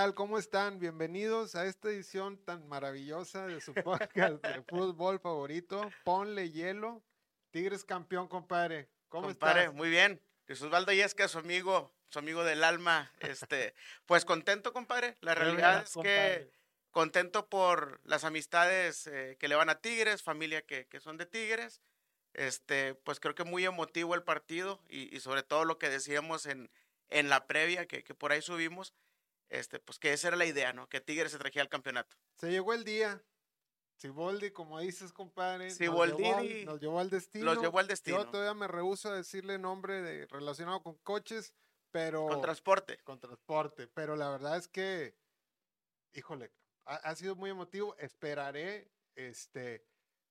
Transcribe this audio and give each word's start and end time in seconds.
compadre. 0.00 0.12
¿Qué 0.12 0.12
tal? 0.12 0.14
¿Cómo 0.14 0.38
están? 0.38 0.78
Bienvenidos 0.78 1.54
a 1.54 1.66
esta 1.66 1.88
edición 1.88 2.38
tan 2.38 2.66
maravillosa 2.68 3.46
de 3.46 3.60
su 3.60 3.74
podcast 3.84 4.42
de 4.42 4.62
fútbol 4.62 5.20
favorito. 5.20 5.90
Ponle 6.04 6.50
hielo. 6.50 7.02
Tigres 7.50 7.84
campeón, 7.84 8.28
compadre. 8.28 8.88
¿Cómo 9.08 9.28
compadre, 9.28 9.62
estás? 9.62 9.74
muy 9.74 9.90
bien. 9.90 10.20
Jesús 10.46 10.70
Valdayesca, 10.70 11.28
su 11.28 11.38
amigo, 11.38 11.92
su 12.08 12.18
amigo 12.18 12.44
del 12.44 12.64
alma. 12.64 13.12
Este, 13.20 13.74
pues 14.06 14.24
contento, 14.24 14.72
compadre. 14.72 15.16
La 15.20 15.34
realidad 15.34 15.82
es 15.82 15.92
compadre. 15.92 16.46
que 16.46 16.52
contento 16.90 17.48
por 17.48 18.00
las 18.04 18.24
amistades 18.24 19.06
eh, 19.06 19.36
que 19.38 19.48
le 19.48 19.54
van 19.54 19.68
a 19.68 19.80
Tigres, 19.80 20.22
familia 20.22 20.62
que, 20.62 20.86
que 20.86 21.00
son 21.00 21.18
de 21.18 21.26
Tigres. 21.26 21.82
Este, 22.32 22.94
pues 22.94 23.20
creo 23.20 23.34
que 23.34 23.44
muy 23.44 23.64
emotivo 23.64 24.14
el 24.14 24.22
partido 24.22 24.80
y, 24.88 25.14
y 25.14 25.20
sobre 25.20 25.42
todo 25.42 25.64
lo 25.64 25.78
que 25.78 25.90
decíamos 25.90 26.46
en, 26.46 26.70
en 27.10 27.28
la 27.28 27.46
previa 27.46 27.86
que, 27.86 28.02
que 28.02 28.14
por 28.14 28.32
ahí 28.32 28.40
subimos, 28.40 28.94
este, 29.50 29.78
pues 29.80 29.98
que 29.98 30.12
esa 30.12 30.28
era 30.28 30.36
la 30.36 30.46
idea, 30.46 30.72
¿no? 30.72 30.88
Que 30.88 31.00
Tigres 31.00 31.32
se 31.32 31.38
trajera 31.38 31.62
al 31.64 31.68
campeonato. 31.68 32.16
Se 32.36 32.50
llegó 32.50 32.72
el 32.72 32.84
día. 32.84 33.22
Siboldi, 33.96 34.50
como 34.50 34.80
dices, 34.80 35.12
compadre. 35.12 35.66
nos 35.68 35.78
llevó 35.78 36.02
al- 36.04 36.64
Nos 36.64 36.80
llevó 36.80 37.00
al 37.00 37.10
destino. 37.10 37.44
Los 37.44 37.58
llevó 37.60 37.78
al 37.80 37.86
destino. 37.86 38.18
Yo 38.24 38.30
todavía 38.30 38.54
me 38.54 38.66
rehuso 38.66 39.10
a 39.10 39.14
decirle 39.14 39.58
nombre 39.58 40.00
de, 40.00 40.26
relacionado 40.28 40.82
con 40.82 40.94
coches, 40.98 41.52
pero. 41.90 42.26
Con 42.26 42.40
transporte. 42.40 42.96
con 43.04 43.20
transporte. 43.20 43.88
Pero 43.88 44.16
la 44.16 44.30
verdad 44.30 44.56
es 44.56 44.68
que, 44.68 45.14
híjole, 46.14 46.50
ha, 46.86 46.94
ha 46.96 47.14
sido 47.14 47.36
muy 47.36 47.50
emotivo. 47.50 47.94
Esperaré, 47.98 48.90
este, 49.16 49.84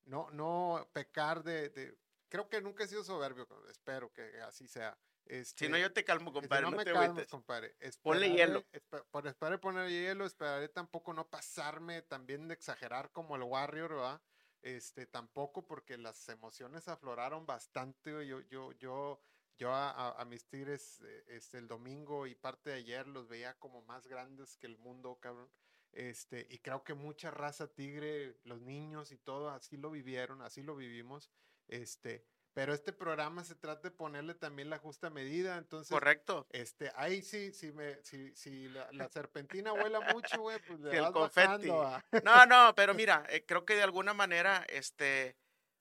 no, 0.05 0.31
no 0.31 0.89
pecar 0.93 1.43
de, 1.43 1.69
de- 1.69 1.95
creo 2.29 2.49
que 2.49 2.61
nunca 2.61 2.85
he 2.85 2.87
sido 2.87 3.03
soberbio. 3.03 3.47
espero 3.69 4.11
que 4.11 4.41
así 4.41 4.67
sea. 4.67 4.97
Este, 5.29 5.65
Si 5.65 5.71
no, 5.71 5.77
yo 5.77 5.93
te 5.93 6.03
calmo, 6.03 6.31
si 6.31 6.39
compadre. 6.41 6.63
no 6.63 6.71
no, 6.71 6.77
me 6.77 6.83
te 6.85 6.91
calmo, 6.91 7.21
compadre. 7.29 7.75
Ponle 8.01 8.27
Esperaré- 8.27 8.35
hielo. 8.35 8.63
espe- 8.73 9.05
por 9.11 9.27
esperar 9.27 9.59
poner 9.59 9.87
hielo, 9.89 10.25
esperaré 10.25 10.67
tampoco 10.69 11.13
no 11.13 11.29
pasarme 11.29 12.01
también 12.01 12.47
de 12.47 12.55
exagerar 12.55 13.11
como 13.11 13.35
el 13.35 13.43
Warrior, 13.43 13.91
¿verdad? 13.93 14.21
Este, 14.63 15.05
tampoco 15.05 15.65
porque 15.67 15.97
las 15.97 16.27
emociones 16.29 16.87
afloraron 16.87 17.45
bastante. 17.45 18.25
Yo, 18.27 18.41
yo, 18.41 18.71
yo, 18.73 19.21
yo 19.55 19.71
a, 19.71 19.91
a- 19.91 20.19
a 20.19 20.25
mis 20.25 20.47
tigres 20.49 20.99
eh, 21.01 21.25
este, 21.27 21.59
el 21.59 21.67
domingo 21.67 22.25
y 22.25 22.33
parte 22.33 22.71
de 22.71 22.77
ayer 22.77 23.07
los 23.07 23.27
veía 23.27 23.53
como 23.59 23.83
más 23.83 24.07
grandes 24.07 24.57
que 24.57 24.65
el 24.65 24.79
mundo, 24.79 25.19
cabrón. 25.21 25.51
Este, 25.91 26.47
y 26.49 26.57
creo 26.57 26.83
que 26.83 26.95
mucha 26.95 27.29
raza 27.29 27.67
tigre, 27.67 28.39
los 28.43 28.61
niños 28.61 29.11
y 29.11 29.17
todo, 29.19 29.49
así 29.51 29.77
lo 29.77 29.91
vivieron, 29.91 30.41
así 30.41 30.63
lo 30.63 30.75
vivimos. 30.75 31.29
Este, 31.67 32.25
pero 32.59 32.73
este 32.73 32.91
programa 32.91 33.45
se 33.45 33.55
trata 33.55 33.83
de 33.87 33.91
ponerle 33.91 34.33
también 34.33 34.69
la 34.69 34.77
justa 34.79 35.09
medida, 35.09 35.57
entonces 35.57 35.91
Correcto. 35.91 36.45
este, 36.51 36.91
ahí 36.97 37.21
sí, 37.21 37.53
si 37.53 37.71
me, 37.71 38.03
si, 38.03 38.35
si 38.35 38.67
la, 38.67 38.91
la 38.91 39.07
serpentina 39.07 39.71
vuela 39.71 40.01
mucho, 40.13 40.41
güey, 40.41 40.59
pues 40.67 40.77
le 40.81 40.89
Que 40.89 40.97
el 40.97 41.03
vas 41.03 41.13
confeti. 41.13 41.69
bajando 41.69 42.03
No, 42.25 42.45
no, 42.45 42.75
pero 42.75 42.93
mira, 42.93 43.25
eh, 43.29 43.45
creo 43.45 43.63
que 43.63 43.75
de 43.75 43.83
alguna 43.83 44.13
manera, 44.13 44.65
este, 44.67 45.37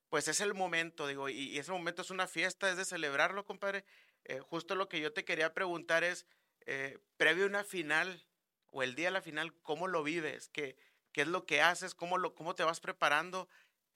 pues 0.08 0.28
es 0.28 0.40
el 0.40 0.54
momento, 0.54 1.08
digo, 1.08 1.28
y, 1.28 1.48
y 1.50 1.58
ese 1.58 1.72
momento 1.72 2.02
es 2.02 2.12
una 2.12 2.28
fiesta, 2.28 2.70
es 2.70 2.76
de 2.76 2.84
celebrarlo, 2.84 3.44
compadre. 3.44 3.84
Eh, 4.24 4.38
justo 4.38 4.76
lo 4.76 4.88
que 4.88 5.00
yo 5.00 5.12
te 5.12 5.24
quería 5.24 5.54
preguntar 5.54 6.04
es, 6.04 6.26
eh, 6.64 7.00
previo 7.16 7.42
a 7.46 7.48
una 7.48 7.64
final 7.64 8.24
o 8.70 8.84
el 8.84 8.94
día 8.94 9.08
de 9.08 9.12
la 9.14 9.20
final, 9.22 9.52
¿cómo 9.62 9.88
lo 9.88 10.04
vives? 10.04 10.48
¿Qué, 10.50 10.76
qué 11.10 11.22
es 11.22 11.28
lo 11.28 11.44
que 11.44 11.60
haces? 11.60 11.96
¿Cómo, 11.96 12.18
lo, 12.18 12.36
¿Cómo 12.36 12.54
te 12.54 12.62
vas 12.62 12.78
preparando? 12.78 13.48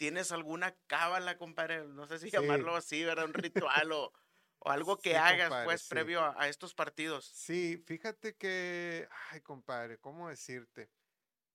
¿Tienes 0.03 0.33
alguna 0.33 0.77
cábala, 0.89 1.39
compadre? 1.39 1.85
No 1.87 2.07
sé 2.09 2.19
si 2.19 2.29
Sí. 2.29 2.33
llamarlo 2.33 2.75
así, 2.77 3.05
¿verdad? 3.05 3.27
Un 3.27 3.35
ritual 3.35 3.93
o, 3.93 4.13
o 4.59 4.71
algo 4.71 5.01
que 5.01 5.17
Sí, 5.17 5.19
hagas, 5.19 5.59
compadre, 5.61 5.63
pues, 5.63 5.85
sí. 5.89 5.97
previo 5.97 6.23
a, 6.23 6.35
a 6.43 6.49
estos 6.49 6.75
partidos. 6.75 7.35
Sí, 7.35 7.79
fíjate 7.87 8.37
que, 8.37 9.09
ay, 9.31 9.41
compadre, 9.41 9.99
¿cómo 9.99 10.29
decirte? 10.29 10.91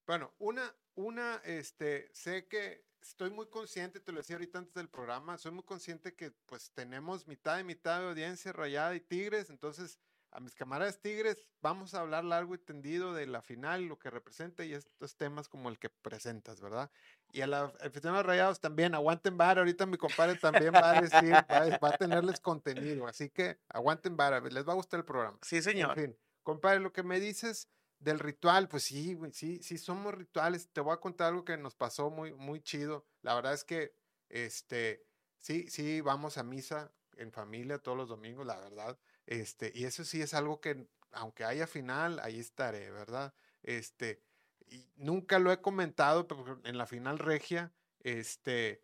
Bueno, 0.07 0.35
una, 0.39 0.75
una, 0.95 1.37
este, 1.45 2.09
sé 2.13 2.47
que 2.47 2.87
estoy 3.01 3.31
muy 3.31 3.49
consciente, 3.49 3.99
te 4.01 4.11
lo 4.11 4.19
decía 4.19 4.37
ahorita 4.37 4.59
antes 4.59 4.73
del 4.75 4.89
programa, 4.89 5.37
soy 5.37 5.51
muy 5.53 5.63
consciente 5.65 6.15
que 6.15 6.31
pues 6.45 6.73
tenemos 6.73 7.27
mitad 7.27 7.59
y 7.59 7.65
mitad 7.65 8.01
de 8.01 8.09
audiencia 8.09 8.53
rayada 8.53 8.95
y 8.95 9.01
tigres, 9.01 9.49
entonces 9.51 9.99
a 10.31 10.39
mis 10.39 10.55
camaradas 10.55 10.99
tigres 11.01 11.41
vamos 11.61 11.93
a 11.93 12.01
hablar 12.01 12.23
largo 12.25 12.55
y 12.55 12.57
tendido 12.59 13.13
de 13.13 13.27
la 13.27 13.41
final, 13.41 13.85
lo 13.85 13.97
que 13.99 14.09
representa 14.09 14.65
y 14.65 14.73
estos 14.73 15.15
temas 15.17 15.49
como 15.49 15.69
el 15.69 15.79
que 15.79 15.89
presentas, 15.89 16.61
¿verdad? 16.61 16.91
Y 17.31 17.41
a 17.41 17.47
la 17.47 17.73
aficionados 17.81 18.25
rayados 18.25 18.59
también, 18.59 18.95
aguanten 18.95 19.37
vara, 19.37 19.61
ahorita 19.61 19.85
mi 19.85 19.97
compadre 19.97 20.35
también 20.35 20.79
va 20.79 20.91
a 20.91 20.95
decir, 20.95 21.45
va, 21.51 21.63
a- 21.63 21.71
va 21.71 21.89
a 21.89 21.97
tenerles 21.97 22.39
contenido, 22.39 23.07
así 23.07 23.29
que 23.29 23.59
aguanten 23.69 24.15
vara, 24.17 24.39
les 24.41 24.67
va 24.67 24.73
a 24.73 24.75
gustar 24.75 24.99
el 24.99 25.05
programa. 25.05 25.39
Sí, 25.41 25.61
En 25.75 25.91
señor. 25.91 25.93
fin, 25.93 26.17
compadre, 26.43 26.79
lo 26.79 26.91
que 26.93 27.03
me 27.03 27.19
dices 27.19 27.69
del 27.99 28.19
ritual, 28.19 28.67
pues 28.69 28.83
sí, 28.83 29.17
sí, 29.31 29.59
sí 29.63 29.77
somos 29.77 30.13
rituales. 30.13 30.71
Te 30.71 30.81
voy 30.81 30.93
a 30.93 30.99
contar 30.99 31.29
algo 31.29 31.43
que 31.45 31.57
nos 31.57 31.75
pasó 31.75 32.09
muy, 32.09 32.33
muy 32.33 32.61
chido. 32.61 33.05
La 33.21 33.33
verdad 33.35 33.53
es 33.53 33.63
que, 33.63 33.93
este, 34.29 35.05
sí, 35.39 35.67
sí, 35.69 36.01
vamos 36.01 36.37
a 36.37 36.43
misa 36.43 36.93
en 37.15 37.31
familia 37.31 37.79
todos 37.79 37.97
los 37.97 38.09
domingos, 38.09 38.45
la 38.45 38.59
verdad. 38.59 38.99
Este, 39.27 39.71
y 39.75 39.83
eso 39.85 40.03
sí 40.03 40.21
es 40.21 40.33
algo 40.33 40.59
que, 40.59 40.87
aunque 41.11 41.43
haya 41.43 41.67
final, 41.67 42.19
ahí 42.19 42.39
estaré, 42.39 42.89
¿verdad? 42.91 43.33
Este, 43.61 44.23
y 44.69 44.87
nunca 44.95 45.37
lo 45.37 45.51
he 45.51 45.61
comentado, 45.61 46.27
pero 46.27 46.59
en 46.63 46.77
la 46.77 46.87
final 46.87 47.19
regia, 47.19 47.71
este, 48.01 48.81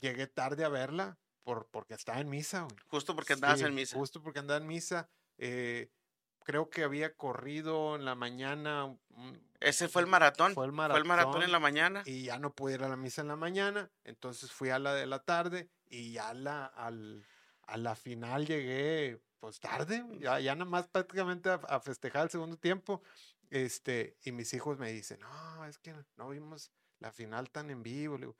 llegué 0.00 0.26
tarde 0.26 0.64
a 0.64 0.68
verla 0.68 1.18
por, 1.44 1.68
porque 1.68 1.94
estaba 1.94 2.20
en 2.20 2.28
misa, 2.28 2.62
güey. 2.62 2.76
Justo 2.88 3.14
porque 3.14 3.34
andabas 3.34 3.60
Sí, 3.60 3.66
en 3.66 3.74
misa. 3.74 3.96
Justo 3.96 4.22
porque 4.22 4.40
andaba 4.40 4.58
en 4.58 4.66
misa. 4.66 5.08
eh, 5.38 5.90
creo 6.42 6.70
que 6.70 6.84
había 6.84 7.14
corrido 7.14 7.96
en 7.96 8.04
la 8.04 8.14
mañana. 8.14 8.96
Ese 9.58 9.88
fue 9.88 10.02
el 10.02 10.08
maratón. 10.08 10.54
Fue 10.54 10.64
el 10.64 10.70
Fue 10.70 10.76
el 10.76 10.76
maratón 10.76 11.02
en 11.02 11.08
maratón 11.08 11.52
la 11.52 11.58
mañana. 11.58 12.02
Y 12.06 12.22
ya 12.22 12.38
no 12.38 12.54
pude 12.54 12.74
ir 12.74 12.84
a 12.84 12.88
la 12.88 12.96
misa 12.96 13.22
en 13.22 13.28
la 13.28 13.36
mañana. 13.36 13.90
Entonces 14.04 14.52
fui 14.52 14.70
a 14.70 14.78
la 14.78 14.94
de 14.94 15.06
la 15.06 15.18
tarde 15.24 15.68
y 15.88 16.12
ya 16.12 16.32
la, 16.34 16.66
al, 16.66 17.26
a 17.66 17.76
la 17.76 17.96
final 17.96 18.46
llegué 18.46 19.20
pues 19.38 19.60
tarde. 19.60 20.04
Ya, 20.20 20.40
ya 20.40 20.54
nada 20.54 20.68
más 20.70 20.88
prácticamente 20.88 21.48
a, 21.50 21.54
a 21.54 21.80
festejar 21.80 22.24
el 22.24 22.30
segundo 22.30 22.56
tiempo. 22.56 23.02
Este, 23.50 24.16
y 24.24 24.32
mis 24.32 24.52
hijos 24.54 24.78
me 24.78 24.90
dicen, 24.92 25.20
no, 25.20 25.64
es 25.66 25.78
que 25.78 25.94
no 26.16 26.28
vimos 26.30 26.72
la 26.98 27.12
final 27.12 27.50
tan 27.50 27.70
en 27.70 27.82
vivo. 27.82 28.16
Le 28.16 28.26
digo, 28.26 28.36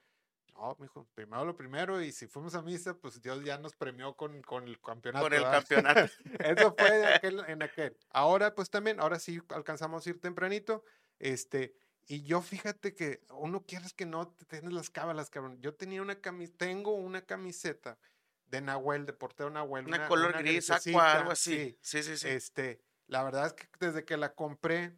no, 0.54 0.76
mijo, 0.80 1.06
primero 1.14 1.44
lo 1.44 1.56
primero, 1.56 2.00
y 2.02 2.12
si 2.12 2.26
fuimos 2.26 2.54
a 2.54 2.62
misa, 2.62 2.94
pues 2.94 3.20
Dios 3.20 3.44
ya 3.44 3.58
nos 3.58 3.74
premió 3.74 4.16
con, 4.16 4.42
con 4.42 4.64
el 4.66 4.80
campeonato. 4.80 5.24
Con 5.26 5.32
el 5.34 5.42
¿verdad?". 5.42 5.58
campeonato. 5.58 6.12
Eso 6.40 6.74
fue 6.76 6.90
de 6.98 7.06
aquel- 7.06 7.48
en 7.48 7.62
aquel. 7.62 7.96
Ahora, 8.10 8.54
pues 8.54 8.70
también, 8.70 8.98
ahora 9.00 9.18
sí 9.18 9.40
alcanzamos 9.50 10.06
a 10.06 10.10
ir 10.10 10.20
tempranito. 10.20 10.82
Este, 11.18 11.76
y 12.06 12.22
yo 12.24 12.40
fíjate 12.40 12.94
que 12.94 13.22
uno 13.30 13.64
quieres 13.64 13.92
que 13.92 14.06
no 14.06 14.28
te 14.28 14.44
tienes 14.46 14.72
las 14.72 14.90
cábalas, 14.90 15.28
cabrón. 15.30 15.60
Yo 15.60 15.74
tenía 15.74 16.02
una 16.02 16.20
camiseta, 16.20 16.64
tengo 16.66 16.92
una 16.94 17.22
camiseta 17.22 17.98
de 18.46 18.60
Nahuel, 18.60 19.06
de 19.06 19.12
portero 19.12 19.50
Nahuel. 19.50 19.86
Una 19.86 20.08
color 20.08 20.38
gris, 20.38 20.70
aqua, 20.70 21.14
algo 21.14 21.30
así. 21.32 21.56
sí. 21.56 21.78
Sí, 21.80 22.02
sí, 22.02 22.16
sí. 22.16 22.28
Este, 22.28 22.80
la 23.06 23.22
verdad 23.22 23.46
es 23.46 23.52
que 23.54 23.66
desde 23.78 24.04
que 24.04 24.16
la 24.16 24.34
compré, 24.34 24.96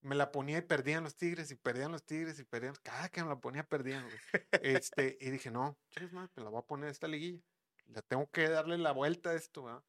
me 0.00 0.14
la 0.14 0.30
ponía 0.30 0.58
y 0.58 0.62
perdían 0.62 1.04
los 1.04 1.16
tigres, 1.16 1.50
y 1.50 1.56
perdían 1.56 1.92
los 1.92 2.04
tigres, 2.04 2.38
y 2.38 2.44
perdían. 2.44 2.74
Cada 2.82 3.08
que 3.08 3.22
me 3.22 3.28
la 3.28 3.40
ponía, 3.40 3.64
perdían. 3.64 4.04
güey. 4.04 4.18
Este, 4.62 5.18
y 5.20 5.30
dije, 5.30 5.50
no, 5.50 5.78
madre, 6.12 6.30
me 6.36 6.44
la 6.44 6.50
voy 6.50 6.60
a 6.60 6.66
poner 6.66 6.90
esta 6.90 7.08
liguilla. 7.08 7.42
La 7.88 8.02
tengo 8.02 8.28
que 8.30 8.48
darle 8.48 8.78
la 8.78 8.92
vuelta 8.92 9.30
a 9.30 9.34
esto, 9.34 9.64
¿verdad? 9.64 9.82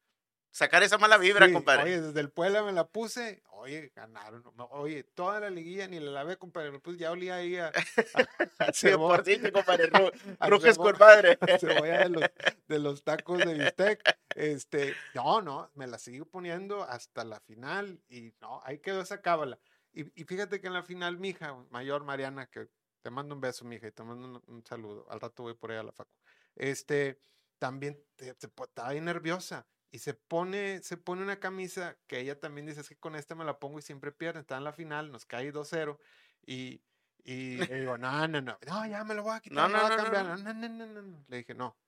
Sacar 0.58 0.82
esa 0.82 0.98
mala 0.98 1.18
vibra, 1.18 1.46
Sí, 1.46 1.52
compadre. 1.52 1.84
Oye, 1.84 2.00
desde 2.00 2.18
el 2.18 2.30
Puebla 2.30 2.64
me 2.64 2.72
la 2.72 2.88
puse. 2.88 3.44
Oye, 3.52 3.92
ganaron. 3.94 4.42
Oye, 4.70 5.04
toda 5.04 5.38
la 5.38 5.50
liguilla 5.50 5.86
ni 5.86 6.00
la 6.00 6.10
lavé, 6.10 6.36
compadre. 6.36 6.76
Puse, 6.80 6.98
ya 6.98 7.12
olía 7.12 7.36
ahí 7.36 7.56
a, 7.58 7.68
a 7.68 8.72
Sí, 8.72 8.88
por 8.96 9.24
sí, 9.24 9.38
compadre. 9.52 9.88
ru- 9.88 10.12
a 10.40 10.48
Ruges 10.48 10.76
cebolla- 10.76 12.00
a 12.00 12.02
de 12.04 12.08
los, 12.08 12.22
de 12.68 12.78
los 12.80 13.04
tacos 13.04 13.38
de 13.38 13.54
bistec. 13.54 14.02
Este, 14.34 14.96
no, 15.14 15.40
no, 15.42 15.70
me 15.74 15.86
la 15.86 15.96
sigo 15.96 16.24
poniendo 16.26 16.82
hasta 16.82 17.22
la 17.24 17.38
final. 17.38 18.00
Y 18.08 18.32
no, 18.40 18.60
ahí 18.64 18.80
quedó 18.80 19.00
esa 19.00 19.22
cábala. 19.22 19.60
Y, 19.92 20.06
y 20.20 20.24
fíjate 20.24 20.60
que 20.60 20.66
en 20.66 20.72
la 20.72 20.82
final, 20.82 21.18
mi 21.18 21.28
hija 21.28 21.54
mayor, 21.70 22.02
Mariana, 22.02 22.46
que 22.46 22.68
te 23.02 23.10
mando 23.10 23.36
un 23.36 23.40
beso, 23.40 23.64
mija, 23.64 23.86
y 23.86 23.92
te 23.92 24.02
mando 24.02 24.26
un, 24.26 24.42
un 24.56 24.66
saludo. 24.66 25.06
Al 25.08 25.20
rato 25.20 25.44
voy 25.44 25.54
por 25.54 25.70
ahí 25.70 25.78
a 25.78 25.84
la 25.84 25.92
facu. 25.92 26.10
Este, 26.56 27.20
también 27.60 28.02
te- 28.16 28.34
po- 28.48 28.64
estaba 28.64 28.90
bien 28.90 29.04
nerviosa 29.04 29.64
y 29.90 29.98
se 30.00 30.14
pone, 30.14 30.82
se 30.82 30.96
pone 30.96 31.22
una 31.22 31.40
camisa 31.40 31.98
que 32.06 32.20
ella 32.20 32.38
también 32.40 32.66
dice, 32.66 32.80
es 32.82 32.88
que 32.88 32.98
con 32.98 33.16
esta 33.16 33.34
me 33.34 33.44
la 33.44 33.58
pongo 33.58 33.78
y 33.78 33.82
siempre 33.82 34.12
pierde, 34.12 34.40
está 34.40 34.56
en 34.56 34.64
la 34.64 34.72
final, 34.72 35.10
nos 35.12 35.26
cae 35.26 35.52
2-0 35.52 35.98
y, 36.42 36.84
y 37.24 37.64
le 37.66 37.80
digo, 37.80 37.98
no, 37.98 38.28
no, 38.28 38.40
no, 38.42 38.58
no, 38.66 38.86
ya 38.86 39.04
me 39.04 39.14
lo 39.14 39.22
voy 39.22 39.36
a 39.36 39.40
quitar, 39.40 39.64
No, 39.64 39.68
me 39.68 39.78
no, 39.78 39.78
voy 39.78 39.88
a 39.88 39.90
no, 39.90 39.96
no, 39.98 40.04
cambiar, 40.04 40.24
no. 40.24 40.36
no, 40.36 40.54
no, 40.54 40.68
no, 40.68 40.86
no, 40.86 41.02
no". 41.02 41.24
Le 41.28 41.38
dije, 41.38 41.54
no, 41.54 41.78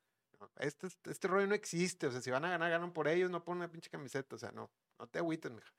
no, 0.41 0.53
este, 0.57 0.89
este 1.05 1.29
rollo 1.29 1.47
no 1.47 1.55
existe, 1.55 2.07
o 2.07 2.13
sea, 2.13 2.21
si 2.21 2.31
van 2.31 2.45
a 2.45 2.51
ganar, 2.51 2.71
ganan 2.71 2.93
por 2.93 3.09
ellos, 3.09 3.31
no 3.31 3.45
ponen 3.45 3.59
una 3.63 3.73
pinche 3.73 3.91
camiseta, 3.91 4.37
o 4.37 4.39
sea, 4.39 4.53
no, 4.53 4.73
no 4.99 5.09
te 5.09 5.19
agüites, 5.19 5.51
mija. 5.53 5.73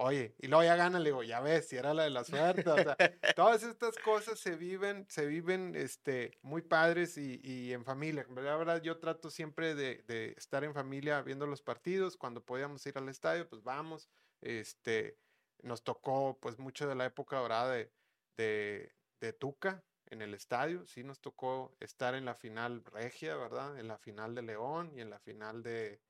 Oye, 0.00 0.36
y 0.38 0.46
luego 0.46 0.62
ya 0.62 0.76
gana, 0.76 1.00
le 1.00 1.06
digo, 1.06 1.24
ya 1.24 1.40
ves, 1.40 1.68
si 1.68 1.76
era 1.76 1.92
la 1.92 2.04
de 2.04 2.10
la 2.10 2.22
suerte, 2.22 2.70
o 2.70 2.76
sea, 2.76 2.96
todas 3.34 3.64
estas 3.64 3.96
cosas 3.98 4.38
se 4.38 4.54
viven, 4.54 5.06
se 5.08 5.26
viven, 5.26 5.74
este, 5.74 6.38
muy 6.42 6.62
padres 6.62 7.18
y, 7.18 7.40
y 7.42 7.72
en 7.72 7.84
familia. 7.84 8.24
La 8.28 8.56
verdad, 8.56 8.80
yo 8.80 8.98
trato 9.00 9.28
siempre 9.28 9.74
de, 9.74 10.04
de 10.06 10.34
estar 10.36 10.62
en 10.62 10.72
familia 10.72 11.20
viendo 11.22 11.48
los 11.48 11.62
partidos. 11.62 12.16
Cuando 12.16 12.44
podíamos 12.44 12.86
ir 12.86 12.96
al 12.96 13.08
estadio, 13.08 13.48
pues 13.48 13.64
vamos. 13.64 14.08
Este, 14.40 15.18
nos 15.62 15.82
tocó 15.82 16.38
pues 16.40 16.60
mucho 16.60 16.86
de 16.86 16.94
la 16.94 17.06
época 17.06 17.38
dorada 17.38 17.72
de, 17.72 17.92
de, 18.36 18.94
de 19.20 19.32
Tuca 19.32 19.82
en 20.06 20.22
el 20.22 20.32
estadio, 20.32 20.86
sí 20.86 21.02
nos 21.02 21.20
tocó 21.20 21.76
estar 21.80 22.14
en 22.14 22.24
la 22.24 22.36
final 22.36 22.84
regia, 22.84 23.36
¿verdad? 23.36 23.78
En 23.78 23.88
la 23.88 23.98
final 23.98 24.36
de 24.36 24.42
León 24.42 24.92
y 24.94 25.00
en 25.00 25.10
la 25.10 25.18
final 25.18 25.64
de, 25.64 26.00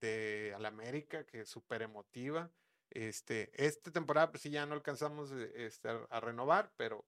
de 0.00 0.52
Alamérica, 0.54 1.24
que 1.24 1.40
es 1.40 1.48
súper 1.48 1.80
emotiva. 1.80 2.50
Este, 2.94 3.50
esta 3.54 3.90
temporada 3.90 4.30
pues 4.30 4.42
sí 4.42 4.50
ya 4.50 4.66
no 4.66 4.74
alcanzamos 4.74 5.30
eh, 5.32 5.52
este, 5.66 5.88
a 5.88 6.20
renovar, 6.20 6.72
pero, 6.76 7.04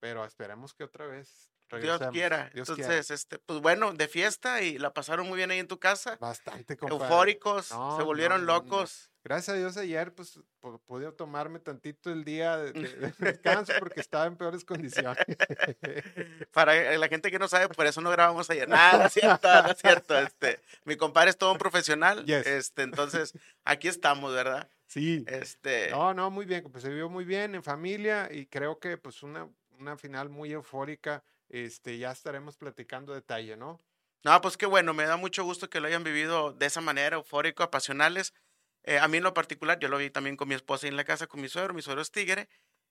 pero 0.00 0.24
esperemos 0.24 0.74
que 0.74 0.84
otra 0.84 1.06
vez 1.06 1.50
Dios 1.76 2.00
quiera. 2.12 2.50
Entonces, 2.54 3.10
este, 3.10 3.38
pues 3.38 3.60
bueno, 3.60 3.92
de 3.92 4.08
fiesta 4.08 4.62
y 4.62 4.78
la 4.78 4.94
pasaron 4.94 5.28
muy 5.28 5.36
bien 5.36 5.50
ahí 5.50 5.58
en 5.58 5.68
tu 5.68 5.78
casa. 5.78 6.16
Bastante, 6.20 6.76
compadre. 6.76 7.04
Eufóricos, 7.04 7.66
se 7.66 8.02
volvieron 8.02 8.46
locos. 8.46 9.10
Gracias 9.22 9.54
a 9.54 9.58
Dios 9.58 9.76
ayer, 9.76 10.14
pues, 10.14 10.40
pude 10.86 11.12
tomarme 11.12 11.58
tantito 11.58 12.10
el 12.10 12.24
día 12.24 12.56
de, 12.56 12.72
descanso 13.18 13.74
porque 13.78 14.00
estaba 14.00 14.24
en 14.24 14.36
peores 14.36 14.64
condiciones. 14.64 15.18
Para 16.52 16.96
la 16.96 17.08
gente 17.08 17.30
que 17.30 17.38
no 17.38 17.46
sabe, 17.46 17.68
por 17.68 17.86
eso 17.86 18.00
no 18.00 18.10
grabamos 18.10 18.48
ayer. 18.48 18.66
Nada, 18.66 19.06
es 19.06 19.12
cierto, 19.12 19.48
no 19.62 19.70
es 19.70 19.78
cierto. 19.78 20.18
Este, 20.18 20.60
mi 20.84 20.96
compadre 20.96 21.30
es 21.30 21.36
todo 21.36 21.52
un 21.52 21.58
profesional. 21.58 22.24
Este, 22.26 22.82
entonces, 22.82 23.34
aquí 23.64 23.88
estamos, 23.88 24.32
¿verdad? 24.32 24.70
Sí. 24.88 25.24
Este... 25.28 25.90
No, 25.90 26.12
no, 26.14 26.30
muy 26.30 26.46
bien, 26.46 26.64
pues 26.64 26.82
se 26.82 26.90
vio 26.90 27.08
muy 27.08 27.24
bien 27.24 27.54
en 27.54 27.62
familia 27.62 28.28
y 28.32 28.46
creo 28.46 28.80
que 28.80 28.96
pues 28.96 29.22
una, 29.22 29.48
una 29.78 29.96
final 29.96 30.28
muy 30.30 30.50
eufórica 30.52 31.22
este, 31.48 31.98
ya 31.98 32.10
estaremos 32.10 32.56
platicando 32.56 33.14
detalle, 33.14 33.56
¿no? 33.56 33.80
No, 34.24 34.40
pues 34.40 34.56
qué 34.56 34.66
bueno, 34.66 34.94
me 34.94 35.04
da 35.04 35.16
mucho 35.16 35.44
gusto 35.44 35.70
que 35.70 35.80
lo 35.80 35.86
hayan 35.86 36.04
vivido 36.04 36.52
de 36.52 36.66
esa 36.66 36.80
manera, 36.80 37.16
eufórico, 37.16 37.62
apasionales. 37.62 38.34
Eh, 38.82 38.98
a 38.98 39.06
mí 39.08 39.18
en 39.18 39.22
lo 39.22 39.34
particular, 39.34 39.78
yo 39.78 39.88
lo 39.88 39.98
vi 39.98 40.10
también 40.10 40.36
con 40.36 40.48
mi 40.48 40.54
esposa 40.54 40.88
en 40.88 40.96
la 40.96 41.04
casa, 41.04 41.26
con 41.26 41.40
mi 41.40 41.48
suegro, 41.48 41.74
mi 41.74 41.82
suegro 41.82 42.02
es 42.02 42.10
tigre. 42.10 42.48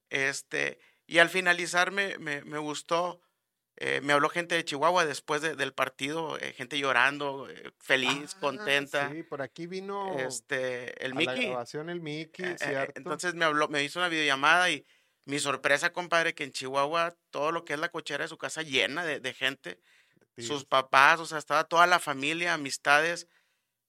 Este, 0.09 0.79
y 1.05 1.17
al 1.19 1.29
finalizar 1.29 1.91
me, 1.91 2.17
me, 2.17 2.57
gustó, 2.59 3.21
eh, 3.79 4.01
me 4.01 4.13
habló 4.13 4.29
gente 4.29 4.55
de 4.55 4.65
Chihuahua 4.65 5.05
después 5.05 5.41
del 5.41 5.71
partido, 5.71 6.37
eh, 6.39 6.53
gente 6.53 6.79
llorando, 6.79 7.47
feliz, 7.77 8.33
ah, 8.35 8.39
contenta. 8.39 9.11
Sí, 9.11 9.21
por 9.21 9.43
aquí 9.43 9.67
vino 9.67 10.17
este, 10.17 11.05
el 11.05 11.13
Mickey. 11.13 11.35
La 11.35 11.49
grabación 11.49 11.89
el 11.89 12.01
Mickey, 12.01 12.57
¿cierto? 12.57 12.93
entonces 12.95 13.35
me 13.35 13.45
habló, 13.45 13.67
me 13.67 13.83
hizo 13.83 13.99
una 13.99 14.09
videollamada 14.09 14.71
y 14.71 14.83
mi 15.25 15.37
sorpresa, 15.39 15.91
compadre, 15.91 16.33
que 16.33 16.45
en 16.45 16.53
Chihuahua 16.53 17.15
todo 17.29 17.51
lo 17.51 17.65
que 17.65 17.73
es 17.73 17.79
la 17.79 17.89
cochera 17.89 18.23
de 18.23 18.29
su 18.29 18.37
casa 18.37 18.63
llena 18.63 19.05
de, 19.05 19.33
gente. 19.33 19.79
Sus 20.37 20.65
papás, 20.65 21.19
o 21.19 21.25
sea, 21.25 21.37
estaba 21.37 21.63
toda 21.65 21.85
la 21.85 21.99
familia, 21.99 22.53
amistades. 22.53 23.27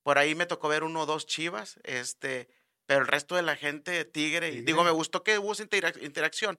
Por 0.03 0.19
ahí 0.19 0.35
me 0.35 0.47
tocó 0.47 0.69
ver 0.69 0.83
uno 0.83 1.03
o 1.03 1.07
dos 1.07 1.27
chivas, 1.27 1.79
este, 1.85 2.49
pero 2.87 3.03
el 3.03 3.07
resto 3.07 3.37
de 3.37 3.43
la 3.43 3.55
gente, 3.55 4.05
tigre. 4.05 4.49
Y, 4.49 4.63
digo, 4.63 4.83
me 4.83 4.91
gustó 4.91 5.23
que 5.23 5.39
hubo 5.39 5.53
esa 5.53 5.63
interacción. 5.63 6.59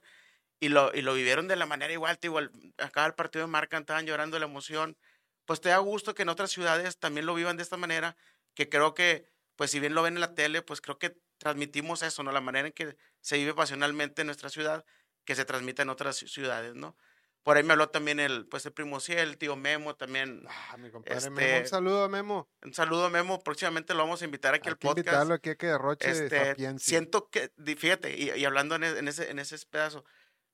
Y 0.60 0.70
lo, 0.70 0.94
y 0.94 1.02
lo 1.02 1.14
vivieron 1.14 1.48
de 1.48 1.56
la 1.56 1.66
manera 1.66 1.94
igual, 1.94 2.20
igual, 2.22 2.52
acá 2.78 3.06
el 3.06 3.14
partido 3.14 3.46
de 3.46 3.52
marca 3.52 3.78
estaban 3.78 4.06
llorando 4.06 4.38
la 4.40 4.46
emoción. 4.46 4.98
Pues 5.46 5.62
te 5.62 5.70
da 5.70 5.78
gusto 5.78 6.14
que 6.14 6.24
en 6.24 6.30
otras 6.30 6.52
ciudades 6.52 7.00
también 7.00 7.26
lo 7.26 7.34
vivan 7.34 7.58
de 7.58 7.64
esta 7.64 7.78
manera, 7.78 8.18
que 8.54 8.70
creo 8.70 8.94
que, 8.94 9.26
pues 9.56 9.72
si 9.72 9.80
bien 9.80 9.96
lo 9.96 10.04
ven 10.04 10.16
en 10.16 10.22
la 10.22 10.36
tele, 10.36 10.62
pues 10.62 10.82
creo 10.82 11.00
que 11.00 11.18
transmitimos 11.38 12.04
eso, 12.04 12.24
¿no? 12.24 12.32
La 12.32 12.42
manera 12.42 12.68
en 12.68 12.74
que 12.74 12.98
se 13.22 13.38
vive 13.38 13.54
pasionalmente 13.54 14.22
en 14.22 14.28
nuestra 14.28 14.50
ciudad, 14.50 14.86
que 15.24 15.36
se 15.36 15.46
transmite 15.46 15.82
en 15.82 15.90
otras 15.90 16.18
ciudades, 16.18 16.76
¿no? 16.76 16.98
Por 17.44 17.58
ahí 17.58 17.64
me 17.64 17.74
habló 17.74 17.90
también 17.90 18.20
el, 18.20 18.46
pues 18.48 18.66
el 18.66 18.74
primo 18.74 19.00
Ciel, 19.00 19.30
el 19.30 19.38
tío 19.38 19.56
Memo 19.56 19.96
también. 19.96 20.44
Ah, 20.48 20.78
mi 20.78 20.92
compadre 20.92 21.30
Memo. 21.30 21.36
Un 21.36 21.42
este, 21.42 21.68
saludo 21.68 22.04
a 22.04 22.10
Memo. 22.10 22.50
Un 22.64 22.74
saludo 22.74 23.06
a 23.06 23.10
Memo. 23.10 23.42
Próximamente 23.42 23.94
lo 23.94 24.00
vamos 24.00 24.22
a 24.22 24.26
invitar 24.26 24.54
aquí 24.54 24.68
al 24.68 24.78
podcast. 24.78 25.00
invitarlo 25.00 25.34
aquí 25.34 25.50
a 25.52 25.56
que 25.56 25.68
derroche 25.68 26.12
este, 26.12 26.78
Siento 26.80 27.30
que, 27.30 27.52
fíjate, 27.78 28.16
y, 28.18 28.44
hablando 28.44 28.76
en, 28.76 28.84
e, 28.84 29.00
en, 29.00 29.08
ese, 29.08 29.32
en 29.32 29.40
ese 29.40 29.58
pedazo, 29.68 30.04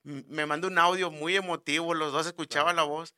me 0.06 0.46
mandó 0.46 0.68
un 0.68 0.78
audio 0.78 1.12
muy 1.12 1.36
emotivo, 1.36 1.94
los 1.94 2.14
dos 2.14 2.28
escuchaban 2.28 2.76
la 2.76 2.84
voz 2.84 3.16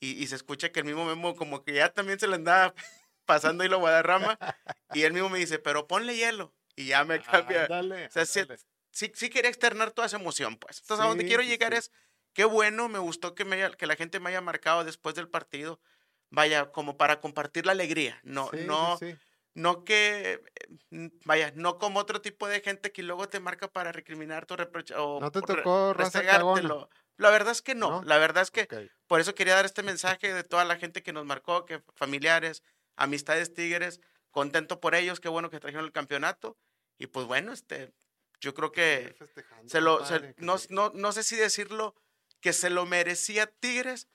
y, 0.00 0.22
y, 0.22 0.26
se 0.28 0.36
escucha 0.36 0.70
que 0.70 0.80
el 0.80 0.86
mismo 0.86 1.04
Memo 1.04 1.34
como 1.34 1.64
que 1.64 1.74
ya 1.74 1.92
también 1.92 2.20
se 2.20 2.28
le 2.28 2.36
andaba 2.36 2.74
pasando 3.26 3.64
y 3.64 3.68
lo 3.68 3.80
Guadarrama 3.80 4.38
y 4.94 5.02
él 5.02 5.12
mismo 5.12 5.28
me 5.28 5.38
dice, 5.38 5.58
pero 5.58 5.86
ponle 5.86 6.16
hielo 6.16 6.54
y 6.76 6.86
ya 6.86 7.04
me 7.04 7.20
cambia. 7.20 7.66
o 7.68 8.10
sea, 8.10 8.24
sí, 8.24 9.12
sí, 9.14 9.30
quería 9.30 9.50
externar 9.50 9.90
toda 9.90 10.06
esa 10.06 10.16
emoción, 10.16 10.56
pues. 10.56 10.80
Entonces, 10.80 11.04
a 11.04 11.08
donde 11.08 11.26
quiero 11.26 11.42
llegar 11.42 11.74
es, 11.74 11.90
qué 12.32 12.44
bueno, 12.44 12.88
me 12.88 13.00
gustó 13.00 13.34
que, 13.34 13.44
me 13.44 13.72
que 13.72 13.86
la 13.88 13.96
gente 13.96 14.20
me 14.20 14.30
haya 14.30 14.40
marcado 14.40 14.84
después 14.84 15.16
del 15.16 15.28
partido, 15.28 15.80
vaya, 16.30 16.70
como 16.70 16.96
para 16.96 17.20
compartir 17.20 17.66
la 17.66 17.72
alegría, 17.72 18.20
no, 18.22 18.50
no, 18.52 18.96
no 19.58 19.84
que, 19.84 20.40
eh, 20.90 21.10
vaya, 21.24 21.52
no 21.56 21.78
como 21.78 21.98
otro 21.98 22.20
tipo 22.20 22.46
de 22.46 22.60
gente 22.60 22.92
que 22.92 23.02
luego 23.02 23.28
te 23.28 23.40
marca 23.40 23.68
para 23.68 23.90
recriminarte 23.90 24.54
o 24.54 24.56
reprochar 24.56 24.98
o 25.00 25.20
No 25.20 25.32
te 25.32 25.40
tocó 25.40 25.92
La 27.16 27.30
verdad 27.30 27.50
es 27.50 27.62
que 27.62 27.74
no, 27.74 28.02
la 28.04 28.18
verdad 28.18 28.44
es 28.44 28.52
que 28.52 28.68
por 29.08 29.20
eso 29.20 29.34
quería 29.34 29.56
dar 29.56 29.64
este 29.64 29.82
mensaje 29.82 30.32
de 30.32 30.44
toda 30.44 30.64
la 30.64 30.76
gente 30.76 31.02
que 31.02 31.12
nos 31.12 31.24
marcó, 31.24 31.64
que 31.66 31.82
familiares, 31.96 32.62
amistades 32.96 33.52
tigres, 33.52 34.00
contento 34.30 34.80
por 34.80 34.94
ellos, 34.94 35.18
qué 35.18 35.28
bueno 35.28 35.50
que 35.50 35.58
trajeron 35.58 35.84
el 35.84 35.92
campeonato. 35.92 36.56
Y 36.96 37.08
pues 37.08 37.26
bueno, 37.26 37.52
este, 37.52 37.92
yo 38.40 38.54
creo 38.54 38.70
que 38.70 39.16
se 39.66 39.80
lo, 39.80 40.00
no, 40.36 40.56
no, 40.70 40.92
no 40.94 41.12
sé 41.12 41.24
si 41.24 41.34
decirlo 41.34 41.96
que 42.40 42.52
se 42.52 42.70
lo 42.70 42.86
merecía 42.86 43.46
Tigres, 43.46 44.06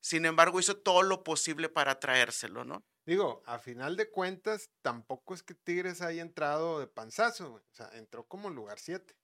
sin 0.00 0.24
embargo 0.24 0.60
hizo 0.60 0.76
todo 0.76 1.02
lo 1.02 1.24
posible 1.24 1.68
para 1.68 1.98
traérselo, 1.98 2.64
¿no? 2.64 2.84
Digo, 3.06 3.42
a 3.46 3.58
final 3.58 3.96
de 3.96 4.10
cuentas, 4.10 4.70
tampoco 4.82 5.32
es 5.34 5.42
que 5.42 5.54
Tigres 5.54 6.02
haya 6.02 6.20
entrado 6.20 6.78
de 6.78 6.86
panzazo, 6.86 7.54
o 7.54 7.62
sea, 7.72 7.88
entró 7.94 8.26
como 8.26 8.50
lugar 8.50 8.78
7. 8.78 9.16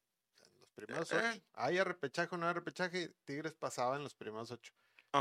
en 0.54 0.60
los 0.60 0.70
primeros 0.70 1.12
ocho. 1.12 1.20
Eh. 1.20 1.42
Hay 1.52 1.82
repechaje 1.82 2.34
o 2.34 2.38
no 2.38 2.48
hay 2.48 2.54
repechaje, 2.54 3.14
Tigres 3.24 3.54
pasaba 3.54 3.96
en 3.96 4.02
los 4.02 4.14
primeros 4.14 4.50
ocho. 4.50 4.72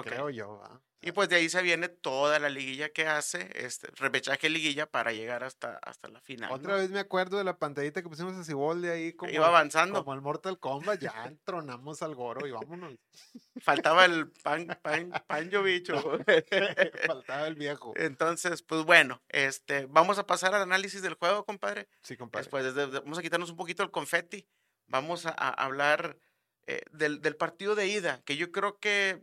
Creo 0.04 0.30
yo. 0.30 0.62
Y 1.06 1.12
pues 1.12 1.28
de 1.28 1.36
ahí 1.36 1.50
se 1.50 1.62
viene 1.62 1.90
toda 1.90 2.40
la 2.40 2.48
liguilla 2.48 2.88
que 2.90 3.06
hace, 3.06 3.50
este, 3.56 3.90
repechaje 3.98 4.50
liguilla 4.50 4.86
para 4.90 5.12
llegar 5.12 5.44
hasta, 5.44 5.78
hasta 5.82 6.08
la 6.08 6.22
final. 6.22 6.50
Otra 6.50 6.76
vez 6.76 6.92
me 6.92 7.00
acuerdo 7.00 7.38
de 7.38 7.44
la 7.44 7.58
pantallita 7.58 8.02
que 8.02 8.08
pusimos 8.08 8.34
a 8.36 8.44
Cibolde 8.46 8.90
ahí 8.90 9.12
como. 9.12 9.30
Iba 9.30 9.48
avanzando. 9.48 10.00
Como 10.00 10.14
el 10.14 10.22
Mortal 10.22 10.60
Kombat, 10.60 11.02
ya 11.02 11.26
entronamos 11.26 12.02
al 12.02 12.16
goro 12.16 12.48
y 12.48 12.52
vámonos. 12.52 12.96
Faltaba 13.62 14.06
el 14.06 14.32
pan, 14.32 14.80
pan, 14.82 15.12
panjo 15.28 15.62
bicho. 15.64 15.94
Faltaba 17.08 17.48
el 17.48 17.56
viejo. 17.56 17.94
Entonces, 17.98 18.62
pues 18.62 18.86
bueno, 18.86 19.22
este, 19.28 19.86
vamos 19.88 20.20
a 20.20 20.26
pasar 20.26 20.56
al 20.56 20.62
análisis 20.62 21.02
del 21.02 21.16
juego, 21.16 21.44
compadre. 21.44 21.90
Sí, 22.02 22.16
compadre. 22.16 22.44
Después, 22.44 22.76
vamos 23.04 23.18
a 23.18 23.22
quitarnos 23.22 23.50
un 23.50 23.58
poquito 23.58 23.84
el 23.84 23.92
confeti. 23.92 24.48
Vamos 24.88 25.26
a, 25.26 25.32
hablar 25.32 26.18
eh, 26.66 26.82
del, 26.92 27.20
del 27.20 27.36
partido 27.36 27.76
de 27.76 27.88
ida, 27.88 28.22
que 28.24 28.38
yo 28.38 28.54
creo 28.54 28.80
que 28.80 29.22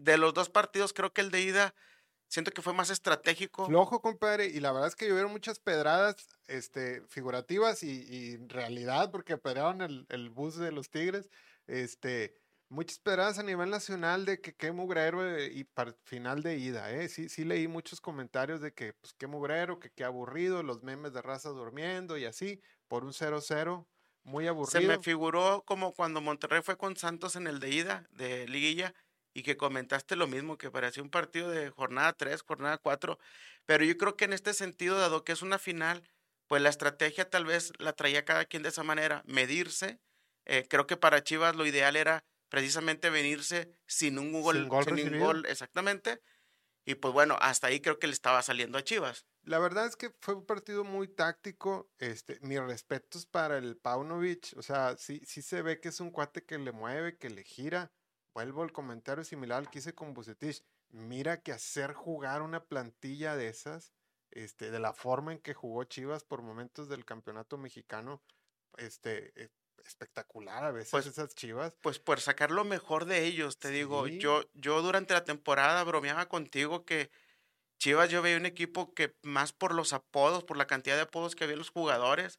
de 0.00 0.16
los 0.16 0.34
dos 0.34 0.48
partidos, 0.48 0.92
creo 0.92 1.12
que 1.12 1.20
el 1.20 1.30
de 1.30 1.42
ida 1.42 1.74
siento 2.28 2.52
que 2.52 2.62
fue 2.62 2.72
más 2.72 2.90
estratégico. 2.90 3.66
Flojo, 3.66 4.00
compadre, 4.00 4.46
y 4.46 4.60
la 4.60 4.72
verdad 4.72 4.88
es 4.88 4.96
que 4.96 5.06
llovieron 5.06 5.32
muchas 5.32 5.58
pedradas 5.58 6.28
este, 6.46 7.02
figurativas 7.08 7.82
y, 7.82 8.34
en 8.34 8.48
realidad, 8.48 9.10
porque 9.10 9.36
pedraron 9.36 9.82
el, 9.82 10.06
el, 10.08 10.30
bus 10.30 10.56
de 10.56 10.72
los 10.72 10.90
Tigres, 10.90 11.28
este, 11.66 12.34
muchas 12.68 12.98
pedradas 13.00 13.38
a 13.38 13.42
nivel 13.42 13.68
nacional 13.68 14.24
de 14.24 14.40
que 14.40 14.54
qué 14.54 14.72
mugrero 14.72 15.38
y 15.44 15.64
para 15.64 15.92
final 16.04 16.42
de 16.42 16.56
ida, 16.56 16.90
¿eh? 16.92 17.08
Sí, 17.08 17.28
sí 17.28 17.44
leí 17.44 17.68
muchos 17.68 18.00
comentarios 18.00 18.60
de 18.60 18.72
que, 18.72 18.94
pues, 18.94 19.12
qué 19.12 19.26
mugrero, 19.26 19.78
que 19.78 19.90
qué 19.90 20.04
aburrido, 20.04 20.62
los 20.62 20.82
memes 20.82 21.12
de 21.12 21.20
raza 21.20 21.50
durmiendo 21.50 22.16
y 22.16 22.24
así, 22.24 22.62
por 22.88 23.04
un 23.04 23.12
0-0. 23.12 23.86
Muy 24.22 24.46
aburrido. 24.46 24.80
Se 24.80 24.86
me 24.86 25.02
figuró 25.02 25.64
como 25.66 25.92
cuando 25.94 26.20
Monterrey 26.20 26.60
fue 26.62 26.76
con 26.76 26.96
Santos 26.96 27.36
en 27.36 27.46
el 27.46 27.58
de 27.58 27.70
ida 27.70 28.06
de 28.10 28.46
Liguilla, 28.46 28.94
y 29.32 29.42
que 29.42 29.56
comentaste 29.56 30.16
lo 30.16 30.26
mismo, 30.26 30.58
que 30.58 30.70
parecía 30.70 31.02
un 31.02 31.10
partido 31.10 31.50
de 31.50 31.70
jornada 31.70 32.12
3, 32.12 32.42
jornada 32.42 32.78
4, 32.78 33.18
pero 33.66 33.84
yo 33.84 33.96
creo 33.96 34.16
que 34.16 34.24
en 34.24 34.32
este 34.32 34.54
sentido, 34.54 34.98
dado 34.98 35.24
que 35.24 35.32
es 35.32 35.42
una 35.42 35.58
final, 35.58 36.02
pues 36.46 36.62
la 36.62 36.68
estrategia 36.68 37.30
tal 37.30 37.44
vez 37.44 37.72
la 37.78 37.92
traía 37.92 38.24
cada 38.24 38.44
quien 38.44 38.62
de 38.62 38.70
esa 38.70 38.82
manera, 38.82 39.22
medirse. 39.26 40.00
Eh, 40.46 40.66
creo 40.68 40.86
que 40.86 40.96
para 40.96 41.22
Chivas 41.22 41.54
lo 41.54 41.64
ideal 41.64 41.94
era 41.94 42.24
precisamente 42.48 43.10
venirse 43.10 43.70
sin 43.86 44.18
un 44.18 44.32
gol, 44.42 44.56
sin 44.56 44.68
gol, 44.68 44.84
sin 44.84 45.18
gol 45.18 45.46
exactamente. 45.46 46.20
Y 46.84 46.96
pues 46.96 47.14
bueno, 47.14 47.36
hasta 47.40 47.68
ahí 47.68 47.80
creo 47.80 47.98
que 47.98 48.08
le 48.08 48.14
estaba 48.14 48.42
saliendo 48.42 48.78
a 48.78 48.82
Chivas. 48.82 49.26
La 49.44 49.58
verdad 49.58 49.86
es 49.86 49.94
que 49.94 50.10
fue 50.20 50.34
un 50.34 50.44
partido 50.44 50.82
muy 50.82 51.06
táctico. 51.06 51.88
Este, 51.98 52.40
mis 52.40 52.60
respetos 52.60 53.26
para 53.26 53.58
el 53.58 53.76
Paunovic. 53.76 54.54
O 54.56 54.62
sea, 54.62 54.96
sí, 54.96 55.20
sí 55.24 55.42
se 55.42 55.62
ve 55.62 55.78
que 55.78 55.90
es 55.90 56.00
un 56.00 56.10
cuate 56.10 56.42
que 56.44 56.58
le 56.58 56.72
mueve, 56.72 57.16
que 57.16 57.30
le 57.30 57.44
gira 57.44 57.92
vuelvo 58.34 58.62
al 58.62 58.72
comentario 58.72 59.24
similar 59.24 59.58
al 59.58 59.70
que 59.70 59.78
hice 59.78 59.94
con 59.94 60.14
Bucetich. 60.14 60.64
Mira 60.90 61.40
que 61.40 61.52
hacer 61.52 61.92
jugar 61.92 62.42
una 62.42 62.64
plantilla 62.64 63.36
de 63.36 63.48
esas, 63.48 63.92
este, 64.30 64.70
de 64.70 64.80
la 64.80 64.92
forma 64.92 65.32
en 65.32 65.38
que 65.38 65.54
jugó 65.54 65.84
Chivas 65.84 66.24
por 66.24 66.42
momentos 66.42 66.88
del 66.88 67.04
campeonato 67.04 67.58
mexicano, 67.58 68.22
este, 68.76 69.32
eh, 69.40 69.50
espectacular 69.84 70.64
a 70.64 70.72
veces 70.72 70.90
pues, 70.90 71.06
esas 71.06 71.34
Chivas. 71.34 71.76
Pues 71.80 71.98
por 71.98 72.20
sacar 72.20 72.50
lo 72.50 72.64
mejor 72.64 73.04
de 73.04 73.24
ellos, 73.24 73.58
te 73.58 73.70
digo, 73.70 74.06
yo, 74.06 74.42
yo 74.54 74.82
durante 74.82 75.14
la 75.14 75.24
temporada 75.24 75.84
bromeaba 75.84 76.28
contigo 76.28 76.84
que 76.84 77.10
Chivas 77.78 78.10
yo 78.10 78.20
veía 78.20 78.36
un 78.36 78.46
equipo 78.46 78.92
que 78.92 79.16
más 79.22 79.52
por 79.52 79.74
los 79.74 79.92
apodos, 79.92 80.44
por 80.44 80.56
la 80.56 80.66
cantidad 80.66 80.96
de 80.96 81.02
apodos 81.02 81.34
que 81.34 81.44
había 81.44 81.56
los 81.56 81.70
jugadores, 81.70 82.38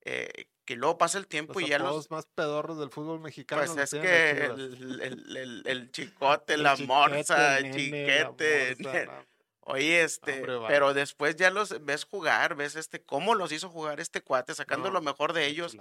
eh, 0.00 0.48
que 0.68 0.76
luego 0.76 0.98
pasa 0.98 1.16
el 1.16 1.26
tiempo 1.26 1.54
Los 1.54 1.62
y 1.62 1.70
ya 1.70 1.78
los... 1.78 2.10
más 2.10 2.26
pedorros 2.26 2.78
del 2.78 2.90
fútbol 2.90 3.20
mexicano. 3.20 3.62
Pues 3.64 3.74
es 3.94 3.98
que 3.98 4.44
el, 4.44 5.00
el- 5.00 5.36
el- 5.38 5.62
el 5.66 5.90
chicote, 5.92 6.58
la 6.58 6.74
chiquete, 6.76 6.86
morsa, 6.86 7.56
el 7.58 7.70
chiquete. 7.74 8.76
morsa, 8.80 9.04
no. 9.06 9.24
Oye, 9.60 10.02
este, 10.02 10.34
Hombre, 10.34 10.56
vale. 10.56 10.68
pero 10.68 10.92
después 10.92 11.36
ya 11.36 11.50
los 11.50 11.82
ves 11.86 12.04
jugar, 12.04 12.54
ves 12.54 12.76
este, 12.76 13.00
cómo 13.02 13.34
los 13.34 13.50
hizo 13.50 13.70
jugar 13.70 13.98
este 13.98 14.20
cuate, 14.20 14.54
sacando 14.54 14.88
No, 14.88 14.94
lo 14.94 15.00
mejor 15.00 15.32
de 15.32 15.46
ellos. 15.46 15.74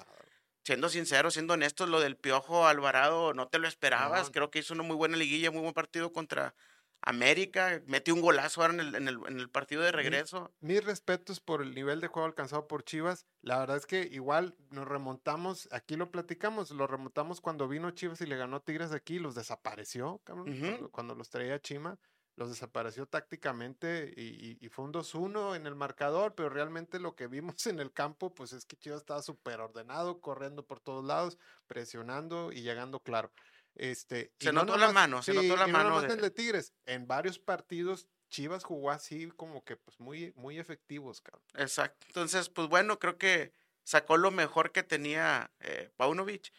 Siendo 0.63 0.87
sinceros, 0.87 1.33
siendo 1.33 1.53
honestos, 1.55 1.89
lo 1.89 1.99
del 1.99 2.15
Piojo 2.15 2.65
Alvarado 2.65 3.33
no 3.33 3.49
te 3.49 3.59
lo 3.59 3.67
esperabas. 3.67 4.27
No. 4.27 4.31
Creo 4.31 4.51
que 4.51 4.59
hizo 4.59 4.73
una 4.73 4.83
muy 4.83 4.95
buena 4.95 5.17
liguilla, 5.17 5.51
muy 5.51 5.61
buen 5.61 5.73
partido 5.73 6.13
contra 6.13 6.55
América. 7.01 7.81
Metió 7.87 8.13
un 8.13 8.21
golazo 8.21 8.61
ahora 8.61 8.73
en 8.73 8.79
el, 8.81 8.95
en 8.95 9.07
el, 9.07 9.19
en 9.27 9.39
el 9.39 9.49
partido 9.49 9.81
de 9.81 9.91
regreso. 9.91 10.53
Mis 10.59 10.83
respetos 10.83 11.39
por 11.39 11.61
el 11.61 11.73
nivel 11.75 12.01
de 12.01 12.07
juego 12.07 12.25
alcanzado 12.25 12.67
por 12.67 12.83
Chivas. 12.83 13.27
La 13.41 13.59
verdad 13.59 13.77
es 13.77 13.85
que 13.85 14.01
igual 14.11 14.57
nos 14.71 14.87
remontamos, 14.87 15.69
aquí 15.71 15.95
lo 15.95 16.11
platicamos, 16.11 16.71
lo 16.71 16.87
remontamos 16.87 17.39
cuando 17.41 17.67
vino 17.67 17.91
Chivas 17.91 18.21
y 18.21 18.25
le 18.25 18.35
ganó 18.37 18.61
Tigres 18.61 18.91
aquí, 18.91 19.19
los 19.19 19.35
desapareció, 19.35 20.21
cabrón, 20.25 20.57
cuando, 20.65 20.89
cuando 20.91 21.15
los 21.15 21.29
traía 21.29 21.61
Chima, 21.61 21.99
los 22.35 22.49
desapareció 22.49 23.07
tácticamente 23.07 24.13
y, 24.15 24.21
y- 24.51 24.57
y 24.65 24.69
fue 24.69 24.85
un 24.85 24.91
2-1 24.91 25.55
en 25.55 25.65
el 25.65 25.75
marcador, 25.75 26.35
pero 26.35 26.49
realmente 26.49 26.99
lo 26.99 27.15
que 27.15 27.27
vimos 27.27 27.55
en 27.67 27.79
el 27.79 27.93
campo, 27.93 28.33
pues 28.35 28.53
es 28.53 28.65
que 28.65 28.75
Chivas 28.77 28.99
estaba 28.99 29.21
súper 29.23 29.59
ordenado, 29.61 30.21
corriendo 30.21 30.65
por 30.67 30.79
todos 30.79 31.03
lados, 31.05 31.37
presionando 31.67 32.51
y 32.51 32.61
llegando 32.61 33.01
claro. 33.01 33.31
Este, 33.77 34.31
Se 34.39 34.51
no 34.51 34.61
notó 34.61 34.77
la 34.77 34.87
nomás- 34.87 34.93
mano, 34.93 35.21
se 35.23 35.33
notó 35.33 35.55
la 35.55 35.67
y 35.67 35.71
no 35.71 35.77
mano 35.77 35.89
nomás 35.91 36.17
de- 36.17 36.31
Tigres, 36.31 36.73
en 36.85 37.07
varios 37.07 37.37
partidos 37.39 38.07
Chivas 38.29 38.63
jugó 38.65 38.91
así 38.91 39.27
como 39.37 39.63
que 39.63 39.77
pues 39.77 39.99
muy, 39.99 40.33
muy 40.35 40.59
efectivos, 40.59 41.21
cabrón. 41.21 41.43
Exacto. 41.55 42.05
Entonces, 42.07 42.49
pues 42.49 42.67
bueno, 42.67 42.99
creo 42.99 43.17
que 43.17 43.53
sacó 43.83 44.17
lo 44.17 44.31
mejor 44.31 44.71
que 44.73 44.83
tenía 44.83 45.49
eh, 45.61 45.89
Paunovic. 45.95 46.51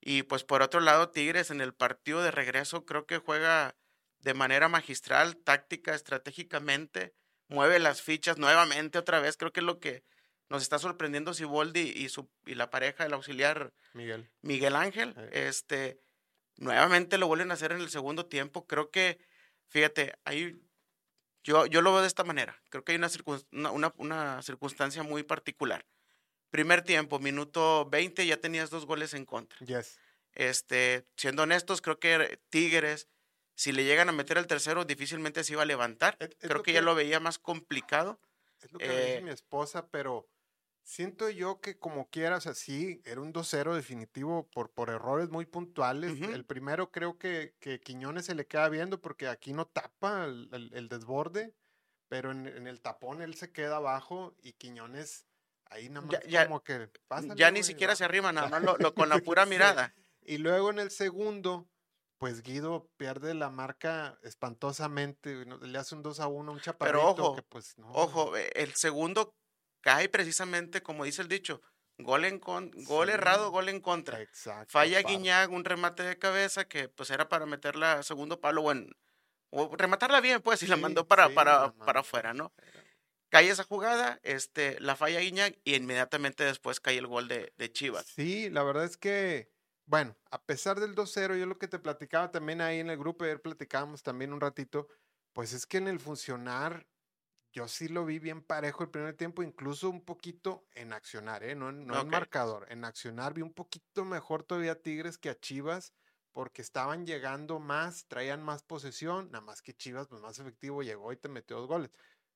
Y 0.00 0.24
pues 0.24 0.42
por 0.42 0.62
otro 0.62 0.80
lado, 0.80 1.10
Tigres 1.10 1.50
en 1.52 1.60
el 1.60 1.74
partido 1.74 2.22
de 2.22 2.32
regreso 2.32 2.84
creo 2.84 3.06
que 3.06 3.18
juega 3.18 3.76
de 4.18 4.34
manera 4.34 4.68
magistral, 4.68 5.36
táctica, 5.36 5.94
estratégicamente, 5.94 7.14
mueve 7.48 7.78
las 7.78 8.02
fichas 8.02 8.38
nuevamente 8.38 8.98
otra 8.98 9.20
vez. 9.20 9.36
Creo 9.36 9.52
que 9.52 9.60
es 9.60 9.66
lo 9.66 9.78
que 9.78 10.02
nos 10.48 10.62
está 10.62 10.78
sorprendiendo 10.80 11.34
Siboldi 11.34 11.92
y, 11.94 12.08
su, 12.08 12.28
y 12.46 12.54
la 12.56 12.68
pareja, 12.70 13.04
el 13.06 13.12
auxiliar 13.12 13.72
Miguel. 13.92 14.28
Miguel 14.42 14.74
Ángel. 14.74 15.14
Eh. 15.16 15.46
Este, 15.48 16.00
nuevamente 16.56 17.18
lo 17.18 17.26
vuelven 17.26 17.50
a 17.50 17.54
hacer 17.54 17.72
en 17.72 17.80
el 17.80 17.90
segundo 17.90 18.26
tiempo. 18.26 18.66
Creo 18.66 18.90
que, 18.90 19.18
fíjate, 19.68 20.14
hay, 20.24 20.60
yo, 21.44 21.66
yo 21.66 21.82
lo 21.82 21.92
veo 21.92 22.00
de 22.02 22.06
esta 22.06 22.24
manera. 22.24 22.60
Creo 22.70 22.84
que 22.84 22.92
hay 22.92 22.98
una, 22.98 23.08
circun- 23.08 23.46
una, 23.52 23.70
una- 23.70 23.94
una 23.96 24.42
circunstancia 24.42 25.02
muy 25.02 25.22
particular. 25.22 25.84
Primer 26.50 26.82
tiempo, 26.82 27.18
minuto 27.18 27.86
20, 27.90 28.26
ya 28.26 28.36
tenías 28.36 28.70
dos 28.70 28.84
goles 28.86 29.14
en 29.14 29.24
contra. 29.24 29.58
Yes. 29.66 29.98
Este, 30.32 31.06
siendo 31.16 31.42
honestos, 31.42 31.80
creo 31.82 31.98
que 31.98 32.38
Tigres, 32.50 33.08
si 33.54 33.72
le 33.72 33.84
llegan 33.84 34.08
a 34.08 34.12
meter 34.12 34.38
el 34.38 34.46
tercero, 34.46 34.84
difícilmente 34.84 35.44
se 35.44 35.52
iba 35.54 35.62
a 35.62 35.66
levantar. 35.66 36.16
Es- 36.20 36.30
es 36.40 36.48
Creo 36.48 36.62
que 36.62 36.72
ya 36.72 36.82
lo 36.82 36.94
veía 36.94 37.20
más 37.20 37.38
complicado. 37.38 38.20
Es 38.60 38.70
lo 38.72 38.78
que 38.78 38.86
me 38.88 38.94
dice 38.94 39.16
Eh, 39.18 39.22
mi 39.22 39.30
esposa, 39.30 39.88
pero 39.88 40.28
siento 40.84 41.30
yo 41.30 41.60
que 41.60 41.78
como 41.78 42.08
quiera, 42.10 42.36
o 42.36 42.40
sea, 42.40 42.54
sí, 42.54 43.00
era 43.04 43.20
un 43.20 43.32
2-0 43.32 43.74
definitivo 43.74 44.48
por, 44.52 44.70
por 44.72 44.90
errores 44.90 45.30
muy 45.30 45.46
puntuales. 45.46 46.12
Ujú. 46.20 46.30
El 46.32 46.44
primero 46.44 46.90
creo 46.90 47.18
que, 47.18 47.54
que 47.60 47.80
Quiñones 47.80 48.26
se 48.26 48.34
le 48.34 48.46
queda 48.46 48.68
viendo 48.68 49.00
porque 49.00 49.28
aquí 49.28 49.52
no 49.52 49.66
tapa 49.66 50.24
el, 50.24 50.48
el- 50.52 50.72
el 50.74 50.88
desborde, 50.88 51.54
pero 52.08 52.30
en, 52.32 52.46
en 52.46 52.66
el 52.66 52.80
tapón 52.80 53.22
él 53.22 53.34
se 53.34 53.52
queda 53.52 53.76
abajo 53.76 54.34
y 54.42 54.52
Quiñones 54.54 55.26
ahí 55.66 55.88
nada 55.88 56.06
más 56.06 56.20
Ya- 56.20 56.28
ya- 56.28 56.46
como 56.46 56.62
que 56.62 56.90
pásale, 57.08 57.34
ya 57.36 57.50
ni 57.50 57.60
güey, 57.60 57.64
siquiera 57.64 57.92
va". 57.92 57.96
se 57.96 58.04
arrima, 58.04 58.32
nada 58.32 58.48
más 58.50 58.62
lo, 58.62 58.76
lo- 58.78 58.94
con 58.94 59.08
la 59.08 59.18
pura 59.24 59.44
Sí. 59.44 59.50
mirada. 59.50 59.94
Y 60.24 60.38
luego 60.38 60.70
en 60.70 60.78
el 60.78 60.90
segundo, 60.90 61.68
pues 62.18 62.42
Guido 62.42 62.88
pierde 62.96 63.34
la 63.34 63.50
marca 63.50 64.18
espantosamente, 64.22 65.44
le 65.46 65.78
hace 65.78 65.94
un 65.94 66.02
2 66.02 66.20
a 66.20 66.28
1 66.28 66.52
un 66.52 66.60
chaparrito 66.60 67.06
ojo, 67.08 67.34
que 67.36 67.42
pues 67.42 67.76
no. 67.78 67.90
Ojo, 67.92 68.36
eh, 68.36 68.50
el 68.54 68.74
segundo 68.74 69.34
cae 69.82 70.08
precisamente, 70.08 70.82
como 70.82 71.04
dice 71.04 71.22
el 71.22 71.28
dicho, 71.28 71.60
gol, 71.98 72.24
en 72.24 72.38
con, 72.40 72.70
gol 72.84 73.08
Sí. 73.08 73.14
errado, 73.14 73.50
gol 73.50 73.68
en 73.68 73.80
contra. 73.80 74.20
Exacto. 74.22 74.70
Falla. 74.72 75.02
Guiñac, 75.02 75.50
un 75.50 75.64
remate 75.64 76.02
de 76.04 76.18
cabeza 76.18 76.66
que 76.66 76.88
pues 76.88 77.10
era 77.10 77.28
para 77.28 77.46
meterla 77.46 77.94
a 77.94 78.02
segundo 78.02 78.40
palo, 78.40 78.62
o, 78.62 78.72
en- 78.72 78.90
o 79.50 79.76
rematarla 79.76 80.20
bien, 80.20 80.40
pues, 80.42 80.62
y 80.62 80.66
la 80.66 80.76
mandó 80.78 81.06
para, 81.08 81.28
sí, 81.28 81.34
para, 81.34 81.72
para 81.74 82.00
afuera, 82.00 82.34
¿no? 82.34 82.52
Cae 83.30 83.48
esa 83.48 83.64
jugada, 83.64 84.20
este, 84.24 84.78
la 84.80 84.94
falla 84.96 85.20
Guiñac 85.20 85.58
y 85.64 85.74
inmediatamente 85.74 86.44
después 86.44 86.80
cae 86.80 86.98
el 86.98 87.06
gol 87.06 87.28
de, 87.28 87.52
de 87.56 87.72
Chivas. 87.72 88.06
Sí, 88.06 88.50
la 88.50 88.62
verdad 88.62 88.84
es 88.84 88.98
que, 88.98 89.50
bueno, 89.86 90.16
a 90.30 90.42
pesar 90.44 90.80
del 90.80 90.94
2-0, 90.94 91.36
yo 91.36 91.46
lo 91.46 91.58
que 91.58 91.68
te 91.68 91.78
platicaba 91.78 92.30
también 92.30 92.60
ahí 92.60 92.80
en 92.80 92.90
el 92.90 92.98
grupo, 92.98 93.24
ayer 93.24 93.40
platicábamos 93.40 94.02
también 94.02 94.34
un 94.34 94.40
ratito, 94.40 94.88
pues 95.32 95.54
es 95.54 95.66
que 95.66 95.78
en 95.78 95.88
el 95.88 95.98
funcionar, 95.98 96.86
yo 97.52 97.68
sí 97.68 97.88
lo 97.88 98.04
vi 98.06 98.18
bien 98.18 98.42
parejo 98.42 98.82
el 98.84 98.90
primer 98.90 99.16
tiempo, 99.16 99.42
incluso 99.42 99.90
un 99.90 100.04
poquito 100.04 100.66
en 100.74 100.92
accionar, 100.92 101.42
¿eh? 101.44 101.54
No, 101.54 101.68
en- 101.70 101.86
no 101.86 101.98
en 102.00 102.08
marcador, 102.08 102.66
en 102.70 102.84
accionar 102.84 103.34
vi 103.34 103.42
un 103.42 103.52
poquito 103.54 104.04
mejor 104.04 104.42
todavía 104.44 104.72
a 104.72 104.82
Tigres 104.82 105.18
que 105.18 105.30
a 105.30 105.38
Chivas, 105.38 105.94
porque 106.32 106.62
estaban 106.62 107.06
llegando 107.06 107.58
más, 107.60 108.06
traían 108.08 108.42
más 108.42 108.62
posesión, 108.62 109.30
nada 109.30 109.44
más 109.44 109.62
que 109.62 109.74
Chivas, 109.74 110.08
pues 110.08 110.20
más 110.22 110.38
efectivo, 110.38 110.82
llegó 110.82 111.12
y 111.12 111.16
te 111.18 111.28
metió 111.28 111.58
dos 111.58 111.68
goles, 111.68 111.90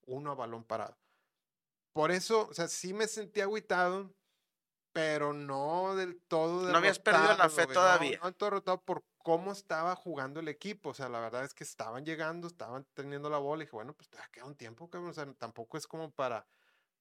uno 0.06 0.30
a 0.32 0.34
balón 0.34 0.64
parado. 0.64 0.98
Por 1.92 2.10
eso, 2.10 2.48
o 2.48 2.54
sea, 2.54 2.68
sí 2.68 2.92
me 2.92 3.06
sentí 3.08 3.40
agüitado, 3.40 4.14
pero 4.96 5.34
no 5.34 5.94
del 5.94 6.18
todo 6.22 6.70
No 6.70 6.78
habías 6.78 6.98
perdido 6.98 7.36
la 7.36 7.50
fe 7.50 7.66
todavía. 7.66 8.18
No, 8.22 8.30
no 8.30 8.36
derrotado 8.40 8.80
por 8.80 9.04
cómo 9.18 9.52
estaba 9.52 9.94
jugando 9.94 10.40
el 10.40 10.48
equipo. 10.48 10.88
O 10.88 10.94
sea, 10.94 11.10
la 11.10 11.20
verdad 11.20 11.44
es 11.44 11.52
que 11.52 11.64
estaban 11.64 12.06
llegando, 12.06 12.46
estaban 12.46 12.86
teniendo 12.94 13.28
la 13.28 13.36
bola 13.36 13.62
y 13.62 13.66
dije, 13.66 13.76
bueno, 13.76 13.92
pues 13.92 14.08
te 14.08 14.16
queda 14.32 14.46
un 14.46 14.56
tiempo, 14.56 14.88
cabrón. 14.88 15.10
O 15.10 15.12
sea, 15.12 15.30
tampoco 15.34 15.76
es 15.76 15.86
como 15.86 16.10
para, 16.12 16.46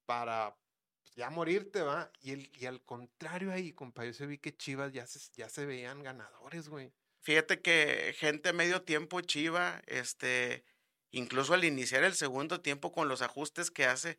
para 0.05 0.57
pues, 1.03 1.15
ya 1.15 1.29
morirte, 1.29 1.83
¿va? 1.83 2.11
Y, 2.19 2.31
el, 2.31 2.51
y 2.53 2.65
al 2.65 2.83
contrario 2.83 3.53
ahí, 3.53 3.71
compa, 3.71 4.03
yo 4.03 4.11
se 4.11 4.25
vi 4.25 4.39
que 4.39 4.57
Chivas 4.57 4.91
ya 4.91 5.07
se, 5.07 5.21
ya 5.33 5.47
se 5.47 5.65
veían 5.65 6.03
ganadores, 6.03 6.67
güey. 6.67 6.91
Fíjate 7.21 7.61
que 7.61 8.13
gente 8.19 8.51
medio 8.51 8.81
tiempo 8.81 9.21
Chiva, 9.21 9.81
este, 9.87 10.65
incluso 11.11 11.53
al 11.53 11.63
iniciar 11.63 12.03
el 12.03 12.15
segundo 12.15 12.59
tiempo 12.59 12.91
con 12.91 13.07
los 13.07 13.21
ajustes 13.21 13.71
que 13.71 13.85
hace, 13.85 14.17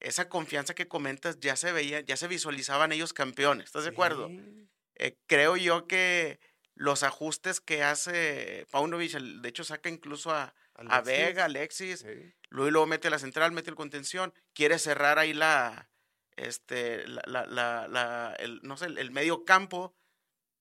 esa 0.00 0.28
confianza 0.28 0.74
que 0.74 0.88
comentas 0.88 1.38
ya 1.40 1.56
se 1.56 1.72
veía, 1.72 2.00
ya 2.00 2.16
se 2.16 2.28
visualizaban 2.28 2.92
ellos 2.92 3.12
campeones, 3.12 3.66
¿estás 3.66 3.84
de 3.84 3.90
acuerdo? 3.90 4.28
Sí. 4.28 4.68
Eh, 4.96 5.16
creo 5.26 5.56
yo 5.56 5.86
que 5.86 6.40
los 6.74 7.02
ajustes 7.02 7.60
que 7.60 7.82
hace 7.82 8.66
Paunovic, 8.70 9.12
de 9.12 9.48
hecho 9.48 9.64
saca 9.64 9.88
incluso 9.88 10.30
a, 10.30 10.54
a 10.74 10.80
Alexis, 10.96 11.04
Vega, 11.18 11.44
Alexis, 11.44 12.00
sí. 12.00 12.34
luego, 12.48 12.70
luego 12.70 12.86
mete 12.86 13.10
la 13.10 13.18
central, 13.18 13.52
mete 13.52 13.70
el 13.70 13.76
contención, 13.76 14.32
quiere 14.54 14.78
cerrar 14.78 15.18
ahí 15.18 15.32
la, 15.34 15.90
este, 16.36 17.06
la, 17.06 17.22
la, 17.26 17.46
la, 17.46 17.88
la- 17.88 18.36
el, 18.38 18.60
no 18.62 18.76
sé, 18.76 18.86
el, 18.86 18.98
el 18.98 19.10
medio 19.10 19.44
campo, 19.44 19.94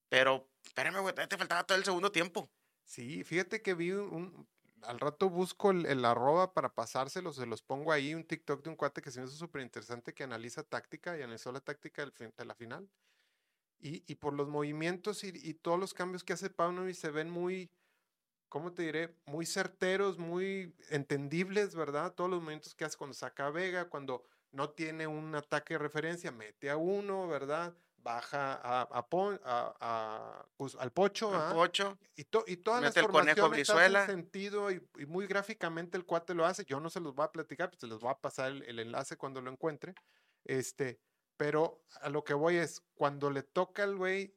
pero 0.10 0.50
espérame, 0.66 1.00
güey, 1.02 1.14
te 1.16 1.38
faltaba 1.38 1.66
todo 1.66 1.78
el 1.78 1.86
segundo 1.86 2.12
tiempo. 2.12 2.52
Sí, 2.84 3.24
fíjate 3.24 3.62
que 3.62 3.74
vi 3.76 3.92
un, 3.92 4.48
al 4.84 5.00
rato 5.00 5.30
busco 5.30 5.72
el, 5.72 6.06
arroba 6.06 6.54
para 6.54 6.74
pasárselos, 6.74 7.36
se 7.36 7.46
los 7.46 7.62
pongo 7.62 7.92
ahí, 7.92 8.14
un 8.14 8.24
TikTok 8.24 8.64
de 8.64 8.70
un 8.70 8.76
cuate 8.76 9.02
que 9.02 9.12
se 9.12 9.20
me 9.20 9.28
hizo 9.28 9.36
súper 9.36 9.62
interesante 9.62 10.14
que 10.14 10.24
analiza 10.24 10.64
táctica 10.64 11.18
y 11.18 11.22
analizó 11.22 11.52
la 11.52 11.62
táctica 11.62 12.06
de 12.06 12.46
la 12.46 12.56
final. 12.56 12.90
Y, 13.82 14.16
por 14.16 14.34
los 14.34 14.50
movimientos 14.50 15.24
y, 15.24 15.54
todos 15.54 15.80
los 15.80 15.94
cambios 15.94 16.26
que 16.26 16.34
hace 16.34 16.50
Paunovic 16.50 16.96
se 16.96 17.12
ven 17.12 17.30
muy, 17.30 17.72
¿cómo 18.50 18.74
te 18.74 18.84
diré? 18.84 19.16
Muy 19.26 19.46
certeros, 19.46 20.18
muy 20.18 20.76
entendibles, 20.90 21.76
¿verdad? 21.76 22.14
Todos 22.14 22.30
los 22.30 22.42
movimientos 22.42 22.76
que 22.76 22.84
hace 22.84 22.98
cuando 22.98 23.14
saca 23.14 23.50
Vega, 23.50 23.88
cuando 23.88 24.26
no 24.52 24.72
tiene 24.72 25.08
un 25.08 25.34
ataque 25.34 25.76
de 25.76 25.78
referencia, 25.78 26.32
mete 26.32 26.70
a 26.70 26.76
uno, 26.76 27.28
¿verdad? 27.28 27.74
Baja 28.02 28.54
a, 28.64 28.82
a 28.82 29.08
Pon- 29.08 29.40
a- 29.44 29.74
a- 29.80 30.46
pues, 30.58 30.76
al 30.76 30.92
Pocho, 30.92 31.34
Al 31.34 31.42
¿ah? 31.52 31.54
Pocho, 31.54 31.98
Y, 32.16 32.24
to- 32.26 32.44
y 32.48 32.58
todas 32.58 32.82
las 32.82 32.94
formaciones 32.96 33.70
hacen 33.70 34.06
sentido 34.06 34.72
y, 34.72 34.82
y 34.98 35.06
muy 35.06 35.28
gráficamente 35.28 35.98
el 35.98 36.06
cuate 36.06 36.34
lo 36.34 36.46
hace. 36.46 36.66
Yo 36.66 36.80
no 36.80 36.90
se 36.90 37.00
los 37.00 37.14
voy 37.16 37.26
a 37.26 37.32
platicar, 37.32 37.70
pues 37.70 37.82
se 37.82 37.88
los 37.88 38.00
voy 38.00 38.12
a 38.12 38.16
pasar 38.20 38.52
el, 38.52 38.64
el 38.64 38.80
enlace 38.80 39.18
cuando 39.18 39.42
lo 39.42 39.52
encuentre. 39.52 39.94
Este, 40.46 41.00
pero 41.38 41.84
a 42.02 42.10
lo 42.10 42.24
que 42.24 42.34
voy 42.34 42.56
es, 42.58 42.82
cuando 42.96 43.30
le 43.30 43.44
toca 43.44 43.84
al 43.84 43.96
güey 43.98 44.36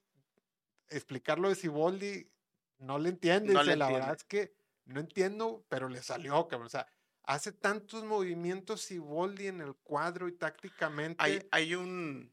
explicarlo 0.88 1.49
de 1.49 1.54
Siboldi, 1.54 2.31
no 2.78 2.99
le 2.99 3.09
entiende. 3.11 3.52
No 3.54 3.62
la 3.62 3.73
entiende. 3.75 3.95
verdad 3.95 4.16
es 4.16 4.25
que 4.25 4.54
no 4.85 5.00
entiendo, 5.00 5.64
pero 5.69 5.88
le 5.88 6.02
salió, 6.02 6.49
cabrón. 6.49 6.66
O 6.66 6.71
sea, 6.71 6.87
hace 7.25 7.52
tantos 7.52 8.04
movimientos 8.04 8.83
Siboldi 8.83 9.47
en 9.47 9.61
el 9.61 9.75
cuadro 9.76 10.28
y 10.28 10.33
tácticamente. 10.33 11.23
hay, 11.23 11.47
hay 11.52 11.75
un 11.75 12.33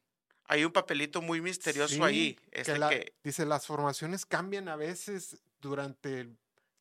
hay 0.50 0.66
un 0.66 0.72
papelito 0.74 1.22
muy 1.22 1.40
misterioso 1.42 1.96
Sí, 1.96 2.02
ahí. 2.04 2.34
que 2.52 2.60
Este 2.62 2.78
la- 2.78 2.90
que, 2.90 3.14
Dice, 3.24 3.46
las 3.46 3.66
formaciones 3.66 4.26
cambian 4.26 4.68
a 4.68 4.76
veces 4.76 5.38
durante 5.62 6.28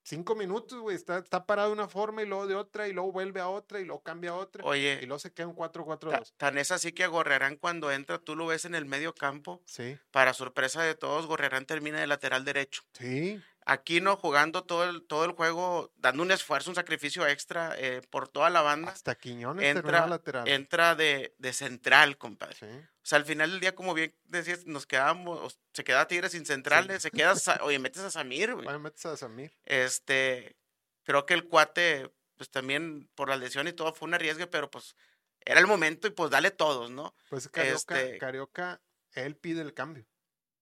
cinco 0.03 0.35
minutos, 0.35 0.81
güey. 0.81 0.97
Está, 0.97 1.19
está 1.19 1.45
parado 1.45 1.69
de 1.69 1.75
una 1.75 1.87
forma 1.89 2.23
y 2.23 2.27
luego 2.27 2.47
de 2.47 2.55
otra, 2.55 2.89
y 2.89 2.93
luego 2.95 3.13
vuelve 3.13 3.41
a 3.41 3.49
otra, 3.49 3.79
y 3.81 3.85
luego 3.85 4.03
cambia 4.03 4.31
a 4.31 4.35
otra. 4.35 4.65
Oye. 4.65 4.99
Y 5.03 5.07
luego 5.07 5.19
se 5.19 5.33
queda 5.33 5.47
un 5.49 5.55
4-4-2. 5.55 6.33
Tan 6.39 6.57
es 6.57 6.71
así 6.71 6.93
que 6.93 7.07
Gorrearán 7.07 7.57
cuando 7.57 7.93
entra, 7.93 8.19
tú 8.19 8.35
lo 8.35 8.47
ves 8.47 8.65
en 8.65 8.75
el 8.75 8.87
medio 8.87 9.15
campo. 9.15 9.61
Sí. 9.67 9.99
Para 10.11 10.33
sorpresa 10.33 10.83
de 10.83 10.95
todos, 10.95 11.27
Gorrearán 11.27 11.67
termina 11.67 12.01
de 12.01 12.07
lateral 12.07 12.45
derecho. 12.47 12.83
Sí. 12.93 13.39
Aquino 13.71 14.17
jugando 14.17 14.65
todo 14.65 14.85
el, 14.89 15.03
todo 15.03 15.27
el 15.27 15.33
juego, 15.33 15.93
dando 15.97 16.23
un 16.23 16.31
esfuerzo, 16.31 16.71
un 16.71 16.75
sacrificio 16.75 17.27
extra 17.27 17.75
eh, 17.77 18.01
por 18.09 18.27
toda 18.27 18.49
la 18.49 18.63
banda. 18.63 18.93
Hasta 18.93 19.15
Quiñones 19.15 19.63
entra, 19.63 20.07
lateral. 20.07 20.49
entra 20.49 20.95
de, 20.95 21.35
de 21.37 21.53
central, 21.53 22.17
compadre. 22.17 22.57
Sí. 22.57 22.67
O 22.67 23.07
sea, 23.09 23.19
al 23.19 23.27
final 23.27 23.51
del 23.51 23.61
día, 23.61 23.75
como 23.75 23.93
bien 23.93 24.15
decías, 24.25 24.65
nos 24.65 24.87
quedamos, 24.87 25.59
se 25.75 25.85
queda 25.85 26.09
Tigres 26.09 26.33
sin 26.33 26.47
centrales, 26.47 27.03
se 27.03 27.11
queda, 27.11 27.35
oye, 27.61 27.79
metes 27.79 28.03
a 28.03 28.11
Samir, 28.11 28.55
güey. 28.55 28.65
Bueno, 28.65 28.79
metes 28.79 29.05
a 29.05 29.19
Samir. 29.19 29.53
Este, 29.67 30.57
creo 31.05 31.27
que 31.27 31.35
el 31.35 31.45
cuate, 31.45 32.11
pues 32.37 32.51
también 32.51 33.11
por 33.15 33.29
la 33.29 33.37
lesión 33.37 33.69
y 33.69 33.75
todo 33.75 33.93
fue 33.93 34.09
un 34.09 34.15
arriesgue, 34.15 34.47
pero 34.47 34.71
pues 34.71 34.97
era 35.41 35.61
el 35.61 35.67
momento 35.67 36.07
y 36.09 36.11
pues 36.11 36.31
dale 36.31 36.51
todos, 36.51 36.91
¿no? 36.91 37.15
Pues 37.29 37.49
Carioca, 37.49 38.01
Este 38.01 38.19
Carioca 38.19 38.81
él 39.13 39.37
pide 39.37 39.61
el 39.61 39.75
cambio. 39.75 40.07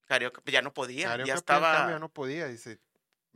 Carioca 0.07 0.41
ya 0.45 0.61
no 0.61 0.73
podía, 0.73 1.07
Carioca 1.07 1.27
ya 1.27 1.33
el 1.35 1.43
cambio, 1.43 1.67
estaba... 1.69 1.91
ya 1.91 1.99
no 1.99 2.09
podía, 2.09 2.47
dice, 2.47 2.79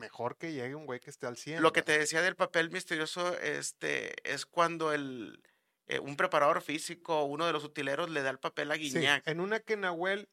mejor 0.02 0.38
que 0.38 0.52
llegue 0.52 0.76
un 0.76 0.86
güey 0.86 1.00
que 1.00 1.10
esté 1.10 1.28
al 1.28 1.38
100. 1.38 1.62
Lo 1.62 1.72
que 1.72 1.84
te 1.84 1.98
decía 1.98 2.22
del 2.22 2.36
papel 2.36 2.72
misterioso 2.72 3.38
este, 3.38 4.14
es 4.30 4.46
cuando 4.46 4.92
el, 4.92 5.42
eh, 5.88 6.00
un 6.00 6.18
preparador 6.18 6.62
físico, 6.62 7.24
uno 7.24 7.46
de 7.46 7.54
los 7.54 7.64
utileros, 7.64 8.10
le 8.10 8.22
da 8.24 8.32
el 8.32 8.40
papel 8.40 8.72
a 8.72 8.76
Sí, 8.76 8.90
Guiñac. 8.90 9.28
en 9.28 9.40
una 9.40 9.60
que 9.60 9.78
Nahuel 9.78 10.28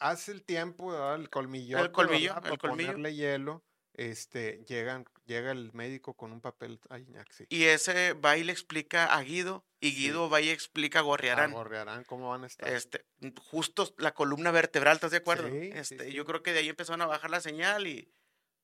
hace 0.00 0.32
el 0.32 0.42
tiempo, 0.42 0.90
¿verdad? 0.90 1.16
el 1.16 1.30
colmillo. 1.30 1.76
colmillo, 1.92 2.34
el 2.44 2.58
colmillo. 2.58 2.88
ponerle 2.92 3.14
hielo, 3.14 3.62
este, 3.94 4.64
llegan, 4.66 5.04
llega 5.24 5.52
el 5.52 5.72
médico 5.72 6.14
con 6.14 6.32
un 6.32 6.40
papel 6.40 6.80
a 6.90 6.98
Iñak, 6.98 7.30
sí. 7.30 7.46
Y 7.48 7.64
ese 7.64 8.12
va 8.14 8.36
y 8.36 8.42
le 8.42 8.52
explica 8.52 9.14
a 9.14 9.22
Guido, 9.22 9.64
y 9.80 9.90
Sí. 9.90 9.96
Guido 9.96 10.28
va 10.28 10.40
y 10.40 10.48
explica 10.50 10.98
a 10.98 11.02
Gorriarán. 11.02 11.52
Gorrearán, 11.52 12.02
¿cómo 12.04 12.30
van 12.30 12.42
a 12.44 12.46
estar? 12.48 12.68
Este, 12.68 13.04
justo 13.40 13.94
la 13.98 14.12
columna 14.12 14.50
vertebral, 14.50 14.96
¿estás 14.96 15.12
de 15.12 15.18
acuerdo? 15.18 15.48
Sí, 15.48 15.60
sí, 15.60 15.70
este, 15.74 16.04
sí. 16.06 16.12
Yo 16.12 16.24
creo 16.24 16.42
que 16.42 16.52
de 16.52 16.60
ahí 16.60 16.68
empezaron 16.68 17.02
a 17.02 17.06
bajar 17.06 17.30
la 17.30 17.40
señal 17.40 17.86
y, 17.86 18.10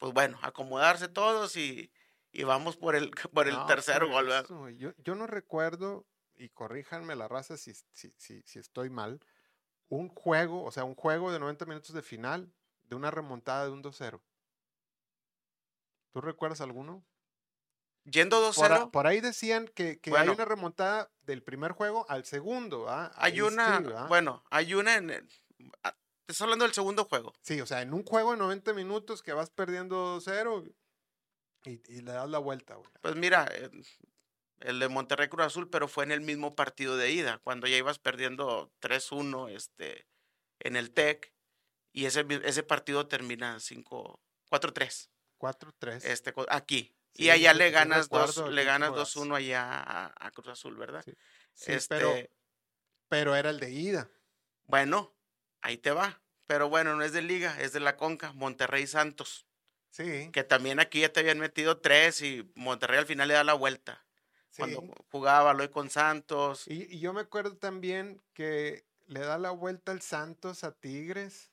pues 0.00 0.12
bueno, 0.14 0.38
acomodarse 0.42 1.09
todos 1.09 1.57
y, 1.57 1.92
y 2.33 2.42
vamos 2.45 2.76
por 2.76 2.97
el, 2.97 3.11
por 3.33 3.47
el 3.47 3.54
No, 3.54 3.66
tercer 3.66 4.04
gol. 4.07 4.28
Yo, 4.76 4.92
yo 4.99 5.14
no 5.14 5.26
recuerdo, 5.28 6.07
y 6.35 6.49
corríjanme 6.49 7.14
la 7.14 7.28
raza 7.28 7.57
si, 7.57 7.75
si, 7.92 8.12
si, 8.16 8.42
si 8.42 8.59
estoy 8.59 8.90
mal, 8.90 9.21
un 9.88 10.09
juego, 10.09 10.64
o 10.64 10.71
sea, 10.73 10.85
un 10.85 10.95
juego 10.95 11.30
de 11.33 11.38
90 11.38 11.66
minutos 11.66 11.92
de 11.95 12.02
final 12.02 12.52
de 12.85 12.97
una 12.97 13.11
remontada 13.11 13.66
de 13.66 13.71
un 13.73 13.83
2-0. 13.83 14.21
¿Tú 16.12 16.21
recuerdas 16.21 16.61
alguno? 16.61 17.04
Yendo 18.04 18.38
Por, 18.54 18.73
a- 18.73 18.78
2-0, 18.80 18.90
por 18.90 19.07
ahí 19.07 19.21
decían 19.21 19.69
que, 19.69 20.00
que 20.00 20.11
Bueno. 20.11 20.33
hay 20.33 20.35
una 20.37 20.45
remontada 20.47 21.12
del 21.21 21.42
primer 21.42 21.73
juego 21.73 22.07
al 22.09 22.25
segundo. 22.25 22.88
¿ah? 22.88 23.12
hay 23.16 23.40
una, 23.42 23.76
sí, 23.78 23.85
¿verdad? 23.85 24.09
bueno, 24.09 24.42
hay 24.50 24.75
una 24.75 24.97
en, 24.97 25.11
el- 25.11 25.28
ah, 25.85 25.95
te 26.31 26.35
estoy 26.35 26.45
hablando 26.45 26.65
del 26.65 26.75
segundo 26.75 27.07
juego. 27.07 27.35
Sí, 27.43 27.61
o 27.61 27.67
sea, 27.67 27.83
en 27.83 27.93
un 27.93 28.05
juego 28.05 28.31
de 28.31 28.37
90 28.39 28.73
minutos 28.73 29.21
que 29.21 29.33
vas 29.33 29.51
perdiendo 29.51 30.21
2-0 30.21 30.73
y, 31.64 31.83
y 31.93 32.03
le 32.03 32.12
das 32.12 32.31
la 32.31 32.38
vuelta, 32.38 32.77
güey. 32.77 32.88
Pues 33.01 33.16
mira, 33.16 33.49
eh, 33.53 33.69
el 34.61 34.79
de 34.79 34.88
Monterrey 34.88 35.29
Cruz 35.29 35.47
Azul, 35.47 35.69
pero 35.69 35.88
fue 35.88 36.05
en 36.05 36.12
el 36.12 36.21
mismo 36.21 36.55
partido 36.55 36.97
de 36.97 37.11
ida, 37.11 37.38
cuando 37.38 37.66
ya 37.66 37.77
ibas 37.77 37.99
perdiendo 37.99 38.73
3-1 38.81 39.51
este, 39.51 40.07
en 40.61 40.77
el 40.77 40.93
TEC, 40.93 41.35
y 41.93 42.05
ese, 42.05 42.25
ese 42.45 42.62
partido 42.62 43.09
termina 43.09 43.59
5 43.59 44.23
4-3 44.49 45.11
4-3. 45.40 46.05
este, 46.05 46.33
aquí. 46.49 46.97
Sí, 47.12 47.25
y 47.25 47.31
allá 47.31 47.55
le 47.55 47.73
ganas 47.73 48.05
recuerdo 48.05 48.43
dos, 48.43 48.53
le 48.53 48.62
ganas 48.62 48.90
juegazo. 48.90 49.25
2-1 49.25 49.37
allá 49.37 49.81
a, 49.81 50.14
a 50.16 50.31
Cruz 50.31 50.47
Azul, 50.47 50.77
¿verdad? 50.77 51.03
Sí. 51.05 51.12
Sí, 51.55 51.73
este, 51.73 51.97
pero, 51.97 52.14
pero 53.09 53.35
era 53.35 53.51
el 53.51 53.59
de 53.59 53.73
ida. 53.73 54.09
Bueno, 54.66 55.12
ahí 55.62 55.77
te 55.79 55.90
va. 55.90 56.20
Pero 56.46 56.68
bueno, 56.68 56.96
no 56.96 57.03
es 57.05 57.12
de 57.12 57.23
liga, 57.23 57.57
es 57.61 57.73
de 57.73 57.81
la 57.81 57.96
Conca, 57.96 58.33
Monterrey 58.33 58.87
Santos. 58.87 59.46
Sí, 59.90 60.31
Que 60.33 60.44
también 60.44 60.79
aquí 60.81 61.01
ya 61.01 61.12
te 61.12 61.20
habían 61.20 61.38
metido 61.40 61.79
tres 61.79 62.23
y 62.23 62.49
Monterrey 62.55 62.99
al 62.99 63.07
final 63.07 63.27
le 63.29 63.35
da 63.35 63.44
la 63.44 63.55
vuelta. 63.55 64.05
sí. 64.51 64.59
Cuando 64.59 64.83
jugaba 65.11 65.53
Loy 65.55 65.68
con 65.68 65.90
Santos. 65.90 66.64
Y, 66.68 66.94
y 66.94 67.01
yo 67.01 67.12
me 67.12 67.20
acuerdo 67.23 67.57
también 67.57 68.20
que 68.35 68.85
le 69.07 69.20
da 69.20 69.38
la 69.38 69.51
vuelta 69.51 69.90
el 69.92 70.01
Santos 70.01 70.62
a 70.64 70.73
Tigres. 70.73 71.51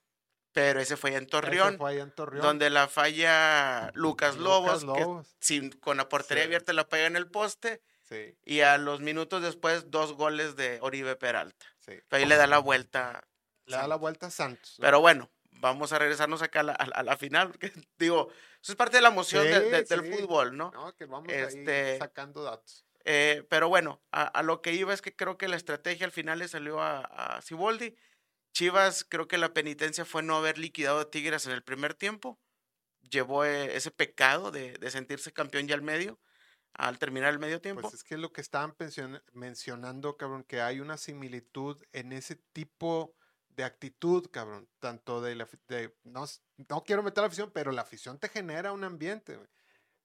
Pero 0.52 0.80
ese 0.80 0.98
fue 0.98 1.12
en 1.12 1.18
Ese 1.18 1.26
Torreón, 1.28 1.78
fue 1.78 1.92
allá 1.92 2.04
en 2.04 2.12
Torreón. 2.12 2.42
donde 2.44 2.70
la 2.72 2.88
falla 2.88 3.92
Lucas 3.94 4.38
Lobos, 4.38 4.82
Lucas 4.84 4.98
que 4.98 5.04
Lobos, 5.04 5.36
sin, 5.40 5.70
con 5.72 5.98
la 5.98 6.10
portería 6.10 6.44
Sí. 6.44 6.48
abierta 6.48 6.74
la 6.74 6.88
pega 6.88 7.06
en 7.08 7.16
el 7.16 7.28
poste. 7.30 7.82
Sí, 8.10 8.36
Y 8.46 8.62
a 8.62 8.78
los 8.78 9.00
minutos 9.02 9.42
después, 9.44 9.92
dos 9.92 10.14
goles 10.14 10.56
de 10.56 10.80
Oribe 10.82 11.16
Peralta. 11.16 11.66
sí. 11.86 11.94
Ahí 12.12 12.26
le 12.26 12.36
da 12.38 12.48
la 12.48 12.58
vuelta. 12.60 13.28
Le 13.68 13.78
da 13.78 13.88
la 13.88 13.96
vuelta 13.96 14.28
a 14.28 14.32
Santos. 14.32 14.78
Pero 14.80 15.00
bueno, 15.00 15.30
vamos 15.60 15.92
a 15.94 16.00
regresarnos 16.00 16.42
acá 16.42 16.62
a 16.62 16.64
la, 16.64 16.74
a 16.74 17.04
la- 17.04 17.18
final, 17.18 17.50
porque 17.52 17.72
digo, 17.98 18.30
eso 18.62 18.72
es 18.72 18.76
parte 18.76 18.98
de 18.98 19.02
la 19.02 19.10
emoción 19.10 19.44
de- 19.44 19.60
Sí, 19.62 19.70
de- 19.70 19.84
del 19.84 20.06
sí. 20.06 20.12
fútbol, 20.22 20.56
¿no? 20.58 20.72
No, 20.72 20.96
que 20.96 21.06
vamos 21.06 21.32
Este- 21.32 21.92
ahí 21.94 22.00
sacando 22.00 22.44
datos. 22.44 22.86
Eh, 23.10 23.46
pero 23.50 23.70
bueno, 23.70 24.02
a, 24.12 24.24
a 24.24 24.44
lo 24.44 24.62
que 24.62 24.74
iba 24.74 24.94
es 24.94 25.02
que 25.02 25.16
creo 25.16 25.38
que 25.38 25.48
la 25.48 25.56
estrategia 25.56 26.06
al 26.06 26.12
final 26.12 26.40
le 26.40 26.48
salió 26.50 26.82
a, 26.82 27.40
Siboldi. 27.42 27.96
Chivas, 28.54 29.06
creo 29.08 29.28
que 29.28 29.38
la 29.38 29.54
penitencia 29.54 30.04
fue 30.04 30.24
no 30.24 30.36
haber 30.38 30.58
liquidado 30.58 31.00
a 31.00 31.10
Tigres 31.12 31.46
en 31.46 31.52
el 31.54 31.64
primer 31.64 31.94
tiempo. 31.94 32.40
Llevó 33.10 33.46
eh, 33.46 33.76
ese 33.78 33.92
pecado 33.92 34.52
de, 34.52 34.74
de 34.74 34.92
sentirse 34.92 35.32
campeón 35.32 35.68
ya 35.68 35.76
al 35.76 35.84
medio, 35.84 36.20
al 36.74 36.98
terminar 37.00 37.32
el 37.32 37.40
medio 37.40 37.62
tiempo. 37.62 37.84
Pues 37.84 37.94
es 37.94 38.04
que 38.04 38.18
lo 38.18 38.34
que 38.34 38.42
estaban 38.42 38.76
mencionando, 39.34 40.18
cabrón, 40.18 40.44
que 40.44 40.60
hay 40.62 40.80
una 40.80 40.98
similitud 40.98 41.82
en 41.94 42.12
ese 42.14 42.36
tipo 42.54 43.16
de 43.58 43.64
actitud, 43.64 44.30
cabrón, 44.32 44.70
tanto 44.80 45.20
de 45.20 45.36
la, 45.36 45.48
de, 45.68 45.94
no, 46.04 46.26
quiero 46.86 47.02
meter 47.02 47.24
la 47.24 47.28
afición, 47.28 47.52
pero 47.52 47.72
la 47.72 47.82
afición 47.82 48.20
te 48.20 48.30
genera 48.30 48.72
un 48.72 48.84
ambiente, 48.84 49.36
güey, 49.36 49.50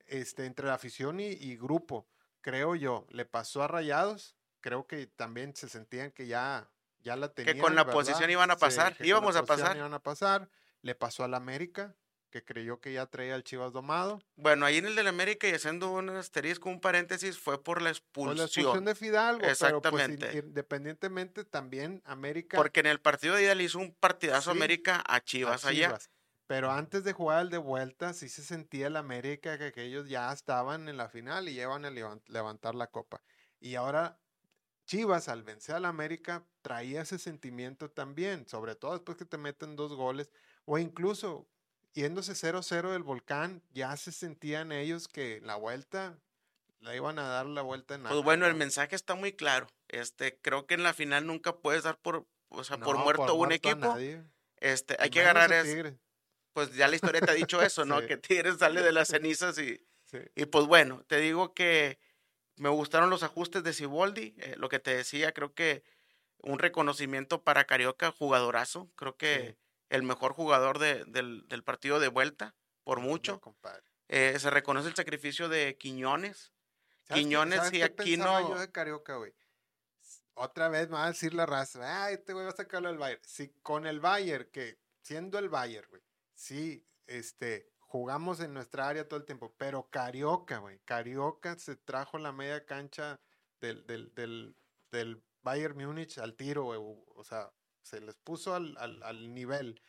este, 0.07 0.47
entre 0.47 0.67
la 0.67 0.75
afición 0.75 1.21
y, 1.21 1.27
y 1.27 1.57
grupo, 1.59 2.09
creo 2.41 2.75
yo, 2.75 3.07
le 3.11 3.27
pasó 3.27 3.63
a 3.63 3.69
Rayados, 3.69 4.37
creo 4.61 4.87
que 4.87 5.07
también 5.07 5.55
se 5.55 5.69
sentían 5.69 6.13
que 6.13 6.27
ya, 6.27 6.71
ya 7.01 7.15
la 7.15 7.35
tenían, 7.35 7.59
con 7.59 7.75
la 7.75 7.85
¿verdad? 7.85 7.99
posesión 7.99 8.31
iban 8.31 8.51
a 8.51 8.55
Sí, 8.55 8.61
pasar, 8.61 8.97
que 8.97 9.05
la 9.05 9.09
íbamos 9.11 9.37
a 9.37 9.45
pasar. 9.45 9.77
Iban 9.77 9.93
a 9.93 10.03
pasar, 10.03 10.49
le 10.81 10.95
pasó 10.95 11.23
al 11.23 11.35
América, 11.35 11.95
que 12.33 12.45
creyó 12.45 12.81
que 12.81 12.93
ya 12.95 13.07
traía 13.07 13.37
al 13.37 13.45
Chivas 13.45 13.73
domado, 13.73 14.21
Bueno, 14.37 14.65
ahí 14.67 14.79
en 14.79 14.87
el 14.87 14.95
del 14.97 15.07
América 15.09 15.47
y 15.49 15.53
haciendo 15.53 15.93
un 15.93 16.09
asterisco, 16.11 16.69
un 16.71 16.81
paréntesis, 16.81 17.39
fue 17.39 17.63
por 17.63 17.83
la 17.83 17.91
Por 18.23 18.37
expulsión. 18.37 18.37
la 18.37 18.45
expulsión 18.45 18.85
de 18.85 18.95
Fidalgo, 18.95 19.41
pero 19.59 19.87
pues 19.89 20.09
in- 20.09 20.23
Exactamente. 20.23 20.39
independientemente 20.39 21.45
también 21.45 22.03
América 22.05 22.57
Porque 22.57 22.81
en 22.81 22.87
el 22.87 23.01
partido 23.01 23.35
de 23.35 23.45
ida 23.45 23.55
le 23.55 23.65
hizo 23.65 23.79
un 23.79 23.95
partidazo 23.95 24.51
Sí, 24.51 24.57
América 24.57 25.03
a 25.07 25.17
a 25.17 25.21
Chivas, 25.25 25.65
allá. 25.65 25.89
Chivas. 25.89 26.11
Pero 26.47 26.71
antes 26.71 27.05
de 27.05 27.13
jugar 27.13 27.43
el 27.43 27.51
de 27.51 27.59
vuelta, 27.59 28.13
sí 28.15 28.29
se 28.29 28.43
sentía 28.43 28.89
el 28.89 28.97
América 28.97 29.59
que 29.59 29.65
aquellos 29.67 30.09
ya 30.09 30.33
estaban 30.33 30.89
en 30.89 30.97
la 30.97 31.09
final 31.09 31.49
y 31.49 31.55
llevan 31.55 31.85
a 31.85 31.91
levan- 31.91 32.23
levantar 32.27 32.75
la 32.75 32.89
copa. 32.89 33.23
Y 33.61 33.75
ahora 33.77 34.19
Chivas, 34.87 35.29
al 35.29 35.43
vencer 35.45 35.77
al 35.77 35.85
América, 35.87 36.47
traía 36.63 37.03
ese 37.03 37.19
sentimiento 37.19 37.91
también, 37.91 38.47
sobre 38.49 38.75
todo 38.77 38.93
después 38.93 39.17
que 39.17 39.25
te 39.25 39.39
meten 39.39 39.77
dos 39.77 39.95
goles, 39.95 40.31
o 40.67 40.79
incluso 40.79 41.49
yéndose 41.95 42.33
0-0 42.35 42.93
del 42.93 43.03
volcán, 43.03 43.63
ya 43.73 43.97
se 43.97 44.13
sentían 44.13 44.73
ellos 44.73 45.09
que 45.09 45.41
la 45.43 45.57
vuelta 45.57 46.19
la 46.81 46.97
iban 46.97 47.19
a 47.19 47.29
dar 47.29 47.47
la 47.47 47.63
vuelta 47.63 47.95
en 47.95 48.03
Pues 48.03 48.11
algo, 48.11 48.23
bueno, 48.25 48.47
el 48.47 48.55
mensaje 48.55 48.97
está 48.97 49.15
muy 49.15 49.33
claro. 49.33 49.69
Este, 49.89 50.39
creo 50.41 50.67
que 50.67 50.75
en 50.75 50.83
la 50.83 50.95
final 50.95 51.27
nunca 51.27 51.57
puedes 51.57 51.85
dar 51.85 51.99
por, 51.99 52.27
o 52.49 52.65
sea, 52.65 52.77
por 52.79 52.99
muerto 52.99 53.35
un 53.35 53.39
muerto 53.39 53.53
a 53.53 53.55
equipo. 53.55 53.77
nadie, 53.77 54.25
Este, 54.57 54.97
y 54.99 55.03
hay 55.05 55.11
que 55.11 55.21
agarrar 55.21 55.53
es, 55.53 55.95
pues 56.53 56.75
ya 56.75 56.89
la 56.89 56.97
historia 56.97 57.21
te 57.21 57.31
ha 57.31 57.35
dicho 57.35 57.63
eso, 57.63 57.85
¿no? 57.85 58.01
Sí. 58.01 58.07
Que 58.09 58.17
Tigres 58.17 58.59
sale 58.59 58.83
de 58.83 58.93
las 58.93 59.09
cenizas 59.09 59.59
y, 59.59 59.81
Sí. 60.05 60.19
y 60.35 60.45
pues 60.47 60.67
bueno, 60.67 61.05
te 61.07 61.19
digo 61.19 61.55
que 61.55 61.99
me 62.57 62.69
gustaron 62.69 63.09
los 63.11 63.23
ajustes 63.23 63.63
de 63.63 63.73
Siboldi, 63.73 64.35
eh, 64.39 64.57
lo 64.59 64.69
que 64.69 64.79
te 64.79 64.95
decía, 64.95 65.33
creo 65.33 65.55
que 65.55 65.85
un 66.43 66.59
reconocimiento 66.59 67.43
para 67.45 67.65
Carioca, 67.65 68.11
jugadorazo, 68.11 68.91
creo 68.97 69.17
que 69.17 69.57
Sí. 69.57 69.62
El 69.93 70.03
mejor 70.03 70.33
jugador 70.33 70.79
de- 70.79 71.05
del, 71.07 71.47
del 71.49 71.63
partido 71.63 72.01
de 72.01 72.09
vuelta, 72.09 72.55
por 72.85 73.01
mucho. 73.01 73.41
Eh, 74.09 74.39
se 74.39 74.51
reconoce 74.51 74.89
el 74.89 74.95
sacrificio 74.95 75.49
de 75.49 75.77
Quiñones, 75.79 76.53
¿Sabes 77.05 77.09
qué- 77.09 77.15
Quiñones 77.15 77.69
y 77.69 77.71
qué 77.79 77.85
aquí 77.85 78.17
pensaba 78.17 78.41
no- 78.41 78.49
yo 78.51 78.59
de 78.61 78.71
Carioca, 78.73 79.17
güey? 79.17 79.35
Otra 80.35 80.69
vez 80.69 80.89
me 80.89 80.95
va 80.95 81.05
a 81.05 81.09
decir 81.09 81.35
la 81.35 81.45
raza, 81.47 81.81
ah, 82.05 82.11
este 82.11 82.33
güey 82.33 82.45
va 82.47 82.53
a 82.53 82.57
sacarlo 82.57 82.89
al 82.89 82.97
Bayern. 82.99 83.23
Si 83.25 83.51
con 83.63 83.87
el 83.87 84.01
Bayern, 84.01 84.49
que 84.51 84.79
siendo 85.03 85.39
el 85.39 85.49
Bayern, 85.51 85.87
güey, 85.91 86.03
sí, 86.35 86.87
este, 87.07 87.69
jugamos 87.81 88.41
en 88.41 88.55
nuestra 88.55 88.89
área 88.89 89.07
todo 89.07 89.21
el 89.21 89.27
tiempo, 89.27 89.55
pero 89.59 89.89
Carioca, 89.91 90.59
güey, 90.59 90.79
Carioca 90.87 91.59
se 91.59 91.77
trajo 91.77 92.17
la 92.19 92.33
media 92.33 92.65
cancha 92.65 93.21
del, 93.61 93.87
del, 93.87 94.15
del, 94.15 94.57
del 94.91 95.23
Bayern 95.43 95.77
Múnich 95.77 96.17
al 96.19 96.35
tiro, 96.35 96.65
güey, 96.65 96.81
o 96.81 97.25
sea, 97.25 97.53
se 97.83 98.01
les 98.01 98.17
puso 98.17 98.55
al, 98.55 98.77
al, 98.79 99.03
al 99.03 99.35
nivel. 99.35 99.81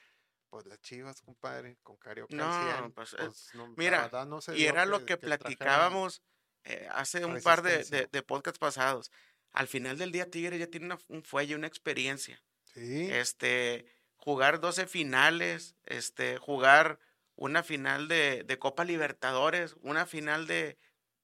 pues 0.50 0.66
las 0.68 0.80
chivas, 0.82 1.22
compadre, 1.22 1.78
con 1.82 1.98
Carioca. 1.98 2.36
No, 2.36 2.46
al 2.54 2.78
100, 2.78 2.92
pues, 2.92 3.14
eh, 3.14 3.18
pues, 3.20 3.50
no, 3.56 3.74
mira, 3.76 4.10
no 4.28 4.40
se 4.42 4.56
Y 4.58 4.66
era 4.66 4.86
lo 4.86 5.04
que, 5.06 5.18
platicábamos 5.18 6.22
eh, 6.64 6.88
hace 6.92 7.26
un 7.26 7.42
par 7.42 7.62
de, 7.64 7.84
de, 7.86 8.08
de 8.12 8.22
podcasts 8.24 8.60
pasados. 8.60 9.12
Al 9.52 9.68
final 9.68 9.98
del 9.98 10.12
día, 10.12 10.30
Tigres 10.30 10.60
ya 10.60 10.68
tiene 10.68 10.86
una- 10.88 11.00
un 11.08 11.24
fuelle, 11.24 11.56
una 11.56 11.68
experiencia. 11.68 12.44
Sí, 12.66 13.10
Este, 13.12 13.86
jugar 14.16 14.60
12 14.60 14.88
finales, 14.88 15.76
este, 15.86 16.38
jugar 16.38 17.00
una 17.36 17.64
final 17.64 18.08
de, 18.08 18.44
de 18.44 18.60
Copa 18.60 18.86
Libertadores, 18.86 19.76
una 19.82 20.06
final 20.06 20.46
de 20.48 20.78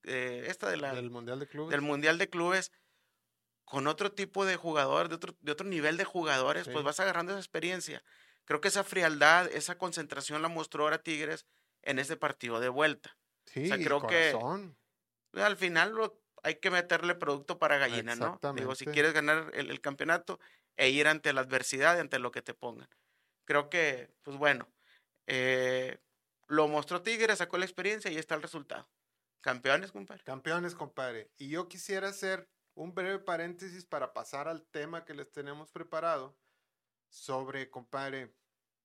eh, 0.04 0.46
esta 0.48 0.70
de 0.70 0.78
la, 0.78 0.94
del 0.94 1.10
Mundial 1.10 1.40
de 1.40 1.48
Clubes. 1.48 1.72
del 1.72 1.82
Mundial 1.82 2.18
de 2.18 2.30
Clubes, 2.30 2.72
con 3.70 3.88
otro 3.88 4.12
tipo 4.12 4.46
de 4.46 4.56
jugador, 4.58 5.10
de 5.10 5.16
otro, 5.16 5.38
de 5.42 5.52
otro 5.52 5.68
nivel 5.68 5.96
de 5.98 6.04
jugadores, 6.06 6.66
Sí. 6.66 6.72
pues 6.72 6.84
vas 6.84 7.00
agarrando 7.00 7.32
esa 7.34 7.40
experiencia. 7.40 8.04
Creo 8.46 8.62
que 8.62 8.68
esa 8.70 8.84
frialdad, 8.84 9.48
esa 9.54 9.78
concentración 9.78 10.42
la 10.42 10.48
mostró 10.50 10.84
ahora 10.84 11.04
Tigres 11.04 11.46
en 11.84 12.00
ese 12.00 12.18
partido 12.18 12.60
de 12.60 12.70
vuelta. 12.70 13.18
sí, 13.46 13.68
sea, 13.68 13.78
y 13.78 13.84
creo 13.84 14.06
que-. 14.06 14.32
Al 15.34 15.58
final 15.58 15.92
lo- 15.94 16.20
hay 16.44 16.56
que 16.56 16.72
meterle 16.72 17.16
producto 17.16 17.60
para 17.60 17.78
gallina, 17.78 18.16
¿no? 18.16 18.40
Digo, 18.56 18.74
si 18.76 18.86
quieres 18.86 19.14
ganar 19.14 19.52
el, 19.54 19.70
el 19.70 19.82
campeonato 19.82 20.40
e 20.78 20.90
ir 20.90 21.08
ante 21.08 21.34
la 21.34 21.42
adversidad, 21.42 21.98
y 21.98 22.00
ante 22.00 22.18
lo 22.20 22.32
que 22.32 22.42
te 22.42 22.54
pongan. 22.54 22.90
Creo 23.46 23.70
que, 23.70 24.10
pues 24.24 24.38
bueno, 24.38 24.68
eh, 25.28 26.00
lo 26.48 26.68
mostró 26.68 27.02
Tigres, 27.02 27.40
sacó 27.40 27.58
la 27.58 27.66
experiencia 27.66 28.10
y 28.10 28.16
ahí 28.16 28.20
está 28.20 28.36
el 28.36 28.42
resultado. 28.42 28.90
Campeones, 29.42 29.92
compadre. 29.92 30.24
Campeones, 30.24 30.76
compadre. 30.76 31.30
Y 31.38 31.50
yo 31.50 31.68
quisiera 31.68 32.08
hacer 32.10 32.48
un 32.80 32.94
breve 32.96 33.20
paréntesis 33.20 33.86
para 33.86 34.14
pasar 34.14 34.48
al 34.48 34.64
tema 34.64 35.04
que 35.04 35.14
les 35.14 35.30
tenemos 35.32 35.70
preparado 35.72 36.38
sobre, 37.10 37.70
compadre, 37.70 38.34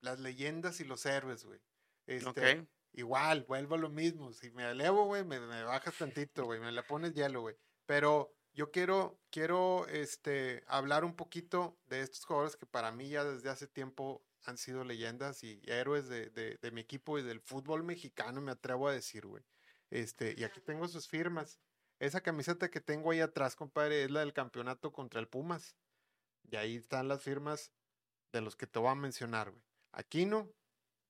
las 0.01 0.19
leyendas 0.21 0.81
y 0.81 0.85
los 0.85 1.07
héroes, 1.07 1.45
güey. 1.45 1.61
Este, 2.07 2.29
Ok. 2.29 2.69
Igual, 2.97 3.45
vuelvo 3.45 3.75
a 3.75 3.79
lo 3.79 3.89
mismo. 3.89 4.33
Si 4.33 4.51
me 4.53 4.71
elevo, 4.71 5.07
güey, 5.07 5.25
me, 5.25 5.41
me 5.41 5.65
bajas 5.65 5.97
tantito, 5.99 6.45
güey, 6.45 6.61
me 6.61 6.71
la 6.71 6.87
pones 6.87 7.13
hielo, 7.13 7.41
güey. 7.41 7.57
Pero 7.87 8.33
yo 8.53 8.71
quiero, 8.71 9.21
quiero 9.31 9.87
este, 9.89 10.63
hablar 10.69 11.05
un 11.05 11.17
poquito 11.17 11.77
de 11.87 12.03
estos 12.03 12.25
jugadores 12.25 12.57
que 12.57 12.67
para 12.67 12.93
mí 12.93 13.09
ya 13.09 13.25
desde 13.25 13.51
hace 13.51 13.67
tiempo 13.67 14.25
han 14.45 14.59
sido 14.59 14.85
leyendas 14.85 15.43
y 15.43 15.61
héroes 15.67 16.09
de, 16.09 16.31
de- 16.31 16.57
de 16.63 16.71
mi 16.71 16.83
equipo 16.83 17.19
y 17.19 17.23
del 17.23 17.41
fútbol 17.41 17.83
mexicano, 17.83 18.41
me 18.41 18.53
atrevo 18.53 18.87
a 18.89 18.93
decir, 18.93 19.27
güey. 19.27 19.43
Este, 19.91 20.35
y 20.39 20.45
aquí 20.45 20.61
tengo 20.61 20.87
sus 20.87 21.09
firmas. 21.09 21.61
Esa 22.01 22.21
camiseta 22.23 22.71
que 22.71 22.81
tengo 22.81 23.11
ahí 23.13 23.21
atrás, 23.21 23.57
compadre, 23.57 24.05
es 24.05 24.11
la 24.11 24.21
del 24.21 24.33
campeonato 24.33 24.93
contra 24.93 25.21
el 25.21 25.29
Pumas. 25.29 25.77
Y 26.51 26.57
ahí 26.57 26.77
están 26.77 27.09
las 27.09 27.23
firmas 27.23 27.73
de 28.33 28.41
los 28.41 28.57
que 28.57 28.67
te 28.67 28.79
voy 28.79 28.91
a 28.91 28.95
mencionar, 28.95 29.51
güey. 29.51 29.63
Aquino, 29.93 30.51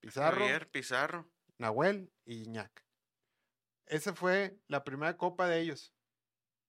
Pizarro, 0.00 0.40
Javier 0.40 0.70
Pizarro. 0.70 1.26
Nahuel 1.58 2.12
y 2.26 2.42
Iñak. 2.44 2.84
Esa 3.86 4.14
fue 4.14 4.58
la 4.68 4.84
primera 4.84 5.16
copa 5.16 5.46
de 5.48 5.60
ellos, 5.60 5.94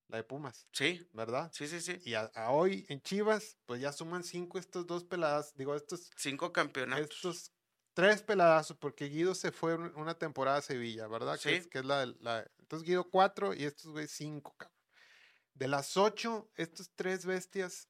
la 0.09 0.17
de 0.17 0.23
Pumas, 0.23 0.67
Sí, 0.73 1.07
¿verdad? 1.13 1.51
sí, 1.53 1.67
sí, 1.67 1.79
sí. 1.81 1.99
Y 2.03 2.13
a, 2.13 2.31
a 2.35 2.51
hoy 2.51 2.85
en 2.89 3.01
Chivas, 3.01 3.57
pues 3.65 3.81
ya 3.81 3.91
suman 3.91 4.23
cinco 4.23 4.59
estos 4.59 4.85
dos 4.85 5.03
peladas, 5.05 5.53
digo, 5.55 5.75
estos, 5.75 6.09
Cinco 6.17 6.51
campeonatos. 6.53 7.09
estos 7.15 7.51
tres 7.95 8.21
peladazos, 8.21 8.77
porque 8.77 9.05
Guido 9.09 9.33
se 9.33 9.51
fue 9.51 9.73
un- 9.73 9.95
una 9.95 10.13
temporada 10.19 10.57
a 10.57 10.61
Sevilla, 10.61 11.07
¿verdad? 11.07 11.39
Que, 11.39 11.55
es, 11.57 11.63
Sí. 11.63 11.69
que 11.71 11.79
es 11.79 11.85
la, 11.85 12.05
la- 12.19 12.45
Entonces 12.59 12.87
Guido 12.87 13.09
cuatro 13.09 13.53
y 13.55 13.63
estos 13.63 13.91
güey 13.91 14.07
cinco, 14.07 14.53
cabrón. 14.57 14.77
De 15.55 15.67
las 15.67 15.95
ocho, 15.97 16.51
estos 16.55 16.91
tres 16.95 17.25
bestias 17.25 17.87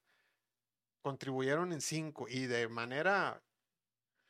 contribuyeron 1.02 1.72
en 1.72 1.80
cinco 1.80 2.26
y 2.28 2.46
de 2.46 2.68
manera, 2.68 3.42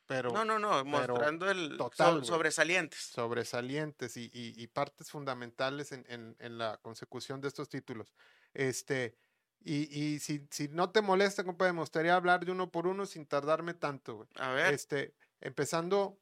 pero 0.05 0.31
no, 0.31 0.45
no, 0.45 0.57
no, 0.59 0.83
mostrando 0.85 1.49
el 1.49 1.71
so- 1.71 1.77
total, 1.77 2.15
güey. 2.15 2.25
sobresalientes. 2.25 2.99
sobresalientes 2.99 4.17
y, 4.17 4.25
y- 4.33 4.53
y 4.61 4.67
partes 4.67 5.11
fundamentales 5.11 5.91
en, 5.91 6.05
en- 6.09 6.35
en 6.39 6.57
la 6.57 6.77
consecución 6.77 7.41
de 7.41 7.47
estos 7.49 7.69
títulos. 7.69 8.13
Este, 8.53 9.15
y, 9.59 9.83
y 9.99 10.19
si, 10.19 10.47
si 10.49 10.67
no 10.69 10.91
te 10.91 11.01
molesta, 11.01 11.43
compadre, 11.43 11.73
me 11.73 11.81
gustaría 11.81 12.15
hablar 12.15 12.45
de 12.45 12.51
uno 12.51 12.71
por 12.71 12.87
uno 12.87 13.05
sin 13.05 13.25
tardarme 13.25 13.73
tanto, 13.73 14.15
güey. 14.17 14.29
A 14.35 14.51
ver, 14.51 14.73
Este, 14.73 15.13
empezando, 15.41 16.19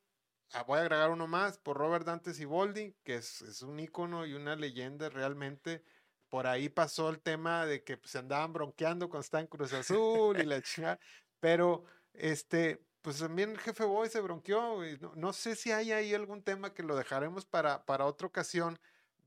ah, 0.53 0.63
voy 0.63 0.79
a 0.79 0.81
agregar 0.81 1.11
uno 1.11 1.27
más 1.27 1.57
por 1.57 1.77
Robert 1.77 2.05
Dante 2.05 2.33
Siboldi, 2.33 2.95
que 3.03 3.15
es, 3.15 3.41
es 3.41 3.61
un 3.61 3.79
ícono 3.79 4.25
y 4.25 4.33
una 4.33 4.55
leyenda 4.55 5.09
realmente. 5.09 5.83
Por 6.29 6.47
ahí 6.47 6.69
pasó 6.69 7.09
el 7.09 7.21
tema 7.21 7.65
de 7.65 7.83
que 7.83 7.97
pues, 7.97 8.11
se 8.11 8.17
andaban 8.19 8.53
bronqueando 8.53 9.09
cuando 9.09 9.23
estaba 9.23 9.41
en 9.41 9.47
Cruz 9.47 9.73
Azul 9.73 10.39
y 10.39 10.45
la 10.45 10.61
chingada. 10.61 10.99
Pero, 11.39 11.85
este, 12.13 12.85
pues 13.01 13.19
también 13.19 13.51
el 13.51 13.59
jefe 13.59 13.85
Boy 13.85 14.09
se 14.09 14.19
bronqueó. 14.19 14.79
no 15.15 15.33
sé 15.33 15.55
si 15.55 15.71
hay 15.71 15.91
ahí 15.91 16.13
algún 16.13 16.43
tema 16.43 16.73
que 16.73 16.83
lo 16.83 16.95
dejaremos 16.95 17.45
para, 17.45 17.85
para 17.85 18.05
otra 18.05 18.27
ocasión, 18.27 18.79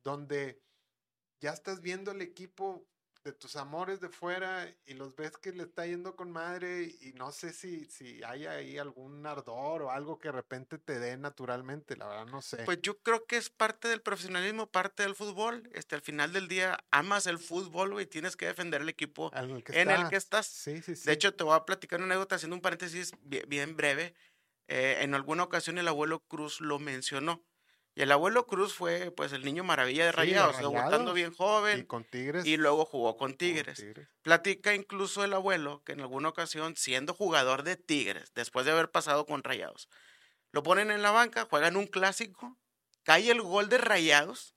donde 0.02 0.60
ya 1.40 1.52
estás 1.52 1.80
viendo 1.80 2.10
el 2.10 2.20
equipo 2.20 2.84
de 3.24 3.32
tus 3.32 3.56
amores 3.56 4.00
de 4.00 4.08
fuera 4.08 4.66
y 4.86 4.94
los 4.94 5.14
ves 5.14 5.36
que 5.36 5.52
le 5.52 5.64
está 5.64 5.86
yendo 5.86 6.16
con 6.16 6.30
madre 6.30 6.84
y 7.00 7.12
no 7.14 7.32
sé 7.32 7.52
si, 7.52 7.84
si 7.86 8.22
hay 8.22 8.46
ahí 8.46 8.78
algún 8.78 9.26
ardor 9.26 9.82
o 9.82 9.90
algo 9.90 10.18
que 10.18 10.28
de 10.28 10.32
repente 10.32 10.78
te 10.78 10.98
dé 10.98 11.16
naturalmente, 11.16 11.96
la 11.96 12.06
verdad 12.06 12.26
no 12.26 12.40
sé. 12.40 12.58
pues 12.64 12.80
yo 12.80 12.98
creo 13.00 13.26
que 13.26 13.36
es 13.36 13.50
parte 13.50 13.88
del 13.88 14.00
profesionalismo, 14.00 14.70
parte 14.70 15.02
del 15.02 15.14
fútbol. 15.14 15.68
Este, 15.74 15.94
al 15.94 16.02
final 16.02 16.32
del 16.32 16.48
día, 16.48 16.78
amas 16.90 17.26
el 17.26 17.38
fútbol, 17.38 17.92
güey, 17.92 18.06
tienes 18.06 18.36
que 18.36 18.46
defender 18.46 18.82
el 18.82 18.88
equipo 18.88 19.30
en 19.34 19.50
el 19.50 19.64
que 19.64 19.80
en 19.80 19.90
el 19.90 19.96
estás. 19.96 20.10
que 20.10 20.16
estás. 20.16 20.46
Sí, 20.46 20.82
sí, 20.82 20.96
sí. 20.96 21.06
De 21.06 21.12
hecho, 21.12 21.34
te 21.34 21.44
voy 21.44 21.56
a 21.56 21.64
platicar 21.64 21.98
una 22.00 22.06
anécdota 22.06 22.36
haciendo 22.36 22.56
un 22.56 22.62
paréntesis 22.62 23.12
bien, 23.22 23.44
bien 23.48 23.76
breve. 23.76 24.14
Eh, 24.68 24.98
en 25.00 25.14
alguna 25.14 25.44
ocasión 25.44 25.78
el 25.78 25.88
abuelo 25.88 26.20
Cruz 26.20 26.60
lo 26.60 26.78
mencionó. 26.78 27.42
Y 27.98 28.02
el 28.02 28.12
abuelo 28.12 28.46
Cruz 28.46 28.74
fue, 28.74 29.10
pues, 29.10 29.32
el 29.32 29.44
niño 29.44 29.64
maravilla 29.64 30.04
de 30.04 30.12
Sí, 30.12 30.16
Rayados, 30.16 30.56
debutando 30.58 30.90
Rayados. 30.90 31.14
bien 31.14 31.32
y 31.32 31.36
joven 31.36 31.84
con 31.84 32.04
Tigres. 32.04 32.46
y 32.46 32.56
luego 32.56 32.84
jugó 32.84 33.16
con 33.16 33.30
con 33.30 33.38
Tigres. 33.38 33.84
Platica 34.22 34.72
incluso 34.72 35.24
el 35.24 35.32
abuelo 35.34 35.82
que 35.84 35.94
en 35.94 36.00
alguna 36.02 36.28
ocasión, 36.28 36.76
siendo 36.76 37.12
jugador 37.12 37.64
de 37.64 37.74
Tigres, 37.74 38.30
después 38.36 38.64
de 38.66 38.70
haber 38.70 38.92
pasado 38.92 39.26
con 39.26 39.42
Rayados, 39.42 39.88
lo 40.52 40.62
ponen 40.62 40.92
en 40.92 41.02
la 41.02 41.10
banca, 41.10 41.48
juegan 41.50 41.74
un 41.74 41.88
clásico, 41.88 42.56
cae 43.02 43.32
el 43.32 43.42
gol 43.42 43.68
de 43.68 43.78
Rayados 43.78 44.54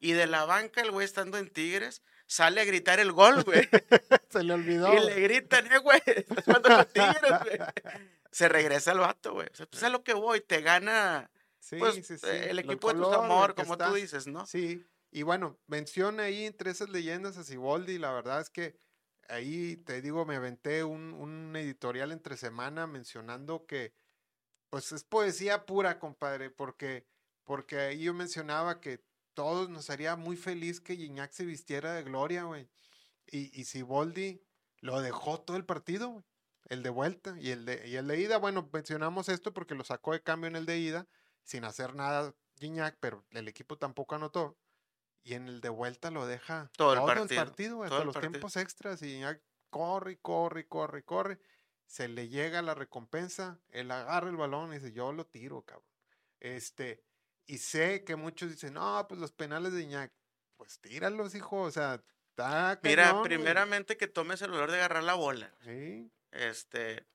y 0.00 0.14
de 0.14 0.26
la 0.26 0.44
banca 0.44 0.80
el 0.80 0.90
güey 0.90 1.04
estando 1.04 1.38
en 1.38 1.48
Tigres 1.48 2.02
sale 2.26 2.60
a 2.60 2.64
gritar 2.64 2.98
el 2.98 3.12
gol, 3.12 3.44
güey. 3.44 3.68
Se 4.28 4.42
le 4.42 4.54
olvidó. 4.54 4.92
y 4.92 5.06
le 5.06 5.20
gritan, 5.20 5.72
eh, 5.72 5.78
güey, 5.78 6.02
estás 6.04 6.44
jugando 6.44 6.68
con 6.68 6.86
Tigres, 6.86 7.32
güey. 7.44 7.58
Se 8.32 8.48
regresa 8.48 8.90
el 8.90 8.98
vato, 8.98 9.34
güey. 9.34 9.46
O 9.52 9.54
sea, 9.54 9.66
pues 9.66 9.84
a 9.84 9.88
lo 9.88 10.02
que 10.02 10.14
voy, 10.14 10.40
te 10.40 10.62
gana 10.62 11.30
Sí, 11.66 11.76
pues, 11.78 11.96
sí, 12.00 12.16
sí, 12.18 12.38
el 12.44 12.60
equipo 12.60 12.88
de 12.88 12.94
tu 12.94 13.08
color, 13.08 13.14
amor, 13.14 13.54
como 13.56 13.80
tú 13.80 13.94
estás. 13.94 13.94
dices, 13.96 14.26
¿no? 14.28 14.46
Sí, 14.46 14.86
y 15.10 15.22
bueno, 15.22 15.58
menciona 15.66 16.24
ahí 16.24 16.44
entre 16.44 16.70
esas 16.70 16.90
leyendas 16.90 17.36
a 17.38 17.44
Siboldi, 17.44 17.98
la 17.98 18.12
verdad 18.12 18.40
es 18.40 18.50
que 18.50 18.78
ahí 19.28 19.76
te 19.76 20.00
digo, 20.00 20.24
me 20.24 20.36
aventé 20.36 20.84
un, 20.84 21.12
un 21.12 21.56
editorial 21.56 22.12
entre 22.12 22.36
semana 22.36 22.86
mencionando 22.86 23.66
que 23.66 23.94
pues 24.70 24.92
es 24.92 25.02
poesía 25.04 25.66
pura, 25.66 25.98
compadre, 25.98 26.50
porque, 26.50 27.06
porque 27.44 27.78
ahí 27.80 28.04
yo 28.04 28.14
mencionaba 28.14 28.80
que 28.80 29.04
todos 29.34 29.68
nos 29.68 29.90
haría 29.90 30.16
muy 30.16 30.36
feliz 30.36 30.80
que 30.80 30.96
Gignac 30.96 31.32
se 31.32 31.44
vistiera 31.44 31.94
de 31.94 32.02
gloria, 32.04 32.44
güey. 32.44 32.68
Y, 33.26 33.58
y 33.58 33.64
Siboldi 33.64 34.40
lo 34.80 35.00
dejó 35.00 35.40
todo 35.40 35.56
el 35.56 35.64
partido, 35.64 36.10
güey. 36.10 36.24
El 36.68 36.82
de 36.82 36.90
vuelta 36.90 37.36
y 37.40 37.50
el 37.50 37.64
de, 37.64 37.88
y 37.88 37.96
el 37.96 38.08
de 38.08 38.20
ida, 38.20 38.38
bueno, 38.38 38.68
mencionamos 38.72 39.28
esto 39.28 39.52
porque 39.54 39.74
lo 39.74 39.84
sacó 39.84 40.12
de 40.12 40.22
cambio 40.22 40.48
en 40.48 40.56
el 40.56 40.66
de 40.66 40.78
ida, 40.78 41.06
sin 41.46 41.64
hacer 41.64 41.94
nada 41.94 42.34
Gignac, 42.58 42.98
pero 43.00 43.24
el 43.30 43.48
equipo 43.48 43.78
tampoco 43.78 44.14
anotó. 44.14 44.58
Y 45.22 45.34
en 45.34 45.48
el 45.48 45.60
de 45.60 45.70
vuelta 45.70 46.10
lo 46.10 46.26
deja 46.26 46.70
Todo 46.76 46.92
el 46.92 47.28
partido, 47.36 47.76
güey, 47.76 47.88
todo 47.88 47.96
hasta 47.98 48.02
el 48.02 48.06
los 48.06 48.14
partido. 48.14 48.32
tiempos 48.32 48.56
extras. 48.56 49.00
Y 49.02 49.06
Gignac 49.12 49.40
corre, 49.70 50.18
corre, 50.18 50.68
corre, 50.68 51.02
corre. 51.04 51.40
Se 51.86 52.08
le 52.08 52.28
llega 52.28 52.62
la 52.62 52.74
recompensa, 52.74 53.58
él 53.70 53.90
agarra 53.90 54.28
el 54.28 54.36
balón 54.36 54.70
y 54.72 54.78
dice, 54.78 54.92
yo 54.92 55.12
lo 55.12 55.24
tiro, 55.26 55.62
cabrón. 55.62 55.86
Este, 56.40 57.02
y 57.46 57.58
sé 57.58 58.04
que 58.04 58.16
muchos 58.16 58.50
dicen, 58.50 58.74
no, 58.74 59.06
pues 59.08 59.20
los 59.20 59.32
penales 59.32 59.72
de 59.72 59.82
Iñak, 59.82 60.12
pues 60.56 60.80
tíralos, 60.80 61.34
hijo, 61.34 61.62
o 61.62 61.70
sea, 61.70 62.02
está 62.30 62.78
Mira, 62.82 63.04
cañón, 63.04 63.18
güey". 63.20 63.28
primeramente 63.34 63.96
que 63.96 64.06
tomes 64.08 64.42
el 64.42 64.50
valor 64.50 64.70
de 64.70 64.78
agarrar 64.78 65.04
la 65.04 65.14
bola. 65.14 65.52
Sí, 65.64 66.10
Este, 66.32 67.06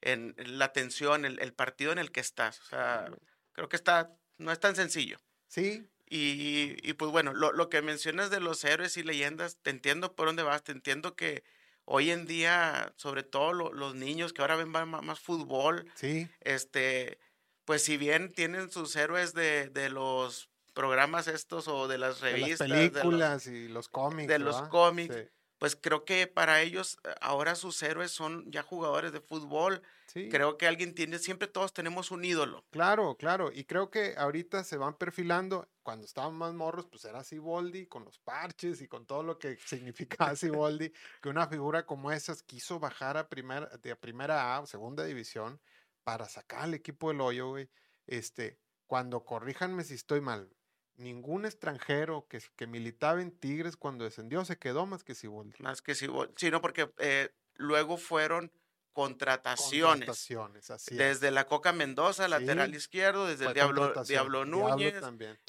en 0.00 0.34
la 0.58 0.72
tensión, 0.72 1.24
el, 1.24 1.40
el 1.40 1.52
partido 1.52 1.90
en 1.92 1.98
el 1.98 2.12
que 2.12 2.20
estás. 2.20 2.60
O 2.60 2.64
sea. 2.64 3.10
Creo 3.58 3.68
que 3.68 3.76
está, 3.76 4.16
no 4.38 4.52
es 4.52 4.60
tan 4.60 4.76
sencillo. 4.76 5.18
sí, 5.48 5.84
Y, 6.10 6.76
y 6.88 6.92
pues 6.94 7.10
bueno, 7.10 7.34
lo, 7.34 7.52
lo 7.52 7.68
que 7.68 7.82
mencionas 7.82 8.30
de 8.30 8.38
los 8.40 8.62
héroes 8.64 8.96
y 8.96 9.02
leyendas, 9.02 9.56
te 9.62 9.70
entiendo 9.70 10.14
por 10.14 10.26
dónde 10.28 10.42
vas, 10.44 10.62
te 10.62 10.70
entiendo 10.72 11.16
que 11.16 11.42
hoy 11.84 12.10
en 12.12 12.24
día, 12.24 12.92
sobre 12.96 13.24
todo 13.24 13.52
lo- 13.52 13.72
los 13.72 13.94
niños 13.96 14.32
que 14.32 14.40
ahora 14.42 14.54
ven 14.56 14.68
ma- 14.68 14.86
más, 14.86 15.18
fútbol, 15.20 15.90
sí, 15.96 16.28
este, 16.40 17.18
pues 17.64 17.82
si 17.82 17.96
bien 17.96 18.32
tienen 18.32 18.70
sus 18.70 18.94
héroes 18.96 19.34
de, 19.34 19.68
de 19.70 19.90
los 19.90 20.48
programas 20.72 21.26
estos 21.26 21.66
o 21.66 21.88
de 21.88 21.98
las 21.98 22.20
de 22.20 22.30
revistas, 22.32 22.68
las 22.68 22.78
de 22.78 22.84
los- 22.84 22.90
películas 22.92 23.46
y 23.48 23.68
los 23.68 23.88
cómics. 23.88 24.28
de 24.28 24.38
los 24.38 24.62
cómics. 24.68 25.14
Sí. 25.14 25.22
Pues 25.58 25.76
creo 25.76 26.04
que 26.04 26.26
para 26.26 26.62
ellos 26.62 26.98
eh, 27.04 27.14
ahora 27.20 27.54
sus 27.54 27.82
héroes 27.82 28.12
son 28.12 28.50
ya 28.50 28.62
jugadores 28.62 29.12
de 29.12 29.20
fútbol. 29.20 29.82
Creo 30.30 30.56
que 30.56 30.66
alguien 30.66 30.94
tiene, 30.94 31.18
siempre 31.18 31.46
todos 31.46 31.72
tenemos 31.72 32.10
un 32.10 32.24
ídolo. 32.24 32.64
Claro, 32.70 33.16
claro. 33.16 33.52
Y 33.52 33.64
creo 33.64 33.90
que 33.90 34.14
ahorita 34.16 34.64
se 34.64 34.76
van 34.76 34.94
perfilando. 34.94 35.68
Cuando 35.82 36.06
estaban 36.06 36.34
más 36.34 36.54
morros, 36.54 36.86
pues 36.86 37.04
era 37.04 37.22
Siboldi 37.22 37.86
con 37.86 38.04
los 38.04 38.18
parches 38.18 38.80
y 38.80 38.88
con 38.88 39.06
todo 39.06 39.22
lo 39.22 39.38
que 39.38 39.56
significaba 39.66 40.34
Siboldi, 40.34 40.92
que 41.20 41.28
una 41.28 41.46
figura 41.46 41.86
como 41.86 42.10
esas 42.10 42.42
quiso 42.42 42.80
bajar 42.80 43.16
a 43.16 43.28
primera, 43.28 43.66
de 43.66 43.94
primera 43.96 44.56
A, 44.56 44.66
segunda 44.66 45.04
división, 45.04 45.60
para 46.04 46.26
sacar 46.28 46.62
al 46.62 46.74
equipo 46.74 47.08
del 47.08 47.20
hoyo, 47.20 47.50
güey. 47.50 47.70
Este, 48.06 48.58
cuando 48.86 49.24
corríjanme 49.24 49.84
si 49.84 49.94
estoy 49.94 50.20
mal, 50.20 50.50
ningún 50.98 51.46
extranjero 51.46 52.26
que, 52.28 52.42
que 52.56 52.66
militaba 52.66 53.22
en 53.22 53.30
Tigres 53.30 53.76
cuando 53.76 54.04
descendió 54.04 54.44
se 54.44 54.58
quedó 54.58 54.86
más 54.86 55.04
que 55.04 55.14
Siboldi. 55.14 55.62
Más 55.62 55.80
que 55.80 55.94
Siboldi. 55.94 56.34
Sí, 56.36 56.50
no, 56.50 56.60
porque 56.60 56.92
eh, 56.98 57.30
luego 57.54 57.96
fueron 57.96 58.52
contrataciones. 58.92 60.06
contrataciones 60.06 60.70
así 60.70 60.96
desde 60.96 61.30
la 61.30 61.46
Coca 61.46 61.72
Mendoza, 61.72 62.26
lateral 62.26 62.74
izquierdo, 62.74 63.26
desde 63.26 63.46
el 63.46 63.54
Diablo, 63.54 63.92
Diablo 64.04 64.44
Núñez, 64.44 64.94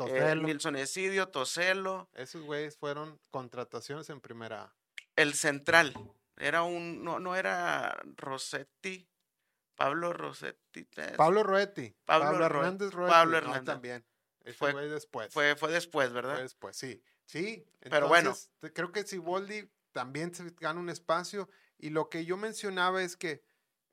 eh, 0.07 0.35
Nilson 0.35 0.75
Esidio, 0.75 1.29
Toselo. 1.29 2.09
Esos 2.13 2.43
güeyes 2.43 2.77
fueron 2.77 3.19
contrataciones 3.31 4.09
en 4.11 4.21
primera 4.21 4.75
El 5.15 5.33
central, 5.33 5.93
era 6.37 6.61
un, 6.61 7.03
no, 7.03 7.19
no 7.19 7.35
era 7.35 7.99
Rossetti, 8.17 9.09
Pablo 9.75 10.13
Rossetti. 10.13 10.87
Pablo 11.17 11.41
Roetti. 11.41 11.95
Pablo, 12.05 12.45
Hernández 12.45 12.91
Roetti. 12.91 13.11
Pablo 13.11 13.37
Hernández. 13.37 13.65
también 13.65 14.05
fue, 14.53 14.73
después. 14.87 15.33
Fue, 15.33 15.55
fue 15.55 15.71
después, 15.71 16.11
¿verdad? 16.13 16.35
Fue 16.35 16.43
después, 16.43 16.77
sí. 16.77 17.03
Sí. 17.25 17.65
Pero 17.79 18.07
bueno. 18.07 18.35
Creo 18.73 18.91
que 18.91 19.05
Siboldi 19.05 19.69
también 19.91 20.33
se 20.33 20.49
gana 20.59 20.79
un 20.79 20.89
espacio. 20.89 21.49
Y 21.77 21.89
lo 21.91 22.09
que 22.09 22.25
yo 22.25 22.37
mencionaba 22.37 23.03
es 23.03 23.15
que 23.15 23.43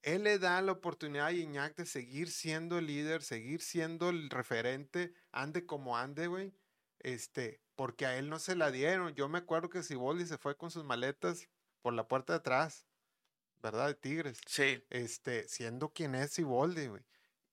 él 0.03 0.25
le 0.25 0.39
da 0.39 0.63
la 0.63 0.73
oportunidad 0.73 1.27
a 1.27 1.33
Iñak 1.33 1.77
de 1.77 1.87
seguir 1.87 2.31
siendo 2.31 2.79
el 2.79 2.87
líder, 2.87 3.23
seguir 3.23 3.61
siendo 3.61 4.11
el 4.11 4.31
referente, 4.31 5.13
ande 5.33 5.67
como 5.67 5.97
ande, 5.97 6.29
güey. 6.29 6.55
Este, 7.01 7.61
porque 7.75 8.07
a 8.07 8.17
él 8.17 8.31
no 8.31 8.39
se 8.39 8.57
la 8.57 8.71
dieron. 8.71 9.15
Yo 9.15 9.29
me 9.29 9.39
acuerdo 9.39 9.69
que 9.69 9.83
Siboldi 9.83 10.27
se 10.27 10.39
fue 10.39 10.57
con 10.57 10.71
sus 10.71 10.85
maletas 10.85 11.49
por 11.83 11.93
la 11.93 12.09
puerta 12.09 12.33
de 12.33 12.39
atrás, 12.39 12.87
¿verdad? 13.63 13.89
De 13.89 13.95
Tigres. 13.95 14.41
Sí. 14.47 14.83
Este, 14.91 15.47
siendo 15.49 15.93
quien 15.93 16.15
es 16.15 16.33
Siboldi, 16.33 16.87
güey. 16.87 17.03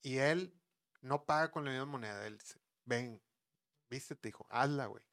Y 0.01 0.17
él 0.17 0.53
no 1.01 1.25
paga 1.25 1.51
con 1.51 1.65
la 1.65 1.71
misma 1.71 1.85
moneda. 1.85 2.25
Él 2.25 2.39
ven, 2.85 3.21
vístete, 3.89 4.29
hijo, 4.29 4.47
hazla, 4.49 4.87
güey. 4.87 5.03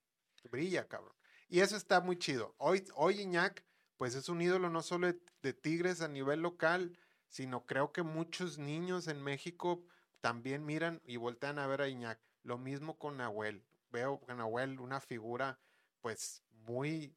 Brilla, 0.50 0.88
cabrón. 0.88 1.14
Y 1.48 1.60
eso 1.60 1.76
está 1.76 2.00
muy 2.00 2.16
chido. 2.16 2.54
Hoy, 2.58 2.84
hoy 2.94 3.20
Iñak, 3.20 3.64
pues 3.96 4.14
es 4.14 4.28
un 4.28 4.40
ídolo 4.40 4.70
no 4.70 4.82
solo 4.82 5.12
de, 5.42 5.52
Tigres 5.52 6.00
a 6.00 6.08
nivel 6.08 6.40
local, 6.40 6.96
sino 7.28 7.66
creo 7.66 7.92
que 7.92 8.02
muchos 8.02 8.58
niños 8.58 9.08
en 9.08 9.22
México 9.22 9.84
también 10.20 10.64
miran 10.64 11.00
y 11.04 11.16
voltean 11.16 11.58
a 11.58 11.66
ver 11.66 11.82
a 11.82 11.88
Iñak. 11.88 12.20
Lo 12.42 12.56
mismo 12.56 12.98
con 12.98 13.18
Nahuel. 13.18 13.64
Veo 13.90 14.20
con 14.20 14.38
Nahuel 14.38 14.80
una 14.80 15.00
figura, 15.00 15.58
pues, 16.00 16.42
muy 16.50 17.14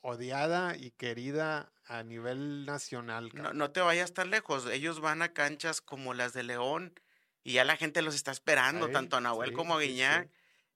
odiada 0.00 0.76
y 0.76 0.92
querida 0.92 1.72
a 1.84 2.02
nivel 2.02 2.64
nacional. 2.64 3.30
No, 3.34 3.52
no, 3.52 3.70
te 3.70 3.80
vayas 3.80 4.14
tan 4.14 4.30
lejos. 4.30 4.66
Ellos 4.66 5.00
van 5.00 5.22
a 5.22 5.32
canchas 5.32 5.80
como 5.80 6.14
las 6.14 6.32
de 6.32 6.42
León 6.42 6.94
y 7.42 7.54
ya 7.54 7.64
la 7.64 7.76
gente 7.76 8.02
los 8.02 8.14
está 8.14 8.30
esperando, 8.30 8.90
tanto 8.90 9.16
a 9.16 9.20
Nahuel 9.20 9.52
como 9.52 9.76
a 9.76 9.80
Guiñac, 9.80 10.28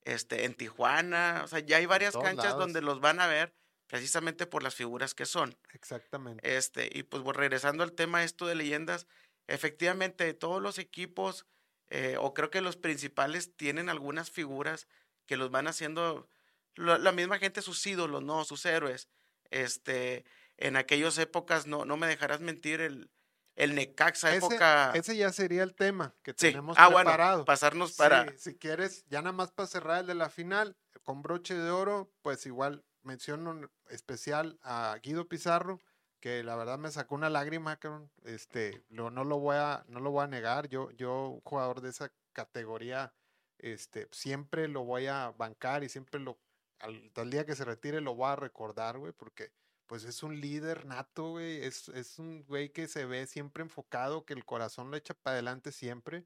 este, 0.03 0.45
en 0.45 0.53
Tijuana, 0.53 1.41
o 1.43 1.47
sea, 1.47 1.59
ya 1.59 1.77
hay 1.77 1.85
varias 1.85 2.15
canchas 2.15 2.55
donde 2.55 2.81
los 2.81 2.99
van 2.99 3.19
a 3.19 3.27
ver 3.27 3.53
precisamente 3.87 4.45
por 4.45 4.63
las 4.63 4.75
figuras 4.75 5.13
que 5.13 5.25
son. 5.25 5.55
Exactamente. 5.73 6.57
Este, 6.57 6.89
y 6.91 7.03
pues 7.03 7.23
regresando 7.35 7.83
al 7.83 7.93
tema 7.93 8.23
esto 8.23 8.47
de 8.47 8.55
leyendas, 8.55 9.07
efectivamente 9.47 10.33
todos 10.33 10.61
los 10.61 10.79
equipos, 10.79 11.45
eh, 11.89 12.17
o 12.19 12.33
creo 12.33 12.49
que 12.49 12.61
los 12.61 12.77
principales 12.77 13.55
tienen 13.55 13.89
algunas 13.89 14.31
figuras 14.31 14.87
que 15.27 15.37
los 15.37 15.51
van 15.51 15.67
haciendo, 15.67 16.27
la 16.75 17.11
misma 17.11 17.39
gente 17.39 17.61
sus 17.61 17.85
ídolos, 17.85 18.23
¿no? 18.23 18.43
Sus 18.43 18.65
héroes. 18.65 19.07
Este, 19.49 20.25
en 20.57 20.75
aquellas 20.75 21.17
épocas, 21.17 21.67
no, 21.67 21.85
no 21.85 21.97
me 21.97 22.07
dejarás 22.07 22.41
mentir, 22.41 22.81
el, 22.81 23.09
el 23.55 23.75
Necaxa 23.75 24.35
época. 24.35 24.91
Ese 24.93 25.15
ya 25.15 25.31
sería 25.31 25.63
el 25.63 25.75
tema 25.75 26.13
que 26.21 26.33
tenemos 26.33 26.77
ah, 26.79 26.89
preparado. 26.89 27.45
pasarnos 27.45 27.93
para. 27.93 28.37
si 28.37 28.55
quieres, 28.55 29.05
ya 29.07 29.21
nada 29.21 29.33
más 29.33 29.51
para 29.51 29.67
cerrar 29.67 30.01
el 30.01 30.07
de 30.07 30.15
la 30.15 30.29
final, 30.29 30.75
con 31.03 31.21
broche 31.21 31.55
de 31.55 31.71
oro, 31.71 32.11
pues 32.21 32.45
igual 32.45 32.83
menciono 33.03 33.69
especial 33.89 34.59
a 34.63 34.97
Guido 35.01 35.27
Pizarro, 35.27 35.79
que 36.19 36.43
la 36.43 36.55
verdad 36.55 36.77
me 36.77 36.91
sacó 36.91 37.15
una 37.15 37.29
lágrima, 37.29 37.79
Este, 38.23 38.83
no 38.89 39.09
lo 39.09 39.39
voy 39.39 39.57
a, 39.57 39.85
no 39.87 39.99
lo 39.99 40.11
voy 40.11 40.23
a 40.23 40.27
negar. 40.27 40.67
Yo, 40.67 40.91
yo, 40.91 41.29
un 41.29 41.41
jugador 41.41 41.81
de 41.81 41.89
esa 41.89 42.11
categoría, 42.33 43.13
este, 43.59 44.07
siempre 44.11 44.67
lo 44.67 44.83
voy 44.83 45.07
a 45.07 45.31
bancar 45.37 45.83
y 45.83 45.89
siempre 45.89 46.19
lo, 46.19 46.39
al, 46.79 47.11
al 47.15 47.29
día 47.29 47.45
que 47.45 47.55
se 47.55 47.63
retire 47.63 48.01
lo 48.01 48.15
voy 48.15 48.31
a 48.31 48.35
recordar, 48.35 48.97
güey, 48.97 49.13
porque 49.13 49.51
pues 49.87 50.03
es 50.03 50.23
un 50.23 50.39
líder 50.39 50.85
nato, 50.85 51.31
güey. 51.31 51.63
Es, 51.63 51.89
es 51.89 52.19
un 52.19 52.43
güey 52.43 52.69
que 52.69 52.87
se 52.87 53.05
ve 53.05 53.27
siempre 53.27 53.63
enfocado, 53.63 54.25
que 54.25 54.33
el 54.33 54.45
corazón 54.45 54.91
lo 54.91 54.97
echa 54.97 55.13
para 55.13 55.35
adelante 55.35 55.71
siempre. 55.71 56.25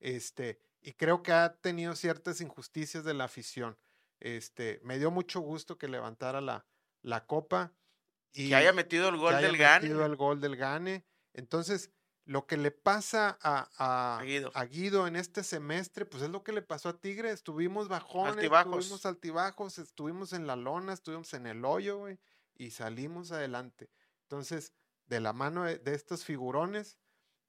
Este, 0.00 0.60
y 0.80 0.92
creo 0.92 1.22
que 1.22 1.32
ha 1.32 1.56
tenido 1.56 1.94
ciertas 1.94 2.40
injusticias 2.40 3.04
de 3.04 3.14
la 3.14 3.24
afición. 3.24 3.78
Este, 4.20 4.80
me 4.82 4.98
dio 4.98 5.10
mucho 5.10 5.40
gusto 5.40 5.78
que 5.78 5.88
levantara 5.88 6.40
la, 6.40 6.66
la 7.02 7.26
copa. 7.26 7.72
Y 8.32 8.48
que 8.48 8.54
haya 8.54 8.72
metido 8.72 9.08
el 9.08 9.16
gol 9.16 9.40
del 9.40 9.56
Gane. 9.56 9.88
metido 9.88 10.04
el 10.04 10.16
gol 10.16 10.40
del 10.40 10.56
Gane. 10.56 11.06
Entonces, 11.32 11.90
lo 12.24 12.46
que 12.46 12.56
le 12.56 12.72
pasa 12.72 13.38
a, 13.40 13.70
a, 13.78 14.18
a, 14.18 14.64
Guido. 14.64 15.06
en 15.06 15.16
este 15.16 15.44
semestre, 15.44 16.04
pues 16.04 16.24
es 16.24 16.30
lo 16.30 16.42
que 16.42 16.52
le 16.52 16.60
pasó 16.60 16.88
a 16.88 17.00
Tigre. 17.00 17.30
Estuvimos 17.30 17.88
bajones, 17.88 18.44
estuvimos 18.44 19.06
altibajos, 19.06 19.78
estuvimos 19.78 20.32
en 20.32 20.46
la 20.46 20.56
lona, 20.56 20.92
estuvimos 20.92 21.32
en 21.34 21.46
el 21.46 21.64
hoyo, 21.64 21.98
güey 21.98 22.18
y 22.58 22.70
salimos 22.70 23.32
adelante. 23.32 23.90
Entonces, 24.22 24.72
de 25.06 25.20
la 25.20 25.32
mano 25.32 25.64
de, 25.64 25.80
estos 25.86 26.24
figurones 26.24 26.98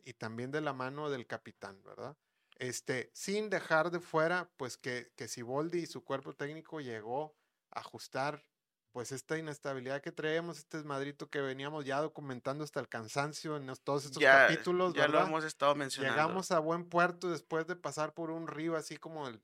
y 0.03 0.13
también 0.13 0.51
de 0.51 0.61
la 0.61 0.73
mano 0.73 1.09
del 1.09 1.27
capitán, 1.27 1.81
¿verdad? 1.83 2.15
Este, 2.57 3.11
sin 3.13 3.49
dejar 3.49 3.91
de 3.91 3.99
fuera, 3.99 4.49
pues 4.57 4.77
que, 4.77 5.11
que 5.15 5.27
Siboldi 5.27 5.79
y 5.79 5.85
su 5.85 6.03
cuerpo 6.03 6.33
técnico 6.33 6.81
llegó 6.81 7.35
a 7.71 7.79
ajustar 7.79 8.43
pues 8.91 9.11
esta 9.11 9.37
inestabilidad 9.37 10.01
que 10.01 10.11
traemos, 10.11 10.57
este 10.57 10.77
desmadrito 10.77 11.29
que 11.29 11.39
veníamos 11.39 11.85
ya 11.85 12.01
documentando 12.01 12.63
hasta 12.63 12.79
el 12.79 12.89
cansancio 12.89 13.55
en 13.57 13.71
todos 13.83 14.05
estos 14.05 14.23
capítulos. 14.23 14.95
Ya 14.95 15.07
lo 15.07 15.21
hemos 15.21 15.43
estado 15.43 15.75
mencionando. 15.75 16.15
Llegamos 16.15 16.49
a 16.49 16.57
buen 16.57 16.89
puerto 16.89 17.29
después 17.29 17.67
de 17.67 17.75
pasar 17.75 18.15
por 18.15 18.31
un 18.31 18.47
río 18.47 18.75
así 18.75 18.97
como 18.97 19.27
el, 19.27 19.39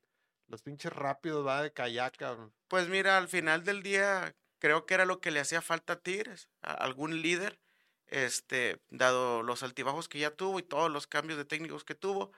los 0.48 0.64
pinches 0.64 0.92
rápidos, 0.92 1.46
va 1.46 1.62
de 1.62 1.72
kayak. 1.72 2.18
Pues 2.68 2.90
mira, 2.90 3.18
al 3.18 3.28
final 3.28 3.64
del 3.64 3.84
día 3.84 4.36
creo 4.64 4.86
que 4.86 4.94
era 4.94 5.04
lo 5.04 5.20
que 5.20 5.30
le 5.30 5.42
hacía 5.42 5.62
falta 5.62 5.92
a 5.92 6.00
Tigres, 6.00 6.48
algún 6.62 7.22
líder, 7.22 7.60
este, 8.08 8.82
dado 8.90 9.44
los 9.44 9.62
altibajos 9.62 10.08
que 10.08 10.20
ya 10.20 10.32
tuvo 10.32 10.58
y 10.58 10.64
todos 10.64 10.90
los 10.90 11.06
cambios 11.06 11.38
de 11.38 11.44
técnicos 11.44 11.84
que 11.84 11.96
tuvo, 11.96 12.32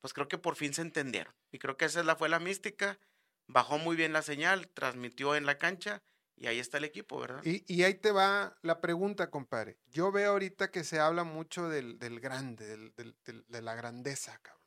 pues 0.00 0.12
creo 0.12 0.26
que 0.26 0.38
por 0.38 0.56
fin 0.56 0.74
se 0.74 0.82
entendieron. 0.82 1.32
Y 1.52 1.60
creo 1.60 1.76
que 1.76 1.84
esa 1.84 2.16
fue 2.16 2.28
la 2.28 2.40
mística, 2.40 2.98
bajó 3.46 3.78
muy 3.78 3.94
bien 3.94 4.12
la 4.12 4.22
señal, 4.22 4.66
transmitió 4.70 5.36
en 5.36 5.46
la 5.46 5.56
cancha 5.56 6.02
y 6.34 6.48
ahí 6.48 6.58
está 6.58 6.78
el 6.78 6.84
equipo, 6.84 7.20
¿verdad? 7.20 7.42
Y, 7.44 7.82
ahí 7.84 7.94
te 7.94 8.10
va 8.10 8.58
la 8.62 8.80
pregunta, 8.80 9.30
compadre. 9.30 9.78
Yo 9.86 10.10
veo 10.10 10.32
ahorita 10.32 10.72
que 10.72 10.82
se 10.82 10.98
habla 10.98 11.22
mucho 11.22 11.68
del, 11.68 12.00
del 12.00 12.18
grande, 12.18 12.66
del, 12.66 13.14
de 13.46 13.62
la 13.62 13.76
grandeza, 13.76 14.36
cabrón 14.42 14.57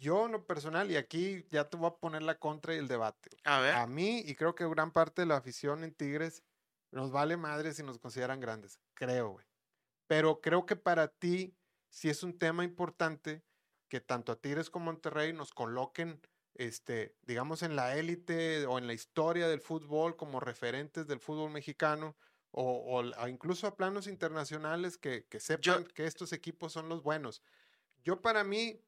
yo 0.00 0.26
en 0.26 0.32
lo 0.32 0.46
personal, 0.46 0.90
y 0.90 0.96
aquí 0.96 1.44
ya 1.50 1.68
te 1.68 1.76
voy 1.76 1.88
a 1.88 1.94
poner 1.94 2.22
la 2.22 2.38
contra 2.38 2.74
y 2.74 2.78
el 2.78 2.88
debate. 2.88 3.30
A 3.44 3.60
ver. 3.60 3.74
A 3.74 3.86
mí, 3.86 4.24
y 4.26 4.34
creo 4.34 4.54
que 4.54 4.66
gran 4.68 4.90
parte 4.90 5.22
de 5.22 5.26
la 5.26 5.36
afición 5.36 5.84
en 5.84 5.94
Tigres, 5.94 6.42
nos 6.90 7.12
vale 7.12 7.36
madre 7.36 7.72
si 7.72 7.82
nos 7.82 7.98
consideran 7.98 8.40
grandes. 8.40 8.80
Creo, 8.94 9.30
güey. 9.30 9.46
Pero 10.06 10.40
creo 10.40 10.66
que 10.66 10.74
para 10.74 11.08
ti 11.08 11.54
sí 11.88 12.08
es 12.08 12.22
un 12.22 12.36
tema 12.36 12.64
importante 12.64 13.44
que 13.88 14.00
tanto 14.00 14.32
a 14.32 14.36
Tigres 14.36 14.70
como 14.70 14.90
a 14.90 14.92
Monterrey 14.92 15.32
nos 15.32 15.52
coloquen, 15.52 16.20
este, 16.54 17.14
digamos, 17.22 17.62
en 17.62 17.76
la 17.76 17.96
élite 17.96 18.66
o 18.66 18.78
en 18.78 18.86
la 18.86 18.92
historia 18.92 19.48
del 19.48 19.60
fútbol 19.60 20.16
como 20.16 20.40
referentes 20.40 21.06
del 21.06 21.20
fútbol 21.20 21.50
mexicano. 21.50 22.16
O, 22.52 23.04
incluso 23.28 23.68
a 23.68 23.76
planos 23.76 24.08
internacionales 24.08 24.98
que, 24.98 25.24
sepan 25.38 25.84
que 25.84 26.06
estos 26.06 26.32
equipos 26.32 26.72
son 26.72 26.88
los 26.88 27.02
buenos. 27.02 27.42
Yo 28.02 28.20
para 28.20 28.42
mí, 28.42 28.80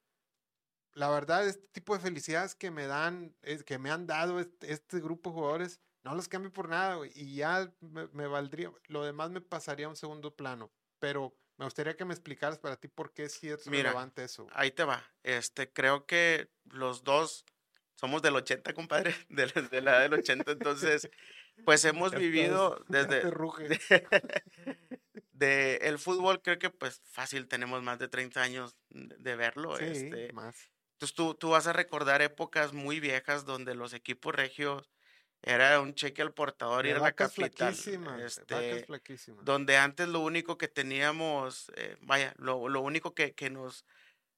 la 0.94 1.10
verdad, 1.10 1.46
este 1.46 1.66
tipo 1.68 1.94
de 1.94 2.00
felicidades 2.00 2.54
que 2.54 2.70
me 2.70 2.86
dan, 2.86 3.34
es, 3.42 3.64
que 3.64 3.78
me 3.78 3.90
han 3.90 4.06
dado 4.06 4.40
este, 4.40 5.00
grupo 5.00 5.30
de 5.30 5.34
jugadores, 5.34 5.80
no 6.04 6.14
los 6.14 6.28
cambio 6.28 6.52
por 6.52 6.68
nada, 6.68 6.98
Y 7.14 7.36
ya 7.36 7.72
me, 7.80 8.26
valdría, 8.26 8.70
lo 8.88 9.04
demás 9.04 9.30
me 9.30 9.40
pasaría 9.40 9.86
a 9.86 9.88
un 9.88 9.96
segundo 9.96 10.34
plano. 10.34 10.70
Pero 10.98 11.34
me 11.56 11.64
gustaría 11.64 11.96
que 11.96 12.04
me 12.04 12.14
explicaras 12.14 12.58
para 12.58 12.76
ti 12.76 12.88
por 12.88 13.12
qué 13.12 13.28
sí 13.28 13.48
es 13.48 13.66
relevante 13.66 14.24
eso. 14.24 14.46
Ahí 14.52 14.70
te 14.70 14.84
va. 14.84 15.04
Este, 15.22 15.72
creo 15.72 16.06
que 16.06 16.50
los 16.64 17.04
dos 17.04 17.44
somos 17.94 18.20
del 18.20 18.36
80, 18.36 18.74
compadre, 18.74 19.14
de 19.28 19.46
la, 19.46 19.62
de 19.62 19.80
la 19.80 20.00
del 20.00 20.14
80. 20.14 20.52
Entonces, 20.52 21.08
pues 21.64 21.84
hemos 21.84 22.12
vivido 22.14 22.84
desde 22.88 23.22
de 25.32 25.76
el 25.82 25.98
fútbol, 25.98 26.42
creo 26.42 26.58
que 26.58 26.70
pues 26.70 27.00
fácil, 27.04 27.48
tenemos 27.48 27.82
más 27.82 27.98
de 27.98 28.08
30 28.08 28.42
años 28.42 28.76
de 28.90 29.36
verlo. 29.36 29.76
Sí, 29.76 29.84
este, 29.84 30.32
más. 30.32 30.72
Entonces 31.02 31.16
tú, 31.16 31.34
tú 31.34 31.50
vas 31.50 31.66
a 31.66 31.72
recordar 31.72 32.22
épocas 32.22 32.72
muy 32.72 33.00
viejas 33.00 33.44
donde 33.44 33.74
los 33.74 33.92
equipos 33.92 34.32
regios 34.32 34.88
era 35.42 35.80
un 35.80 35.94
cheque 35.94 36.22
al 36.22 36.32
portador 36.32 36.86
y 36.86 36.90
era 36.90 37.00
la 37.00 37.10
capital. 37.10 37.74
este, 38.24 38.86
donde 39.42 39.78
antes 39.78 40.06
lo 40.06 40.20
único 40.20 40.58
que 40.58 40.68
teníamos, 40.68 41.72
eh, 41.74 41.96
vaya, 42.02 42.32
lo, 42.36 42.68
lo 42.68 42.80
único 42.82 43.16
que, 43.16 43.34
que 43.34 43.50
nos, 43.50 43.84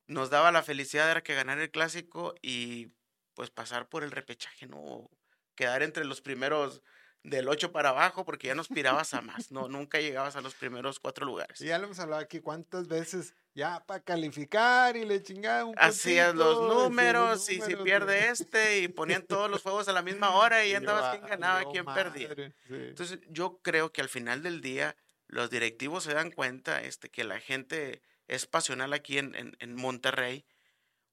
nos 0.06 0.30
daba 0.30 0.52
la 0.52 0.62
felicidad 0.62 1.10
era 1.10 1.22
que 1.22 1.34
ganar 1.34 1.58
el 1.58 1.70
clásico 1.70 2.34
y 2.40 2.88
pues 3.34 3.50
pasar 3.50 3.90
por 3.90 4.02
el 4.02 4.10
repechaje, 4.10 4.66
¿no? 4.66 5.10
Quedar 5.56 5.82
entre 5.82 6.06
los 6.06 6.22
primeros 6.22 6.82
del 7.24 7.48
8 7.48 7.72
para 7.72 7.88
abajo 7.88 8.24
porque 8.24 8.46
ya 8.48 8.54
no 8.54 8.60
aspirabas 8.60 9.12
a 9.14 9.20
más, 9.22 9.50
no, 9.50 9.66
nunca 9.68 9.98
llegabas 9.98 10.36
a 10.36 10.40
los 10.40 10.54
primeros 10.54 11.00
cuatro 11.00 11.26
lugares. 11.26 11.60
Y 11.60 11.66
ya 11.66 11.78
lo 11.78 11.86
hemos 11.86 11.98
hablado 11.98 12.22
aquí 12.22 12.38
cuántas 12.40 12.86
veces, 12.86 13.34
ya 13.54 13.84
para 13.86 14.00
calificar 14.00 14.96
y 14.96 15.04
le 15.04 15.22
chingaba 15.22 15.64
un 15.64 15.74
Hacías 15.78 16.34
los 16.34 16.60
números 16.72 17.48
y 17.50 17.60
si 17.60 17.74
pierde 17.76 18.28
este 18.28 18.80
y 18.80 18.88
ponían 18.88 19.22
todos 19.26 19.50
los 19.50 19.62
juegos 19.62 19.88
a 19.88 19.92
la 19.92 20.02
misma 20.02 20.30
hora 20.36 20.64
y 20.64 20.70
ya 20.72 20.78
andabas 20.78 21.04
va- 21.04 21.10
quién 21.12 21.26
ganaba, 21.26 21.64
quién 21.70 21.84
perdía. 21.84 22.28
madre, 22.28 22.52
sí. 22.68 22.74
Entonces, 22.74 23.18
yo 23.28 23.58
creo 23.62 23.90
que 23.92 24.02
al 24.02 24.08
final 24.08 24.42
del 24.42 24.60
día 24.60 24.96
los 25.26 25.50
directivos 25.50 26.04
se 26.04 26.12
dan 26.14 26.30
cuenta 26.30 26.82
este, 26.82 27.10
que 27.10 27.24
la 27.24 27.40
gente 27.40 28.02
es 28.28 28.46
pasional 28.46 28.92
aquí 28.92 29.18
en, 29.18 29.34
en, 29.34 29.56
en 29.60 29.74
Monterrey. 29.74 30.44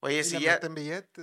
Oye, 0.02 0.24
si 0.24 0.40
ya, 0.40 0.60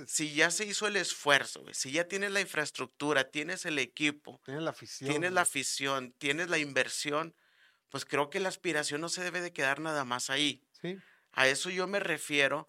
si 0.05 0.33
ya 0.33 0.51
se 0.51 0.65
hizo 0.65 0.87
el 0.87 0.95
esfuerzo, 0.95 1.61
güey, 1.61 1.73
si 1.73 1.91
ya 1.91 2.07
tienes 2.07 2.31
la 2.31 2.39
infraestructura, 2.41 3.29
tienes 3.29 3.65
el 3.65 3.77
equipo, 3.77 4.41
tiene 4.45 4.61
la 4.61 4.69
afición. 4.71 5.09
tienes 5.09 5.31
la 5.33 5.41
afición, 5.41 6.13
tienes 6.13 6.49
la 6.49 6.57
inversión, 6.57 7.35
pues 7.89 8.05
creo 8.05 8.29
que 8.29 8.39
la 8.39 8.49
aspiración 8.49 9.01
no 9.01 9.09
se 9.09 9.23
debe 9.23 9.41
de 9.41 9.51
quedar 9.53 9.79
nada 9.81 10.05
más 10.05 10.29
ahí. 10.29 10.63
Sí, 10.81 10.97
A 11.33 11.47
eso 11.47 11.69
yo 11.69 11.87
me 11.87 11.99
refiero, 11.99 12.67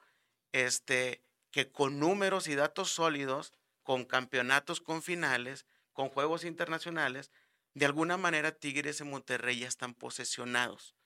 este, 0.53 1.25
que 1.53 1.71
con 1.71 2.01
números 2.01 2.49
y 2.49 2.57
datos 2.57 2.91
sólidos, 2.91 3.53
con 3.83 4.05
campeonatos, 4.05 4.81
con 4.81 5.03
finales, 5.03 5.67
con 5.93 6.09
juegos 6.09 6.45
internacionales, 6.45 7.31
de 7.75 7.87
alguna 7.87 8.17
manera 8.17 8.53
Tigres 8.53 9.01
en 9.01 9.11
Monterrey 9.11 9.61
ya 9.61 9.69
están 9.69 9.95
posesionados. 9.95 10.97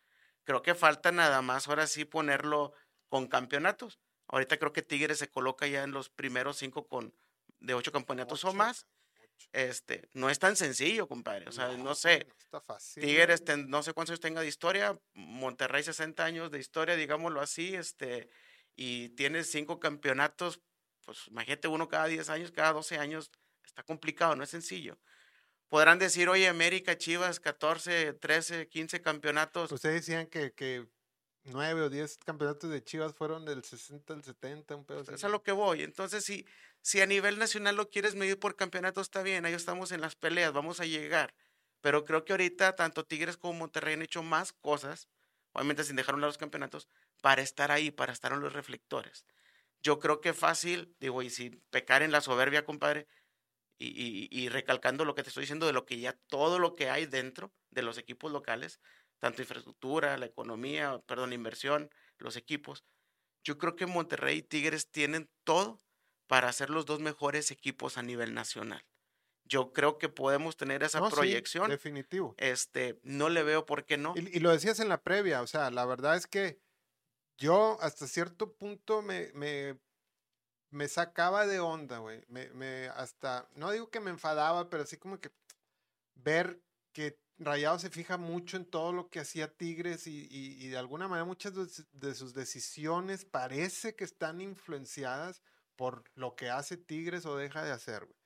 Creo 0.44 0.62
que 0.62 0.74
falta 0.74 1.12
nada 1.12 1.42
más 1.42 1.68
ahora 1.68 1.86
sí 1.86 2.04
ponerlo 2.04 2.72
con 3.08 3.28
campeonatos. 3.28 4.00
Ahorita 4.28 4.58
creo 4.58 4.72
que 4.72 4.82
Tigres 4.82 5.18
se 5.18 5.28
coloca 5.28 5.66
ya 5.66 5.82
en 5.84 5.92
los 5.92 6.08
primeros 6.10 6.56
cinco 6.58 6.87
con 6.88 7.14
de 7.60 7.74
ocho 7.74 7.92
campeonatos 7.92 8.44
o 8.44 8.52
más. 8.52 8.87
ocho. 8.87 9.48
Este, 9.52 10.08
no 10.12 10.30
es 10.30 10.38
tan 10.38 10.56
sencillo, 10.56 11.06
compadre. 11.08 11.48
O 11.48 11.52
sea, 11.52 11.68
no, 11.76 11.94
sé. 11.94 12.26
no 12.28 12.34
está 12.38 12.60
fácil. 12.60 13.02
Tigres, 13.04 13.44
ten- 13.44 13.68
no 13.68 13.82
sé 13.82 13.92
cuántos 13.92 14.12
años 14.12 14.20
tenga 14.20 14.40
de 14.40 14.48
historia, 14.48 14.98
Monterrey 15.12 15.82
60 15.82 16.24
años 16.24 16.50
de 16.50 16.58
historia, 16.58 16.96
digámoslo 16.96 17.40
así, 17.40 17.74
este, 17.74 18.28
y 18.76 19.10
tiene 19.10 19.44
cinco 19.44 19.78
campeonatos, 19.80 20.60
pues 21.04 21.26
imagínate 21.28 21.68
uno 21.68 21.88
cada 21.88 22.06
10 22.06 22.28
años, 22.30 22.50
cada 22.50 22.72
12 22.72 22.98
años, 22.98 23.30
está 23.64 23.82
complicado, 23.82 24.34
no 24.37 24.44
es 24.44 24.50
sencillo. 24.50 24.98
Podrán 25.68 25.98
decir, 25.98 26.28
oye, 26.28 26.48
América, 26.48 26.96
Chivas, 26.96 27.40
14, 27.40 28.12
13, 28.14 28.68
15 28.68 29.00
campeonatos. 29.02 29.72
Ustedes 29.72 30.06
decían 30.06 30.26
que, 30.26 30.52
que 30.52 30.87
nueve 31.44 31.83
o 31.83 31.90
diez 31.90 32.18
campeonatos 32.18 32.70
de 32.70 32.83
Chivas 32.85 33.14
fueron 33.14 33.44
del 33.44 33.64
60 33.64 34.14
al 34.14 34.24
70, 34.24 34.76
un 34.76 34.85
pedo 34.87 35.00
así. 35.00 35.14
es 35.14 35.24
a 35.24 35.28
lo 35.28 35.42
que 35.42 35.52
voy. 35.52 35.83
Entonces, 35.83 36.24
si, 36.24 36.46
si 36.83 37.00
a 37.00 37.07
nivel 37.07 37.38
nacional 37.38 37.76
lo 37.76 37.88
quieres 37.90 38.14
medir 38.14 38.38
por 38.38 38.57
campeonato, 38.57 39.00
está 39.00 39.22
bien, 39.22 39.44
ahí 39.46 39.52
estamos 39.54 39.92
en 39.92 40.00
las 40.00 40.16
peleas, 40.16 40.52
vamos 40.52 40.80
a 40.80 40.87
llegar. 40.87 41.35
Pero 41.80 42.04
creo 42.04 42.24
que 42.24 42.33
ahorita 42.33 42.74
tanto 42.76 43.04
Tigres 43.04 43.37
como 43.37 43.54
Monterrey 43.61 43.94
han 43.94 44.02
hecho 44.02 44.22
más 44.22 44.52
cosas, 44.52 45.09
obviamente 45.52 45.85
sin 45.85 45.96
dejar 45.96 46.14
a 46.14 46.18
los 46.18 46.38
campeonatos, 46.38 46.88
para 47.20 47.42
estar 47.42 47.70
ahí, 47.70 47.90
para 47.90 48.12
estar 48.12 48.33
en 48.33 48.40
los 48.40 48.52
reflectores. 48.52 49.26
Yo 49.83 49.98
creo 50.00 50.20
que 50.20 50.35
fácil, 50.35 50.96
digo, 51.00 51.22
y 51.22 51.30
sin 51.30 51.64
pecar 51.70 52.02
en 52.02 52.12
la 52.12 52.20
soberbia, 52.22 52.64
compadre, 52.64 53.09
y, 53.78 53.88
y- 53.88 54.28
y 54.30 54.48
recalcando 54.48 55.04
lo 55.04 55.14
que 55.14 55.22
te 55.22 55.28
estoy 55.30 55.42
diciendo 55.42 55.66
de 55.66 55.72
lo 55.72 55.85
que 55.85 55.98
ya, 55.98 56.14
todo 56.28 56.59
lo 56.59 56.74
que 56.76 56.90
hay 56.90 57.07
dentro 57.07 57.52
de 57.70 57.83
los 57.83 57.98
equipos 57.98 58.33
locales, 58.33 58.80
tanto 59.24 59.40
infraestructura, 59.40 60.18
la 60.18 60.26
economía, 60.26 60.98
perdón, 61.06 61.30
la 61.30 61.34
inversión, 61.34 61.88
los 62.18 62.37
equipos. 62.37 62.84
Yo 63.42 63.56
creo 63.56 63.74
que 63.74 63.87
Monterrey 63.87 64.38
y 64.38 64.42
Tigres 64.42 64.90
tienen 64.90 65.30
todo 65.44 65.82
para 66.26 66.52
ser 66.52 66.68
los 66.68 66.84
dos 66.84 67.00
mejores 67.00 67.50
equipos 67.50 67.96
a 67.96 68.02
nivel 68.02 68.34
nacional. 68.34 68.84
Yo 69.46 69.72
creo 69.72 69.96
que 69.96 70.10
podemos 70.10 70.58
tener 70.58 70.82
esa 70.82 71.00
No, 71.00 71.08
sí, 71.08 71.16
proyección. 71.16 71.70
definitivo. 71.70 72.34
este, 72.37 73.00
no 73.02 73.30
le 73.30 73.42
veo 73.42 73.64
por 73.64 73.87
qué 73.87 73.96
no. 73.96 74.12
Y, 74.14 74.37
y 74.37 74.40
lo 74.40 74.50
decías 74.50 74.78
en 74.78 74.90
la 74.90 75.02
previa, 75.02 75.40
o 75.40 75.46
sea, 75.46 75.70
la 75.70 75.87
verdad 75.87 76.16
es 76.16 76.26
que 76.26 76.60
yo 77.38 77.78
hasta 77.80 78.06
cierto 78.06 78.52
punto 78.52 79.00
me, 79.00 79.30
me, 79.32 79.80
me 80.70 80.87
sacaba 80.87 81.46
de 81.46 81.60
onda, 81.60 81.96
güey. 81.96 82.24
Me, 82.28 82.50
me 82.50 82.88
hasta, 82.88 83.48
no 83.54 83.70
digo 83.70 83.88
que 83.90 84.00
me 84.00 84.10
enfadaba, 84.10 84.68
pero 84.68 84.82
así 84.82 84.98
como 84.98 85.18
que 85.18 85.30
ver 86.14 86.60
que 86.92 87.18
Rayado 87.38 87.79
se 87.79 87.90
fija 87.90 88.16
mucho 88.16 88.57
en 88.57 88.64
todo 88.64 88.92
lo 88.92 89.09
que 89.11 89.20
hacía 89.20 89.53
Tigres 89.57 90.07
y, 90.07 90.29
y- 90.31 90.64
y 90.64 90.68
de 90.68 90.77
alguna 90.79 91.09
manera 91.09 91.25
muchas 91.25 91.55
de, 91.55 91.66
sus- 91.68 91.87
de 91.92 92.14
sus 92.14 92.33
decisiones 92.35 93.25
parece 93.25 93.97
que 93.97 94.05
están 94.05 94.40
influenciadas 94.40 95.42
por 95.77 96.05
lo 96.14 96.37
que 96.37 96.51
hace 96.51 96.77
Tigres 96.77 97.27
o 97.27 97.37
deja 97.37 97.64
de 97.64 97.73
hacer, 97.73 98.05
güey. 98.05 98.18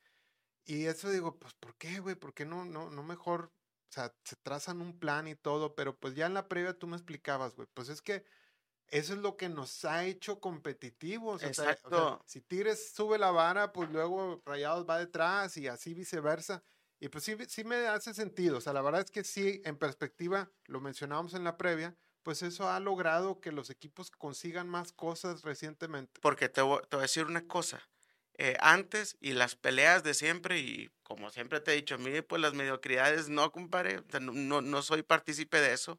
Y 0.67 0.85
eso 0.87 1.09
digo, 1.11 1.39
pues, 1.39 1.55
¿por 1.55 1.77
qué, 1.77 2.01
güey? 2.01 2.15
¿Por 2.17 2.35
qué 2.35 2.45
no, 2.45 2.65
no, 2.67 2.91
no 2.91 3.03
mejor 3.03 3.53
o 3.91 3.91
sea, 3.91 4.15
se 4.23 4.37
trazan 4.37 4.83
un 4.83 4.99
plan 4.99 5.27
y 5.29 5.35
todo, 5.35 5.75
pero 5.75 5.97
pues 5.99 6.15
ya 6.15 6.27
en 6.27 6.35
la 6.35 6.47
previa 6.47 6.79
tú 6.79 6.87
me 6.87 6.97
explicabas, 6.97 7.57
güey, 7.57 7.67
pues 7.73 7.89
es 7.89 8.03
que 8.03 8.27
eso 8.89 9.15
es 9.15 9.19
lo 9.21 9.39
que 9.39 9.49
nos 9.49 9.85
ha 9.87 10.05
hecho 10.05 10.41
competitivos. 10.41 11.37
o 11.37 11.39
sea, 11.39 11.51
o 11.51 11.55
sea, 11.55 11.71
Exacto. 11.73 12.23
si 12.27 12.43
Tigres 12.43 12.93
sube 12.95 13.17
la 13.19 13.31
vara, 13.31 13.73
pues 13.73 13.89
luego 13.91 14.43
Rayados 14.45 14.87
va 14.87 14.99
detrás 14.99 15.57
y 15.57 15.69
así 15.69 15.95
viceversa. 15.95 16.63
Y 17.01 17.09
pues 17.09 17.25
sí, 17.25 17.37
sí 17.49 17.65
me 17.65 17.87
hace 17.87 18.15
sentido. 18.15 18.59
O 18.59 18.61
sea, 18.61 18.73
la 18.73 18.83
verdad 18.83 19.03
es 19.03 19.11
que 19.11 19.25
sí, 19.25 19.61
en 19.65 19.77
perspectiva, 19.77 20.51
lo 20.67 20.81
mencionábamos 20.81 21.35
en 21.35 21.45
la 21.45 21.57
previa, 21.57 21.97
pues 22.23 22.43
eso 22.43 22.69
ha 22.69 22.81
logrado 22.81 23.41
que 23.41 23.53
los 23.53 23.71
equipos 23.71 24.11
consigan 24.11 24.69
más 24.69 24.93
cosas 24.93 25.43
recientemente. 25.43 26.21
Porque 26.21 26.49
te 26.49 26.61
voy, 26.63 26.81
te 26.89 26.97
voy 26.97 27.03
a 27.03 27.03
decir 27.03 27.25
una 27.27 27.47
cosa. 27.47 27.81
eh, 28.41 28.57
antes 28.61 29.17
y 29.21 29.33
las 29.33 29.57
peleas 29.57 30.05
de 30.05 30.15
siempre, 30.15 30.59
y 30.61 30.91
como 31.03 31.31
siempre 31.31 31.61
te 31.61 31.73
he 31.73 31.77
dicho, 31.77 31.97
a 31.97 31.99
mí, 31.99 32.23
pues 32.23 32.41
las 32.41 32.55
mediocridades 32.55 33.29
no, 33.29 33.51
compadre, 33.53 34.03
no, 34.21 34.33
no, 34.33 34.61
no 34.63 34.83
soy 34.83 35.03
partícipe 35.03 35.61
de 35.61 35.73
eso, 35.73 35.99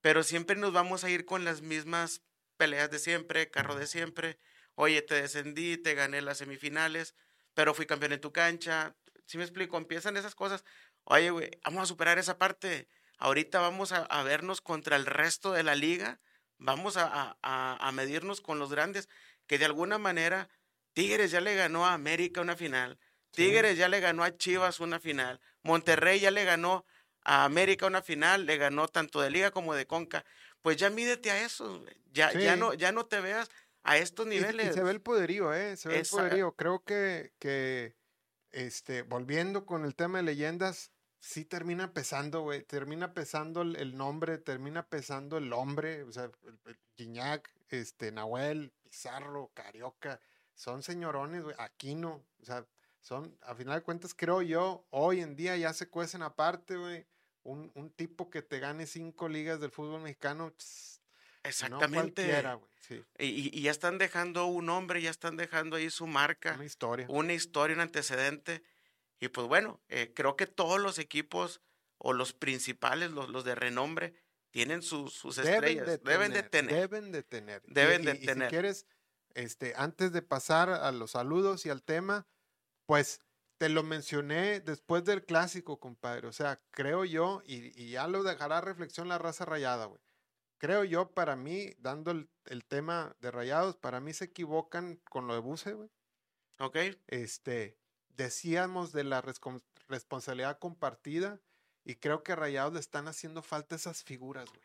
pero 0.00 0.22
siempre 0.24 0.56
nos 0.56 0.72
vamos 0.72 1.04
a 1.04 1.10
ir 1.10 1.24
con 1.26 1.44
las 1.44 1.62
mismas 1.62 2.22
peleas 2.56 2.90
de 2.90 2.98
siempre, 3.00 3.50
carro 3.50 3.76
de 3.76 3.86
siempre. 3.86 4.38
Oye, 4.74 5.02
te 5.02 5.16
descendí, 5.16 5.78
te 5.78 5.94
gané 5.94 6.22
las 6.22 6.38
semifinales, 6.38 7.14
pero 7.54 7.74
fui 7.74 7.86
campeón 7.86 8.12
en 8.14 8.20
tu 8.20 8.32
cancha. 8.32 8.96
Si 9.26 9.38
me 9.38 9.44
explico? 9.44 9.76
Empiezan 9.76 10.16
esas 10.16 10.34
cosas. 10.34 10.64
Oye, 11.04 11.30
güey, 11.30 11.50
vamos 11.64 11.82
a 11.82 11.86
superar 11.86 12.18
esa 12.18 12.38
parte. 12.38 12.88
Ahorita 13.18 13.60
vamos 13.60 13.92
a, 13.92 13.98
a 14.04 14.22
vernos 14.22 14.60
contra 14.60 14.96
el 14.96 15.06
resto 15.06 15.52
de 15.52 15.62
la 15.62 15.74
liga. 15.74 16.20
Vamos 16.58 16.96
a, 16.96 17.36
a- 17.42 17.76
a- 17.88 17.92
medirnos 17.92 18.40
con 18.40 18.58
los 18.58 18.70
grandes, 18.70 19.08
que 19.46 19.58
de 19.58 19.66
alguna 19.66 19.98
manera 19.98 20.48
Tigres 20.94 21.30
ya 21.30 21.40
le 21.40 21.54
ganó 21.54 21.84
a 21.86 21.92
América 21.92 22.40
una 22.40 22.56
final. 22.56 22.98
Sí. 23.32 23.42
Tigres 23.44 23.76
ya 23.76 23.88
le 23.88 24.00
ganó 24.00 24.24
a 24.24 24.36
Chivas 24.36 24.80
una 24.80 24.98
final. 25.00 25.40
Monterrey 25.62 26.20
ya 26.20 26.30
le 26.30 26.44
ganó 26.44 26.86
a 27.22 27.44
América 27.44 27.86
una 27.86 28.00
final, 28.02 28.46
le 28.46 28.56
ganó 28.56 28.88
tanto 28.88 29.20
de 29.20 29.30
Liga 29.30 29.50
como 29.50 29.74
de 29.74 29.86
Conca. 29.86 30.24
Pues 30.62 30.76
ya 30.78 30.88
mídete 30.90 31.30
a 31.30 31.42
eso, 31.44 31.80
güey. 31.80 31.94
ya, 32.12 32.32
ya, 32.32 32.54
Sí. 32.54 32.60
no, 32.60 32.72
ya 32.74 32.92
no 32.92 33.04
te 33.06 33.20
veas 33.20 33.50
a 33.82 33.98
estos 33.98 34.26
Y- 34.26 34.30
Y, 34.30 34.32
niveles. 34.40 34.74
se 34.74 34.82
ve 34.82 34.90
el 34.92 35.00
poderío, 35.02 35.52
¿eh? 35.52 35.76
Se 35.76 35.88
ve 35.88 35.98
Esa- 36.00 36.16
el 36.16 36.22
poderío. 36.28 36.52
Creo 36.52 36.82
que, 36.84 37.32
que, 37.38 37.95
este, 38.56 39.02
volviendo 39.02 39.66
con 39.66 39.84
el 39.84 39.94
tema 39.94 40.16
de 40.16 40.24
leyendas, 40.24 40.90
sí 41.20 41.44
termina 41.44 41.92
pesando, 41.92 42.40
güey. 42.40 42.62
Termina 42.62 43.12
pesando 43.12 43.60
el, 43.60 43.96
nombre, 43.96 44.38
termina 44.38 44.88
pesando 44.88 45.36
el 45.36 45.52
hombre. 45.52 46.04
O 46.04 46.12
sea, 46.12 46.30
el, 46.64 46.78
este, 47.68 48.12
Nahuel, 48.12 48.72
Pizarro, 48.82 49.50
Carioca. 49.52 50.20
Son 50.54 50.82
señorones, 50.82 51.42
güey. 51.42 51.54
Aquino. 51.58 52.24
O 52.40 52.44
sea, 52.46 52.66
son, 53.02 53.36
a 53.42 53.54
final 53.54 53.80
de 53.80 53.84
cuentas, 53.84 54.14
creo 54.14 54.40
yo, 54.40 54.86
hoy 54.88 55.20
en 55.20 55.36
día 55.36 55.54
ya 55.58 55.74
se 55.74 55.90
cuecen 55.90 56.22
aparte, 56.22 56.76
güey. 56.76 57.06
Un, 57.42 57.70
un 57.74 57.90
tipo 57.90 58.30
que 58.30 58.40
te 58.40 58.58
gane 58.58 58.86
cinco 58.86 59.28
ligas 59.28 59.60
del 59.60 59.70
fútbol 59.70 60.00
mexicano, 60.00 60.54
Exactamente. 61.48 62.44
Sí, 62.80 63.04
y, 63.18 63.62
ya 63.62 63.70
están 63.72 63.98
dejando 63.98 64.46
un 64.46 64.66
nombre, 64.66 65.02
ya 65.02 65.10
están 65.10 65.36
dejando 65.36 65.76
ahí 65.76 65.90
su 65.90 66.06
marca. 66.06 66.54
una 66.54 66.64
historia. 66.64 67.06
una 67.08 67.32
historia, 67.32 67.74
un 67.74 67.80
antecedente. 67.80 68.62
Y 69.18 69.28
pues 69.28 69.48
bueno, 69.48 69.80
eh, 69.88 70.12
creo 70.14 70.36
que 70.36 70.46
todos 70.46 70.80
los 70.80 70.98
equipos 70.98 71.60
o 71.98 72.12
los 72.12 72.32
principales, 72.32 73.10
los, 73.10 73.28
los 73.28 73.44
de 73.44 73.54
renombre, 73.54 74.14
tienen 74.50 74.82
sus, 74.82 75.24
estrellas. 75.38 76.00
deben 76.04 76.32
de 76.32 76.42
tener. 76.42 76.74
Deben 76.74 77.12
de 77.12 77.22
tener. 77.22 77.62
Deben 77.66 78.02
y- 78.02 78.06
de 78.06 78.12
y 78.14 78.26
tener. 78.26 78.48
si 78.48 78.50
quieres, 78.50 78.86
este, 79.34 79.74
antes 79.76 80.12
de 80.12 80.22
pasar 80.22 80.70
a 80.70 80.92
los 80.92 81.12
saludos 81.12 81.66
y 81.66 81.70
al 81.70 81.82
tema, 81.82 82.26
pues 82.86 83.20
te 83.58 83.68
lo 83.68 83.82
mencioné 83.82 84.60
después 84.60 85.04
del 85.04 85.24
clásico, 85.24 85.80
compadre. 85.80 86.28
O 86.28 86.32
sea, 86.32 86.60
creo 86.70 87.04
yo, 87.04 87.42
y, 87.46 87.72
y 87.82 87.90
ya 87.90 88.06
lo 88.06 88.22
dejará 88.22 88.60
reflexión 88.60 89.08
la 89.08 89.18
raza 89.18 89.44
rayada, 89.44 89.86
güey. 89.86 90.00
Creo 90.58 90.84
yo, 90.84 91.10
para 91.12 91.36
mí, 91.36 91.74
dando 91.78 92.10
el, 92.10 92.28
el 92.46 92.64
tema 92.64 93.14
de 93.20 93.30
rayados, 93.30 93.76
para 93.76 94.00
mí 94.00 94.12
se 94.12 94.26
equivocan 94.26 94.96
con 95.10 95.26
lo 95.26 95.34
de 95.34 95.40
Buse, 95.40 95.72
güey. 95.74 95.90
¿Ok? 96.58 96.76
Este, 97.08 97.76
decíamos 98.16 98.92
de 98.92 99.04
la 99.04 99.22
responsabilidad 99.88 100.58
compartida 100.58 101.40
y 101.84 101.96
creo 101.96 102.22
que 102.22 102.32
a 102.32 102.36
Rayados 102.36 102.72
le 102.72 102.80
están 102.80 103.06
haciendo 103.08 103.42
falta 103.42 103.76
esas 103.76 104.02
figuras, 104.02 104.46
güey. 104.48 104.62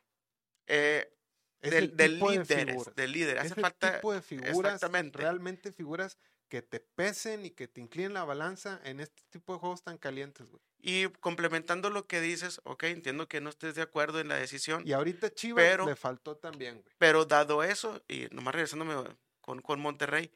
Eh, 0.68 1.14
del, 1.62 1.96
del 1.96 1.98
de 1.98 2.08
líder, 2.10 2.68
figuras. 2.70 2.96
del 2.96 3.12
líder. 3.12 3.38
Hace 3.39 3.48
Ese 3.48 3.62
falta. 3.62 3.96
tipo 3.96 4.14
de 4.14 4.22
figuras, 4.22 4.76
exactamente. 4.76 5.18
realmente 5.20 5.72
figuras 5.72 6.18
que 6.52 6.62
te 6.62 6.82
pesen 6.82 7.45
y 7.45 7.52
que 7.52 7.70
te 7.70 7.80
inclinen 7.80 8.14
la 8.14 8.26
balanza 8.26 8.82
en 8.84 8.99
este 8.99 9.24
tipo 9.30 9.54
de 9.54 9.60
juegos 9.60 9.84
tan 9.84 9.97
calientes, 9.97 10.49
güey. 10.52 10.62
Y 10.82 11.08
complementando 11.22 11.89
lo 11.89 12.08
que 12.08 12.20
dices, 12.20 12.60
ok, 12.66 12.84
entiendo 12.84 13.30
que 13.30 13.39
no 13.39 13.49
estés 13.49 13.74
de 13.76 13.82
acuerdo 13.84 14.20
en 14.20 14.28
la 14.28 14.36
decisión, 14.36 14.86
Y 14.86 14.91
ahorita 14.91 15.34
Chivas 15.34 15.64
Pero- 15.64 15.86
le 15.86 15.95
faltó 15.95 16.36
también, 16.36 16.82
güey. 16.82 16.93
pero 16.97 17.24
dado 17.24 17.64
eso, 17.64 18.04
y 18.10 18.28
nomás 18.32 18.54
regresándome 18.54 18.95
con, 19.39 19.62
con 19.62 19.80
Monterrey, 19.80 20.30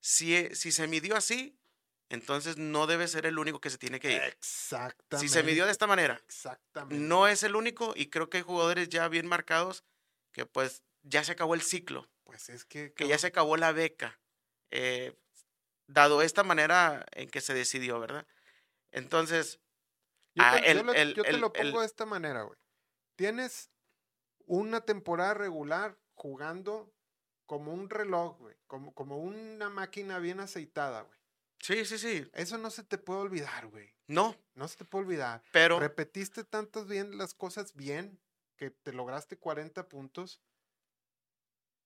si, 0.00 0.54
si 0.54 0.70
se 0.70 0.86
midió 0.86 1.16
así, 1.16 1.56
entonces 2.10 2.58
no 2.58 2.86
debe 2.86 3.08
ser 3.08 3.24
el 3.24 3.38
único 3.38 3.58
que 3.62 3.70
se 3.70 3.78
tiene 3.78 4.00
que 4.00 4.12
ir. 4.12 4.22
Exactamente. 4.22 5.26
Si 5.26 5.32
se 5.32 5.42
midió 5.42 5.64
de 5.64 5.72
esta 5.72 5.86
manera, 5.86 6.20
Exactamente. 6.26 7.02
no 7.02 7.26
es 7.26 7.42
el 7.42 7.56
único 7.56 7.94
y 7.96 8.10
creo 8.10 8.28
que 8.28 8.36
hay 8.36 8.42
jugadores 8.42 8.90
ya 8.90 9.08
bien 9.08 9.26
marcados 9.26 9.82
que 10.30 10.44
pues 10.44 10.82
ya 11.04 11.24
se 11.24 11.32
acabó 11.32 11.54
el 11.54 11.62
ciclo, 11.62 12.06
Pues 12.24 12.50
es 12.50 12.66
que. 12.66 12.92
que 12.92 13.08
ya 13.08 13.16
se 13.16 13.28
acabó 13.28 13.56
la 13.56 13.72
beca, 13.72 14.20
eh, 14.70 15.16
dado 15.86 16.22
esta 16.22 16.42
manera 16.42 17.04
en 17.12 17.28
que 17.30 17.40
se 17.40 17.54
decidió, 17.54 17.98
¿verdad? 18.00 18.26
Entonces, 18.92 19.60
Yo 20.36 20.42
Ah, 20.44 20.60
te, 20.60 20.74
yo 20.74 20.82
lo- 20.82 20.92
el- 20.94 21.14
yo 21.14 21.22
te 21.22 21.30
el- 21.30 21.40
lo 21.40 21.52
pongo 21.52 21.78
de 21.80 21.86
esta 21.86 22.06
manera, 22.06 22.42
güey. 22.42 22.58
Tienes 23.16 23.70
una 24.46 24.80
temporada 24.80 25.32
regular 25.34 25.96
jugando 26.14 26.92
como 27.46 27.72
un 27.72 27.88
reloj, 27.88 28.38
güey. 28.38 28.56
Como, 28.66 28.92
como 28.94 29.18
una 29.18 29.70
máquina 29.70 30.18
bien 30.18 30.40
aceitada, 30.40 31.02
güey. 31.02 31.18
sí, 31.60 31.84
sí, 31.84 31.98
sí, 31.98 32.28
Eso 32.32 32.58
no 32.58 32.70
se 32.70 32.82
te 32.82 32.98
puede 32.98 33.20
olvidar, 33.20 33.68
güey. 33.68 33.94
no, 34.08 34.36
No 34.54 34.66
se 34.66 34.76
te 34.78 34.84
puede 34.84 35.04
olvidar. 35.04 35.42
pero 35.52 35.78
Repetiste 35.78 36.42
tantas 36.42 36.88
bien 36.88 37.16
las 37.16 37.32
cosas 37.32 37.72
bien 37.74 38.18
que 38.56 38.70
te 38.70 38.92
lograste 38.92 39.36
40 39.38 39.88
puntos. 39.88 40.42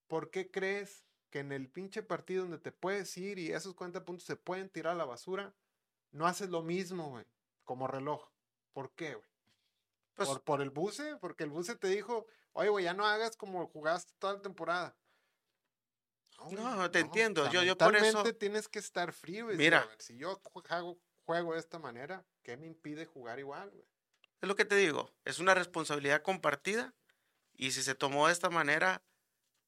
¿Por 0.07 0.31
qué 0.31 0.51
crees 0.51 1.05
que 1.31 1.41
en 1.41 1.53
el 1.53 1.69
pinche 1.69 2.03
partido 2.03 2.43
donde 2.43 2.59
te 2.59 2.73
puedes 2.73 3.17
ir 3.19 3.39
y 3.39 3.53
esos 3.53 3.75
40 3.75 4.05
puntos 4.05 4.25
se 4.27 4.37
pueden 4.37 4.69
tirar 4.71 4.95
a 4.95 4.97
la 4.97 5.05
basura, 5.05 5.55
no 6.11 6.27
haces 6.27 6.49
lo 6.51 6.63
mismo, 6.63 7.11
güey? 7.11 7.27
Como 7.65 7.87
reloj. 7.87 8.29
¿Por 8.73 8.93
qué, 8.95 9.15
güey? 9.15 9.29
pues, 10.15 10.29
por, 10.31 10.43
por 10.43 10.63
el 10.63 10.71
buce, 10.71 11.17
porque 11.21 11.45
el 11.45 11.51
buce 11.51 11.77
te 11.77 11.87
dijo, 11.89 12.27
oye, 12.53 12.69
güey, 12.71 12.85
ya 12.85 12.93
no 12.93 13.07
hagas 13.07 13.37
como 13.37 13.67
jugaste 13.69 14.13
toda 14.19 14.33
la 14.35 14.43
temporada. 14.43 14.97
güey, 16.39 16.57
No, 16.57 16.91
te 16.91 17.01
entiendo, 17.01 17.49
yo- 17.51 17.63
yo 17.63 17.77
por 17.79 17.95
eso- 17.97 18.25
tienes 18.35 18.69
que 18.69 18.79
estar 18.81 19.13
frío. 19.13 19.45
y 19.47 19.57
decir, 19.57 19.59
Mira. 19.59 19.89
si 19.99 20.17
yo 20.17 20.41
ju- 20.43 20.65
hago- 20.71 20.99
juego 21.25 21.53
de 21.53 21.61
esta 21.61 21.79
manera, 21.79 22.25
¿qué 22.43 22.57
me 22.57 22.67
impide 22.67 23.07
jugar 23.07 23.39
igual, 23.39 23.71
güey? 23.71 23.85
Es 24.41 24.49
lo 24.49 24.57
que 24.57 24.65
te 24.65 24.77
digo, 24.77 25.11
es 25.25 25.39
una 25.41 25.55
responsabilidad 25.55 26.23
compartida 26.23 26.95
y 27.55 27.73
si 27.73 27.83
se 27.83 27.95
tomó 27.95 28.27
de 28.29 28.33
esta 28.33 28.51
manera, 28.51 29.03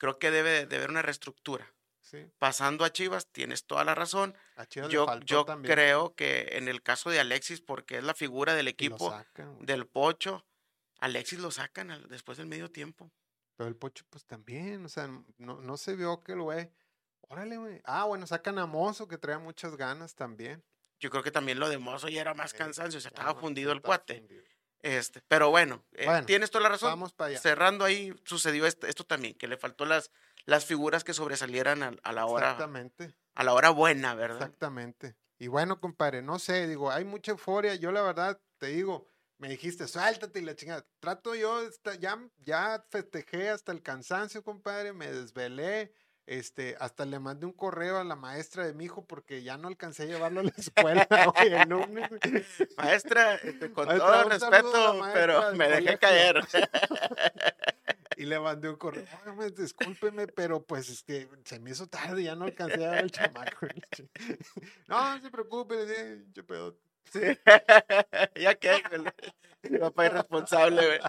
creo 0.00 0.18
que 0.18 0.30
debe 0.30 0.64
de 0.66 0.76
haber 0.76 0.88
una 0.90 1.02
reestructura. 1.02 1.70
Sí, 2.00 2.26
Pasando 2.38 2.84
a 2.84 2.90
Chivas, 2.90 3.28
tienes 3.30 3.66
toda 3.66 3.84
la 3.84 3.94
razón. 3.94 4.34
a 4.56 4.64
Chivas 4.66 4.88
le 4.88 4.94
Yo, 4.94 5.20
yo 5.20 5.44
también, 5.44 5.72
creo 5.72 6.14
que 6.16 6.48
en 6.56 6.66
el 6.66 6.82
caso 6.82 7.10
de 7.10 7.20
Alexis, 7.20 7.60
porque 7.60 7.98
es 7.98 8.04
la 8.04 8.14
figura 8.14 8.54
del 8.54 8.66
equipo, 8.66 9.10
sacan, 9.10 9.64
del 9.64 9.86
Pocho, 9.86 10.44
Alexis 10.98 11.38
lo 11.38 11.50
sacan 11.52 11.90
al- 11.92 12.08
después 12.08 12.38
del 12.38 12.46
medio 12.48 12.70
tiempo. 12.70 13.12
Pero 13.56 13.68
el 13.68 13.76
Pocho, 13.76 14.04
pues 14.10 14.24
también, 14.24 14.84
o 14.86 14.88
sea, 14.88 15.06
no, 15.36 15.60
no 15.60 15.76
se 15.76 15.94
vio 15.94 16.20
que 16.22 16.32
el 16.32 16.40
güey, 16.40 16.70
órale, 17.28 17.58
güey. 17.58 17.80
Ah, 17.84 18.04
bueno, 18.06 18.26
sacan 18.26 18.58
a 18.58 18.66
Mozo, 18.66 19.06
que 19.06 19.18
traía 19.18 19.38
muchas 19.38 19.76
ganas 19.76 20.14
también. 20.16 20.64
Yo 20.98 21.10
creo 21.10 21.22
que 21.22 21.30
también 21.30 21.60
lo 21.60 21.68
de 21.68 21.78
Mozo 21.78 22.08
ya 22.08 22.22
era 22.22 22.34
más 22.34 22.52
cansancio, 22.54 22.98
se 23.00 23.04
Ya 23.04 23.08
estaba 23.10 23.34
fundido 23.38 23.70
el 23.72 23.82
cuate. 23.82 24.18
fundido. 24.18 24.42
Este, 24.82 25.22
pero 25.28 25.50
bueno, 25.50 25.84
eh, 25.92 26.06
Bueno, 26.06 26.26
tienes 26.26 26.50
toda 26.50 26.62
la 26.62 26.68
razón. 26.70 26.90
Vamos 26.90 27.12
para 27.12 27.30
allá. 27.30 27.38
Cerrando 27.38 27.84
ahí, 27.84 28.14
sucedió 28.24 28.66
esto, 28.66 28.86
esto 28.86 29.04
también, 29.04 29.34
que 29.34 29.46
le 29.48 29.56
faltó 29.56 29.84
las, 29.84 30.10
las 30.46 30.64
figuras 30.64 31.04
que 31.04 31.12
sobresalieran 31.12 31.82
a, 31.82 31.92
a 32.02 32.12
la 32.12 32.26
hora, 32.26 32.52
Exactamente. 32.52 33.14
a 33.34 33.44
la 33.44 33.52
hora 33.52 33.70
buena, 33.70 34.14
¿verdad? 34.14 34.38
Exactamente. 34.38 35.16
Y 35.38 35.48
bueno, 35.48 35.80
compadre, 35.80 36.22
no 36.22 36.38
sé, 36.38 36.66
digo, 36.66 36.90
hay 36.90 37.04
mucha 37.04 37.32
euforia. 37.32 37.74
Yo 37.74 37.92
la 37.92 38.02
verdad 38.02 38.40
te 38.58 38.68
digo, 38.68 39.06
me 39.38 39.48
dijiste, 39.48 39.88
suéltate 39.88 40.38
y 40.40 40.42
la 40.42 40.54
chingada. 40.54 40.86
Trato 40.98 41.34
yo, 41.34 41.62
ya, 41.98 42.18
ya 42.38 42.84
festejé 42.90 43.48
hasta 43.50 43.72
el 43.72 43.82
cansancio, 43.82 44.42
compadre, 44.42 44.92
me 44.92 45.10
desvelé. 45.10 45.92
Este, 46.30 46.76
hasta 46.78 47.06
le 47.06 47.18
mandé 47.18 47.44
un 47.44 47.52
correo 47.52 47.98
a 47.98 48.04
la 48.04 48.14
maestra 48.14 48.64
de 48.64 48.72
mi 48.72 48.84
hijo 48.84 49.04
porque 49.04 49.42
ya 49.42 49.56
no 49.56 49.66
alcancé 49.66 50.04
a 50.04 50.06
llevarlo 50.06 50.38
a 50.38 50.42
la 50.44 50.52
escuela 50.56 51.08
hoy 51.36 51.48
el 51.48 51.68
lunes. 51.68 52.08
güey. 52.08 52.44
Maestra, 52.76 53.34
este, 53.34 53.72
con 53.72 53.88
Maestra, 53.88 54.06
todo 54.12 54.28
respeto, 54.28 55.00
pero 55.12 55.52
me 55.56 55.66
dejé 55.68 55.98
colegio. 55.98 55.98
caer. 55.98 56.40
Y 58.16 58.26
le 58.26 58.38
mandé 58.38 58.68
un 58.68 58.76
correo, 58.76 59.02
"Óigame, 59.22 59.50
discúlpeme, 59.50 60.26
pero 60.28 60.62
pues 60.62 60.88
este, 60.90 61.28
se 61.44 61.58
me 61.58 61.70
hizo 61.70 61.86
tarde, 61.88 62.22
ya 62.22 62.34
no 62.36 62.44
alcancé 62.44 62.84
a 62.86 62.90
ver 62.90 62.98
al 63.00 63.10
chamaco. 63.10 63.66
No, 64.88 65.16
no 65.16 65.22
se 65.22 65.30
preocupe, 65.30 65.74
"Che 66.32 66.42
pedo". 66.44 66.76
Sí. 67.12 67.20
ya 68.36 68.54
que, 68.54 68.82
papá 69.80 70.06
irresponsable, 70.06 70.86
güey. 70.86 71.00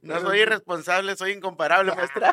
No 0.00 0.20
soy 0.20 0.38
irresponsable, 0.40 1.16
soy 1.16 1.32
incomparable, 1.32 1.94
maestra. 1.94 2.32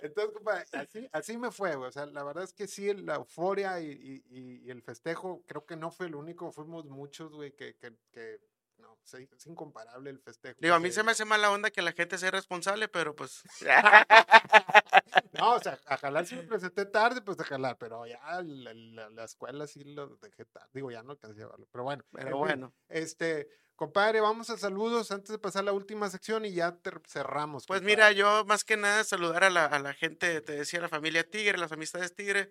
Entonces, 0.00 0.32
compadre, 0.34 0.64
así, 0.72 1.08
así 1.12 1.36
me 1.38 1.50
fue, 1.50 1.74
güey. 1.76 1.88
O 1.88 1.92
sea, 1.92 2.06
la 2.06 2.22
verdad 2.22 2.44
es 2.44 2.52
que 2.52 2.66
sí, 2.68 2.92
la 2.94 3.16
euforia 3.16 3.80
y, 3.80 3.86
y- 3.90 4.24
y- 4.30 4.62
y 4.66 4.70
el 4.70 4.82
festejo, 4.82 5.42
creo 5.46 5.64
que 5.66 5.76
no 5.76 5.90
fue 5.90 6.06
el 6.06 6.14
único, 6.14 6.52
fuimos 6.52 6.84
muchos, 6.86 7.32
güey, 7.32 7.52
que, 7.52 7.74
que, 7.76 7.92
que- 8.12 8.40
no, 8.78 8.96
es 9.02 9.46
incomparable 9.46 10.10
el 10.10 10.20
festejo. 10.20 10.56
Digo, 10.60 10.74
a 10.76 10.78
mí 10.78 10.92
se 10.92 11.02
me 11.02 11.10
hace 11.10 11.24
mala 11.24 11.50
onda 11.50 11.68
que 11.72 11.82
la 11.82 11.90
gente 11.92 12.16
sea 12.16 12.28
irresponsable, 12.28 12.86
pero 12.86 13.16
pues. 13.16 13.42
O 15.58 15.62
sea, 15.62 15.78
a 15.86 15.96
jalar 15.96 16.26
sí 16.26 16.36
me 16.36 16.42
presenté 16.44 16.84
tarde, 16.86 17.20
pues 17.22 17.38
a 17.40 17.44
jalar, 17.44 17.76
pero 17.78 18.06
ya 18.06 18.20
la, 18.42 18.72
la- 18.74 19.10
la 19.10 19.24
escuela 19.24 19.66
sí 19.66 19.84
lo 19.84 20.16
dejé 20.16 20.44
tarde. 20.44 20.68
Digo, 20.72 20.90
ya 20.90 21.02
no 21.02 21.12
alcancé 21.12 21.40
a 21.40 21.44
llevarlo, 21.44 21.66
pero 21.70 21.84
bueno. 21.84 22.04
en 22.14 22.24
Pero 22.24 22.38
bueno, 22.38 22.74
Este, 22.88 23.48
compadre, 23.76 24.20
vamos 24.20 24.50
a 24.50 24.56
saludos 24.58 25.10
antes 25.10 25.30
de 25.30 25.38
pasar 25.38 25.60
a 25.62 25.66
la 25.66 25.72
última 25.72 26.08
sección 26.10 26.44
y 26.44 26.52
ya 26.52 26.78
cerramos. 27.06 27.66
pues 27.66 27.80
compadre. 27.80 27.96
mira, 27.96 28.12
yo 28.12 28.44
más 28.46 28.64
que 28.64 28.76
nada 28.76 29.04
saludar 29.04 29.44
a 29.44 29.50
la, 29.50 29.66
a 29.66 29.78
la 29.78 29.94
gente, 29.94 30.40
te 30.40 30.52
decía, 30.52 30.80
la 30.80 30.88
familia 30.88 31.28
Tigre, 31.28 31.58
las 31.58 31.72
amistades 31.72 32.14
Tigre, 32.14 32.50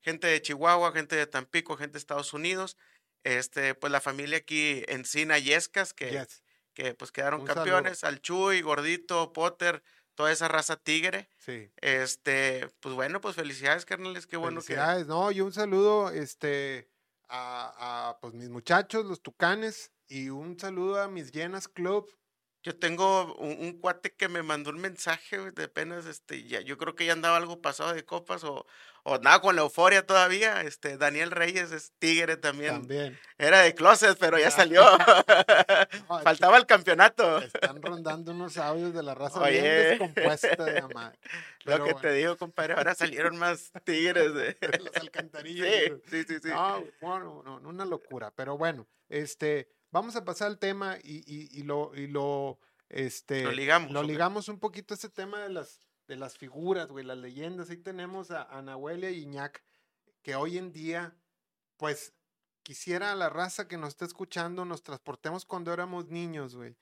gente 0.00 0.26
de 0.26 0.40
Chihuahua, 0.42 0.92
gente 0.92 1.16
de 1.16 1.26
Tampico, 1.26 1.76
gente 1.76 1.94
de 1.94 1.98
Estados 1.98 2.32
Unidos. 2.32 2.76
Este, 3.24 3.74
pues 3.74 3.90
la 3.92 4.00
familia 4.00 4.38
aquí 4.38 4.84
Encina 4.86 5.38
Yescas, 5.38 5.92
que, 5.92 6.10
Yes, 6.12 6.42
que 6.72 6.94
pues 6.94 7.10
quedaron 7.10 7.40
Un 7.40 7.46
saludo. 7.48 7.64
campeones, 7.64 8.04
al 8.04 8.20
Chuy, 8.20 8.62
Gordito, 8.62 9.32
Potter, 9.32 9.82
toda 10.18 10.32
esa 10.32 10.48
raza 10.48 10.74
tigre. 10.74 11.28
sí. 11.38 11.70
Este, 11.76 12.68
pues 12.80 12.92
bueno, 12.96 13.20
pues 13.20 13.36
felicidades, 13.36 13.84
carnales, 13.84 14.26
qué 14.26 14.36
bueno 14.36 14.60
que. 14.60 14.74
Felicidades, 14.74 15.06
no, 15.06 15.30
y 15.30 15.40
un 15.40 15.52
saludo, 15.52 16.10
este, 16.10 16.90
a, 17.28 18.08
a, 18.08 18.18
pues 18.20 18.34
mis 18.34 18.48
muchachos, 18.48 19.06
los 19.06 19.22
tucanes, 19.22 19.92
y 20.08 20.30
un 20.30 20.58
saludo 20.58 21.00
a 21.00 21.06
mis 21.06 21.30
llenas 21.30 21.68
club. 21.68 22.10
Yo 22.62 22.76
tengo 22.76 23.36
un, 23.36 23.56
un 23.60 23.78
cuate 23.78 24.12
que 24.12 24.28
me 24.28 24.42
mandó 24.42 24.70
un 24.70 24.80
mensaje 24.80 25.52
de 25.52 25.64
apenas, 25.64 26.06
este, 26.06 26.42
ya, 26.44 26.60
yo 26.60 26.76
creo 26.76 26.94
que 26.94 27.06
ya 27.06 27.12
andaba 27.12 27.36
algo 27.36 27.62
pasado 27.62 27.94
de 27.94 28.04
copas 28.04 28.42
o, 28.42 28.66
o 29.04 29.18
nada 29.18 29.40
con 29.40 29.56
la 29.56 29.62
euforia 29.62 30.04
todavía. 30.04 30.62
Este, 30.62 30.98
Daniel 30.98 31.30
Reyes 31.30 31.72
es 31.72 31.92
tigre 31.98 32.36
también. 32.36 32.72
También. 32.74 33.18
Era 33.38 33.60
de 33.60 33.74
closet, 33.74 34.18
pero 34.18 34.38
ya 34.38 34.50
salió. 34.50 34.82
No, 36.08 36.20
Faltaba 36.22 36.56
el 36.56 36.66
campeonato. 36.66 37.38
Están 37.38 37.80
rondando 37.80 38.32
unos 38.32 38.56
audios 38.56 38.92
de 38.92 39.02
la 39.02 39.14
raza 39.14 39.40
Oye. 39.40 39.60
bien 39.60 39.64
descompuesta 39.64 40.64
de. 40.64 40.82
Lo 41.64 41.76
que 41.76 41.80
bueno, 41.80 42.00
te 42.00 42.12
digo, 42.12 42.36
compadre, 42.36 42.74
ahora 42.74 42.94
salieron 42.94 43.36
más 43.36 43.70
tigres. 43.84 44.34
De... 44.34 44.56
las 44.60 45.02
alcantarillas. 45.02 45.68
Sí, 45.68 45.92
sí, 46.10 46.24
sí, 46.24 46.38
sí. 46.42 46.48
No, 46.48 46.84
bueno, 47.00 47.42
no, 47.44 47.60
no, 47.60 47.68
una 47.68 47.84
locura. 47.84 48.32
Pero 48.34 48.56
bueno, 48.56 48.86
este, 49.08 49.68
vamos 49.90 50.16
a 50.16 50.24
pasar 50.24 50.48
al 50.48 50.58
tema 50.58 50.96
y, 51.02 51.18
y, 51.26 51.48
y 51.58 51.62
lo, 51.62 51.94
y 51.94 52.06
lo, 52.06 52.58
este, 52.88 53.42
Lo 53.42 53.52
ligamos, 53.52 53.92
lo 53.92 54.02
ligamos 54.02 54.48
un 54.48 54.58
poquito 54.58 54.94
a 54.94 54.96
ese 54.96 55.08
tema 55.08 55.42
de 55.42 55.50
las, 55.50 55.80
de 56.06 56.16
las 56.16 56.36
figuras, 56.38 56.88
güey, 56.88 57.04
las 57.04 57.18
leyendas. 57.18 57.70
Ahí 57.70 57.76
tenemos 57.76 58.30
a, 58.30 58.42
a 58.44 58.62
Nahuel 58.62 59.04
y 59.04 59.06
a 59.06 59.10
Iñak, 59.10 59.62
que 60.22 60.34
hoy 60.34 60.58
en 60.58 60.72
día, 60.72 61.14
pues, 61.76 62.12
quisiera 62.62 63.14
la 63.14 63.28
raza 63.28 63.68
que 63.68 63.78
nos 63.78 63.90
está 63.90 64.04
escuchando, 64.04 64.64
nos 64.64 64.82
transportemos 64.82 65.44
cuando 65.44 65.72
éramos 65.72 66.08
niños, 66.08 66.54
güey, 66.54 66.76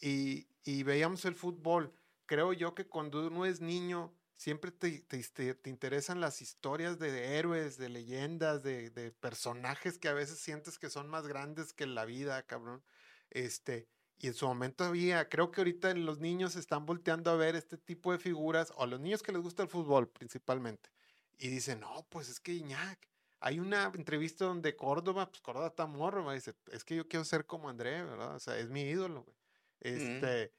y, 0.00 0.46
y 0.64 0.82
veíamos 0.82 1.24
el 1.24 1.34
fútbol. 1.34 1.92
Creo 2.26 2.52
yo 2.52 2.74
que 2.74 2.86
cuando 2.86 3.26
uno 3.26 3.44
es 3.44 3.60
niño, 3.60 4.14
siempre 4.42 4.72
te, 4.72 4.98
te, 5.02 5.54
te, 5.54 5.70
interesan 5.70 6.20
las 6.20 6.42
historias 6.42 6.98
de 6.98 7.38
héroes, 7.38 7.78
de 7.78 7.88
leyendas, 7.88 8.64
de, 8.64 8.90
de, 8.90 9.12
personajes 9.12 9.98
que 9.98 10.08
a 10.08 10.14
veces 10.14 10.40
sientes 10.40 10.80
que 10.80 10.90
son 10.90 11.08
más 11.08 11.28
grandes 11.28 11.72
que 11.72 11.86
la 11.86 12.04
vida, 12.04 12.42
cabrón. 12.42 12.82
Este, 13.30 13.86
y 14.18 14.26
en 14.26 14.34
su 14.34 14.48
momento 14.48 14.82
había, 14.82 15.28
creo 15.28 15.52
que 15.52 15.60
ahorita 15.60 15.94
los 15.94 16.18
niños 16.18 16.56
están 16.56 16.86
volteando 16.86 17.30
a 17.30 17.36
ver 17.36 17.54
este 17.54 17.78
tipo 17.78 18.10
de 18.10 18.18
figuras, 18.18 18.72
o 18.74 18.82
a 18.82 18.88
los 18.88 18.98
niños 18.98 19.22
que 19.22 19.30
les 19.30 19.40
gusta 19.40 19.62
el 19.62 19.68
fútbol 19.68 20.08
principalmente, 20.08 20.90
y 21.38 21.46
dicen, 21.46 21.78
no, 21.78 22.04
pues 22.10 22.28
es 22.28 22.40
que 22.40 22.52
Iñak, 22.52 22.98
hay 23.38 23.60
una 23.60 23.92
entrevista 23.94 24.44
donde 24.44 24.74
Córdoba, 24.74 25.30
pues 25.30 25.40
Córdoba 25.40 25.68
está 25.68 25.86
morro, 25.86 26.24
me 26.24 26.34
dice, 26.34 26.56
es 26.72 26.82
que 26.82 26.96
yo 26.96 27.06
quiero 27.06 27.24
ser 27.24 27.46
como 27.46 27.68
André, 27.68 28.02
¿verdad? 28.02 28.34
O 28.34 28.40
sea, 28.40 28.58
es 28.58 28.68
mi 28.70 28.82
ídolo, 28.82 29.22
güey. 29.22 29.36
Este, 29.78 30.52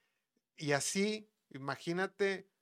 y 0.55 0.71
así, 0.71 1.29
imagínate 1.49 2.52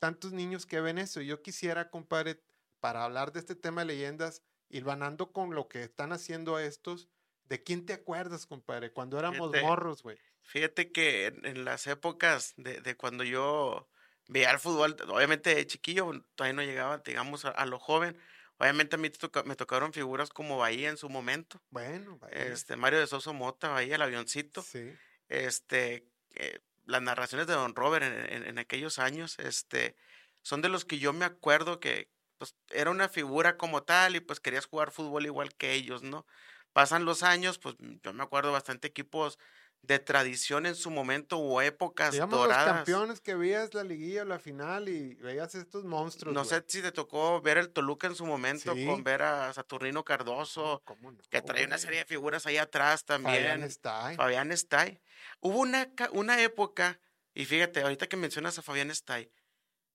tantos 0.00 0.32
niños 0.32 0.66
que 0.66 0.80
ven 0.80 0.98
eso. 0.98 1.20
Yo 1.20 1.42
quisiera, 1.42 1.90
compadre, 1.90 2.42
para 2.80 3.04
hablar 3.04 3.32
de 3.32 3.40
este 3.40 3.54
tema 3.54 3.82
de 3.82 3.88
leyendas, 3.88 4.42
ir 4.68 4.82
vanando 4.82 5.30
con 5.30 5.54
lo 5.54 5.68
que 5.68 5.82
están 5.84 6.12
haciendo 6.12 6.58
estos. 6.58 7.08
¿De 7.44 7.62
quién 7.62 7.86
te 7.86 7.92
acuerdas, 7.92 8.46
compadre? 8.46 8.92
Cuando 8.92 9.18
éramos 9.18 9.52
morros, 9.62 10.02
güey. 10.02 10.18
Fíjate 10.42 10.90
que 10.90 11.26
en, 11.26 11.64
las 11.64 11.86
épocas 11.86 12.54
de, 12.56 12.80
de, 12.80 12.96
cuando 12.96 13.22
yo 13.22 13.88
veía 14.28 14.50
el 14.50 14.58
fútbol, 14.58 14.96
obviamente 15.08 15.54
de 15.54 15.66
chiquillo, 15.66 16.24
todavía 16.34 16.54
no 16.54 16.62
llegaba, 16.62 16.98
digamos, 16.98 17.44
a, 17.44 17.66
lo 17.66 17.78
joven. 17.78 18.16
Obviamente 18.58 18.96
a 18.96 18.98
mí 18.98 19.10
me 19.44 19.56
tocaron 19.56 19.92
figuras 19.92 20.30
como 20.30 20.58
Bahía 20.58 20.90
en 20.90 20.96
su 20.96 21.08
momento. 21.08 21.60
Bueno, 21.70 22.18
Bahía. 22.18 22.46
Este, 22.46 22.76
Mario 22.76 23.00
de 23.00 23.06
Soso 23.06 23.32
Mota, 23.32 23.68
Bahía, 23.68 23.96
el 23.96 24.02
avioncito. 24.02 24.62
Sí. 24.62 24.92
Este, 25.28 26.06
eh, 26.34 26.60
las 26.84 27.02
narraciones 27.02 27.46
de 27.46 27.54
Don 27.54 27.74
Robert 27.74 28.04
en, 28.04 28.58
aquellos 28.58 28.98
años, 28.98 29.38
este, 29.38 29.96
son 30.42 30.62
de 30.62 30.68
los 30.68 30.84
que 30.84 30.98
yo 30.98 31.12
me 31.12 31.24
acuerdo 31.24 31.80
que 31.80 32.08
pues, 32.38 32.54
era 32.70 32.90
una 32.90 33.08
figura 33.08 33.56
como 33.56 33.82
tal 33.82 34.16
y 34.16 34.20
pues 34.20 34.40
querías 34.40 34.66
jugar 34.66 34.90
fútbol 34.90 35.26
igual 35.26 35.54
que 35.54 35.74
ellos, 35.74 36.02
¿no? 36.02 36.26
Pasan 36.72 37.04
los 37.04 37.22
años, 37.22 37.58
pues 37.58 37.76
yo 38.02 38.12
me 38.12 38.22
acuerdo 38.22 38.52
bastante 38.52 38.88
equipos 38.88 39.38
de 39.82 39.98
tradición 39.98 40.66
en 40.66 40.74
su 40.74 40.90
momento 40.90 41.38
o 41.38 41.62
épocas 41.62 42.12
Digamos 42.12 42.38
doradas. 42.38 42.66
los 42.66 42.74
campeones 42.76 43.20
que 43.20 43.34
veías 43.34 43.72
la 43.72 43.82
liguilla 43.82 44.22
o 44.22 44.24
la 44.26 44.38
final 44.38 44.88
y 44.88 45.14
veías 45.14 45.54
estos 45.54 45.84
monstruos. 45.84 46.34
No 46.34 46.44
sé 46.44 46.62
si 46.66 46.82
te 46.82 46.92
tocó 46.92 47.40
ver 47.40 47.56
el 47.56 47.70
Toluca 47.70 48.06
en 48.06 48.14
su 48.14 48.26
momento 48.26 48.74
con 48.86 49.02
ver 49.02 49.22
a 49.22 49.52
Saturnino 49.52 50.04
Cardoso, 50.04 50.82
que 51.30 51.40
traía 51.42 51.66
una 51.66 51.78
serie 51.78 52.00
de 52.00 52.04
figuras 52.04 52.46
ahí 52.46 52.58
atrás 52.58 53.04
también. 53.04 53.36
Fabián 53.36 53.62
Stay. 53.64 54.16
Fabián 54.16 54.52
Stay. 54.52 55.00
Hubo 55.40 55.58
una, 55.58 55.90
una 56.12 56.40
época, 56.40 57.00
y 57.34 57.44
fíjate, 57.44 57.82
ahorita 57.82 58.08
que 58.08 58.16
mencionas 58.16 58.58
a 58.58 58.62
Fabián 58.62 58.90
Stay, 58.90 59.30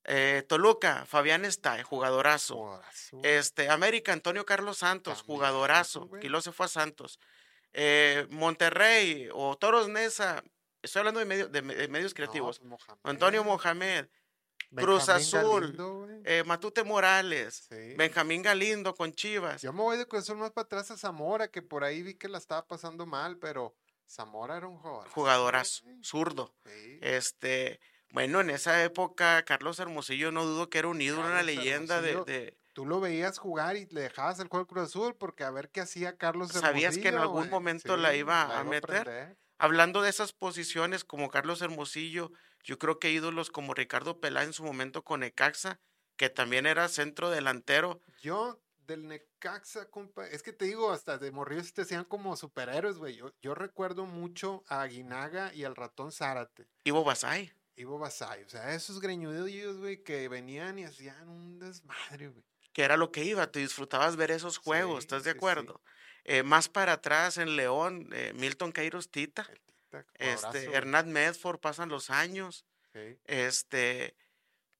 eh, 0.05 0.43
Toluca, 0.47 1.05
Fabián 1.05 1.45
Stay, 1.45 1.81
jugadorazo. 1.83 2.81
Este, 3.23 3.69
América, 3.69 4.13
Antonio 4.13 4.45
Carlos 4.45 4.77
Santos, 4.77 5.21
jugadorazo. 5.21 6.09
Quilo 6.21 6.41
se 6.41 6.51
fue 6.51 6.67
a 6.67 6.69
Santos. 6.69 7.19
Eh, 7.73 8.27
Monterrey 8.29 9.29
o 9.33 9.57
Toros 9.57 9.89
Nesa, 9.89 10.43
estoy 10.81 11.01
hablando 11.01 11.19
de, 11.25 11.47
de, 11.49 11.87
medios 11.89 12.13
creativos. 12.13 12.59
Pues, 12.59 12.81
Antonio 13.03 13.43
Mohamed, 13.43 14.07
Cruz 14.73 15.09
Azul, 15.09 15.75
eh, 16.23 16.43
Matute 16.45 16.83
Morales, 16.83 17.67
Benjamín 17.97 18.41
Galindo 18.41 18.95
con 18.95 19.11
Chivas. 19.11 19.61
Yo 19.61 19.73
me 19.73 19.81
voy 19.81 19.97
de 19.97 20.07
Azul 20.09 20.37
más 20.37 20.51
para 20.51 20.65
atrás 20.65 20.91
a 20.91 20.97
Zamora, 20.97 21.49
que 21.49 21.61
por 21.61 21.83
ahí 21.83 22.01
vi 22.01 22.15
que 22.15 22.29
la 22.29 22.37
estaba 22.37 22.65
pasando 22.65 23.05
mal, 23.05 23.37
pero 23.39 23.75
Zamora 24.07 24.57
era 24.57 24.67
un 24.67 24.77
jugador. 24.77 25.09
Jugadorazo, 25.09 25.83
zurdo. 26.01 26.53
Este, 27.01 27.79
bueno, 28.11 28.41
en 28.41 28.49
esa 28.49 28.83
época, 28.83 29.43
Carlos 29.43 29.79
Hermosillo 29.79 30.31
no 30.31 30.45
dudo 30.45 30.69
que 30.69 30.79
era 30.79 30.87
un 30.87 31.01
ídolo, 31.01 31.27
una 31.27 31.43
leyenda 31.43 32.01
de, 32.01 32.55
Tú 32.73 32.85
lo 32.85 32.99
veías 32.99 33.37
jugar 33.37 33.77
y 33.77 33.85
le 33.87 34.01
dejabas 34.01 34.37
el 34.39 34.49
juego 34.49 34.67
Cruz 34.67 34.89
Azul 34.89 35.15
porque 35.15 35.45
a 35.45 35.51
ver 35.51 35.69
qué 35.69 35.79
hacía 35.79 36.17
Carlos 36.17 36.49
Hermosillo. 36.49 36.67
Sabías 36.67 36.97
que 36.97 37.07
en 37.07 37.15
algún 37.15 37.49
momento 37.49 37.95
la 37.95 38.15
iba 38.15 38.59
a 38.59 38.63
meter. 38.65 39.37
Hablando 39.57 40.01
de 40.01 40.09
esas 40.09 40.33
posiciones 40.33 41.05
como 41.05 41.29
Carlos 41.29 41.61
Hermosillo, 41.61 42.31
yo 42.63 42.77
creo 42.77 42.99
que 42.99 43.11
ídolos 43.11 43.49
como 43.49 43.73
Ricardo 43.73 44.19
Pelá 44.19 44.43
en 44.43 44.51
su 44.51 44.63
momento 44.65 45.03
con 45.03 45.23
Ecaxa, 45.23 45.79
que 46.17 46.29
también 46.29 46.65
era 46.65 46.89
centro 46.89 47.29
delantero. 47.29 48.01
Yo 48.21 48.59
del 48.85 49.07
Necaxa, 49.07 49.89
compa, 49.89 50.27
es 50.27 50.43
que 50.43 50.53
te 50.53 50.65
digo, 50.65 50.91
hasta 50.91 51.17
de 51.17 51.31
morrillos 51.31 51.73
te 51.73 51.81
hacían 51.81 52.05
como 52.05 52.35
superhéroes, 52.35 52.97
güey. 52.97 53.15
Yo, 53.15 53.33
yo, 53.41 53.55
recuerdo 53.55 54.05
mucho 54.05 54.63
a 54.67 54.81
Aguinaga 54.81 55.53
y 55.53 55.63
al 55.63 55.75
ratón 55.75 56.11
Zárate. 56.11 56.67
Ivo 56.83 57.03
Basay. 57.03 57.51
Ivo 57.75 57.99
Basay, 57.99 58.43
o 58.43 58.49
sea, 58.49 58.73
esos 58.73 59.01
greñudillos, 59.01 59.77
güey, 59.77 60.03
que 60.03 60.27
venían 60.29 60.79
y 60.79 60.85
hacían 60.85 61.27
un 61.27 61.59
desmadre, 61.59 62.29
güey. 62.29 62.43
Que 62.73 62.83
era 62.83 62.97
lo 62.97 63.11
que 63.11 63.23
iba, 63.23 63.51
te 63.51 63.59
disfrutabas 63.59 64.15
ver 64.15 64.31
esos 64.31 64.57
juegos, 64.57 64.99
¿estás 64.99 65.23
de 65.23 65.31
acuerdo? 65.31 65.81
Eh, 66.25 66.43
más 66.43 66.67
para 66.67 66.93
atrás 66.93 67.37
en 67.37 67.55
León, 67.55 68.09
eh, 68.11 68.33
Milton 68.35 68.71
Kairos 68.71 69.09
Tita. 69.11 69.49
este, 70.15 70.73
Hernán 70.73 71.11
Medford, 71.11 71.59
pasan 71.59 71.89
los 71.89 72.09
años. 72.09 72.65
Este, 73.25 74.15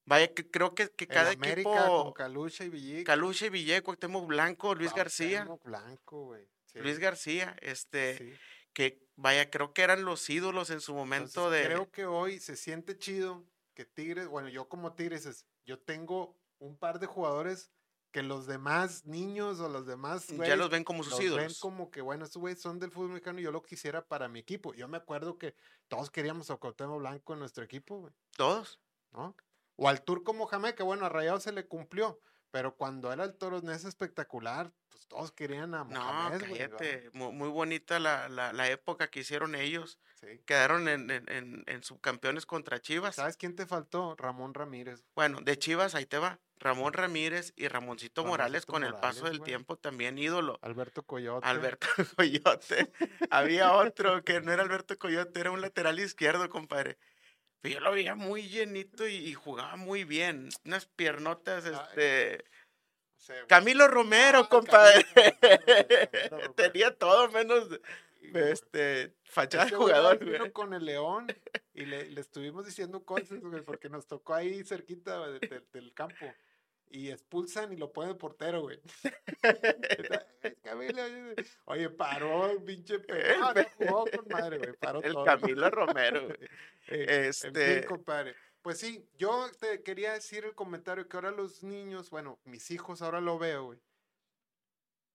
Vaya, 0.06 0.34
que 0.34 0.50
creo 0.50 0.76
que, 0.76 0.90
que 0.90 1.08
cada 1.08 1.32
América 1.32 1.70
equipo. 1.70 2.04
Con 2.04 2.14
Calucha 2.14 2.64
y 2.64 2.70
Villeco. 2.70 3.06
Calucha 3.06 3.48
y 3.48 3.50
Villeco, 3.50 3.86
Cuauhtémoc 3.86 4.28
Blanco, 4.28 4.76
Luis 4.76 4.94
García. 4.94 5.48
Blanco, 5.64 6.26
güey. 6.26 6.48
Luis 6.76 7.00
García, 7.00 7.56
este. 7.62 8.38
Que 8.74 9.08
vaya, 9.16 9.50
creo 9.50 9.74
que 9.74 9.84
eran 9.84 10.04
los 10.04 10.30
ídolos 10.30 10.70
en 10.70 10.82
su 10.82 10.94
momento 10.94 11.50
de. 11.50 11.64
Creo 11.64 11.92
que 11.92 12.06
hoy 12.06 12.40
se 12.40 12.56
siente 12.56 12.98
chido 12.98 13.46
que 13.74 13.86
Tigres, 13.86 14.28
bueno, 14.28 14.50
yo 14.50 14.68
como 14.68 14.94
Tigres, 14.94 15.46
yo 15.66 15.80
tengo 15.80 16.38
un 16.60 16.78
par 16.78 17.00
de 17.00 17.08
jugadores 17.08 17.72
que 18.12 18.24
los 18.24 18.48
demás 18.48 19.06
niños 19.06 19.60
o 19.60 19.68
los 19.68 19.86
demás 19.86 20.28
ya 20.28 20.56
los 20.56 20.70
ven 20.70 20.86
como 20.86 21.04
sus 21.04 21.20
ídolos. 21.20 21.46
ven 21.48 21.56
como 21.60 21.92
que 21.92 22.00
bueno, 22.02 22.24
estos 22.24 22.40
güeyes 22.40 22.62
son 22.62 22.80
del 22.80 22.92
fútbol 22.92 23.10
mexicano 23.10 23.40
y 23.40 23.44
yo 23.44 23.52
lo 23.52 23.62
quisiera 23.62 24.08
para 24.08 24.30
mi 24.30 24.40
equipo. 24.40 24.74
Yo 24.74 24.88
me 24.88 24.96
acuerdo 24.96 25.38
que 25.38 25.54
todos 25.90 26.10
queríamos 26.10 26.50
a 26.50 26.56
Cuauhtémoc 26.56 27.00
Blanco 27.00 27.34
en 27.34 27.40
nuestro 27.40 27.66
equipo, 27.66 28.00
güey. 28.00 28.14
Todos. 28.38 28.80
¿No? 29.12 29.36
O 29.76 29.90
al 29.90 30.04
Turco 30.04 30.34
Mohamed, 30.34 30.76
que 30.76 30.84
bueno, 30.84 31.06
a 31.06 31.10
Rayado 31.10 31.40
se 31.40 31.52
le 31.52 31.66
cumplió. 31.68 32.20
Pero 32.52 32.76
cuando 32.78 33.12
era 33.12 33.26
el 33.26 33.36
Toros 33.36 33.64
Ness 33.64 33.84
espectacular, 33.84 34.72
pues 34.90 35.08
todos 35.08 35.34
querían 35.34 35.74
a 35.74 35.84
Mohamed. 35.84 36.40
No, 36.40 36.48
cállate. 36.48 37.10
muy, 37.12 37.50
bonita 37.50 38.00
la, 38.00 38.30
la, 38.30 38.70
época 38.70 39.10
que 39.10 39.20
hicieron 39.20 39.56
ellos. 39.56 40.00
Quedaron 40.46 40.88
en, 40.88 41.12
en, 41.12 41.64
en, 41.68 41.84
subcampeones 41.84 42.46
contra 42.46 42.80
Chivas. 42.80 43.16
¿Sabes 43.16 43.36
quién 43.36 43.58
te 43.58 43.66
faltó? 43.66 44.16
Ramón 44.18 44.54
Ramírez. 44.54 45.04
Bueno, 45.16 45.42
de 45.42 45.60
Chivas, 45.60 45.96
ahí 45.96 46.06
te 46.06 46.18
va. 46.18 46.40
Ramón 46.58 46.94
Ramírez 46.94 47.52
y 47.58 47.68
Ramoncito 47.68 48.24
Morales 48.24 48.66
con 48.66 48.86
el 48.86 48.96
paso 48.96 49.26
del 49.26 49.42
tiempo 49.42 49.76
también 49.76 50.18
ídolo. 50.18 50.58
Alberto 50.62 51.04
Coyote. 51.04 51.46
Alberto 51.46 51.88
Coyote. 52.16 52.90
Había 53.30 53.74
otro 53.74 54.24
que 54.24 54.40
no 54.40 54.54
era 54.54 54.64
Alberto 54.64 54.98
Coyote, 54.98 55.42
era 55.42 55.52
un 55.52 55.60
lateral 55.60 56.00
izquierdo, 56.00 56.50
compadre 56.50 56.98
yo 57.72 57.80
lo 57.80 57.92
veía 57.92 58.16
muy 58.16 58.48
llenito 58.48 59.08
y, 59.08 59.34
jugaba 59.34 59.76
muy 59.76 60.04
bien. 60.04 60.50
Unas 60.66 60.86
piernotas, 60.86 61.66
este. 61.66 62.46
Camilo 63.48 63.88
Romero, 63.88 64.40
ah, 64.40 64.50
compadre. 64.50 65.06
Tenía 66.56 66.96
todo 66.96 67.30
menos 67.30 67.68
este 68.34 69.16
fachada 69.24 69.66
de 69.66 69.72
jugador. 69.72 70.24
Vino 70.24 70.52
con 70.54 70.74
el 70.74 70.86
León 70.86 71.28
y 71.74 71.86
le, 71.86 72.10
le 72.10 72.22
estuvimos 72.22 72.66
diciendo 72.66 73.04
cosas, 73.04 73.40
porque 73.66 73.90
nos 73.90 74.06
tocó 74.08 74.36
ahí 74.36 74.64
cerquita 74.64 75.28
del 75.28 75.94
campo 75.94 76.26
y 76.96 77.12
expulsan 77.12 77.74
y 77.74 77.76
lo 77.76 77.92
ponen 77.92 78.18
portero, 78.18 78.62
güey. 78.62 78.80
Oye, 81.66 81.90
paró 81.90 82.50
el 82.50 82.64
pinche 82.64 83.00
perro. 83.00 83.54
jugó 83.78 84.06
con 84.06 84.26
madre, 84.30 84.60
güey. 84.60 84.74
Paró 84.78 85.04
el 85.04 85.14
Camilo 85.26 85.70
Romero, 85.70 86.28
güey. 86.28 86.40
Eh, 86.88 87.30
este. 87.30 87.84
compadre. 87.86 88.36
Pues 88.62 88.78
sí, 88.78 89.10
yo 89.18 89.50
te 89.60 89.82
quería 89.82 90.14
decir 90.14 90.46
el 90.46 90.54
comentario 90.54 91.10
que 91.10 91.18
ahora 91.18 91.32
los 91.32 91.64
niños, 91.64 92.12
bueno, 92.12 92.38
mis 92.46 92.70
hijos 92.70 93.02
ahora 93.02 93.22
lo 93.22 93.40
veo, 93.40 93.66
güey. 93.66 93.80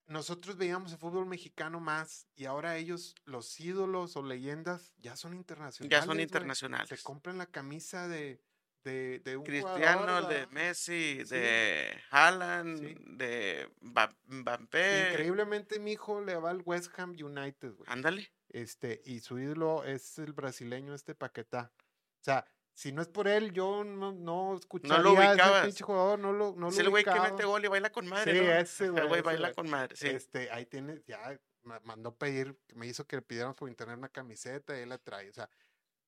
Nosotros 0.09 0.57
veíamos 0.57 0.91
el 0.91 0.99
fútbol 0.99 1.27
mexicano 1.27 1.79
más 1.79 2.27
y 2.35 2.47
ahora 2.47 2.77
ellos, 2.77 3.15
los 3.25 3.61
ídolos 3.61 4.17
o 4.17 4.25
leyendas, 4.25 4.93
ya 4.99 5.15
son 5.15 5.35
internacionales. 5.35 5.97
Ya 5.97 6.05
son 6.05 6.19
internacionales. 6.19 6.89
Se 6.89 7.01
compran 7.05 7.39
la 7.39 7.47
camisa 7.47 8.09
de, 8.09 8.43
de, 8.85 9.21
de 9.21 9.37
un 9.37 9.45
Cristiano, 9.45 10.23
de 10.23 10.47
Messi, 10.49 11.25
de 11.25 11.99
Haaland, 12.11 12.81
de 13.19 13.69
Mbappé. 13.81 15.11
Increíblemente 15.11 15.79
mi 15.79 15.93
hijo 15.93 16.21
le 16.21 16.37
va 16.37 16.51
al 16.51 16.63
West 16.65 16.99
Ham 16.99 17.11
United, 17.11 17.73
güey. 17.75 17.91
Ándale. 17.91 18.33
Este, 18.49 19.01
y 19.05 19.21
su 19.21 19.39
ídolo 19.39 19.85
es 19.85 20.19
el 20.19 20.33
brasileño 20.33 20.95
este 20.95 21.15
Paquetá. 21.15 21.73
O 22.21 22.25
sea, 22.25 22.45
si 22.75 22.93
no 22.93 23.03
es 23.03 23.09
por 23.09 23.29
él, 23.29 23.53
yo 23.53 23.85
no, 23.85 24.13
no 24.13 24.57
escucharía 24.57 24.97
no 24.97 25.03
lo 25.03 25.13
ubicabas. 25.13 25.59
ese 25.59 25.67
pinche 25.67 25.85
jugador, 25.85 26.19
no 26.19 26.33
lo, 26.33 26.55
no 26.57 26.69
es 26.69 26.79
el 26.79 26.89
güey 26.89 27.05
que 27.05 27.21
mete 27.21 27.45
gol 27.45 27.65
y 27.65 27.69
baila 27.69 27.91
con 27.91 28.09
madre, 28.09 28.33
Sí, 28.33 28.47
ese 28.47 28.89
güey. 28.89 29.03
El 29.03 29.09
güey 29.09 29.21
baila 29.23 29.53
con 29.53 29.69
madre, 29.69 29.97
sí. 29.97 30.09
Este, 30.09 30.51
ahí 30.51 30.67
tiene, 30.67 31.03
ya 31.07 31.39
mandó 31.63 32.17
pedir, 32.17 32.57
me 32.75 32.87
hizo 32.87 33.07
que 33.07 33.17
le 33.17 33.23
pidieran 33.23 33.55
por 33.55 33.69
internet 33.69 33.99
una 33.99 34.09
camiseta 34.09 34.77
y 34.79 34.83
él 34.83 34.89
la 34.89 34.99
trae. 34.99 35.29
O 35.29 35.33
sea, 35.33 35.49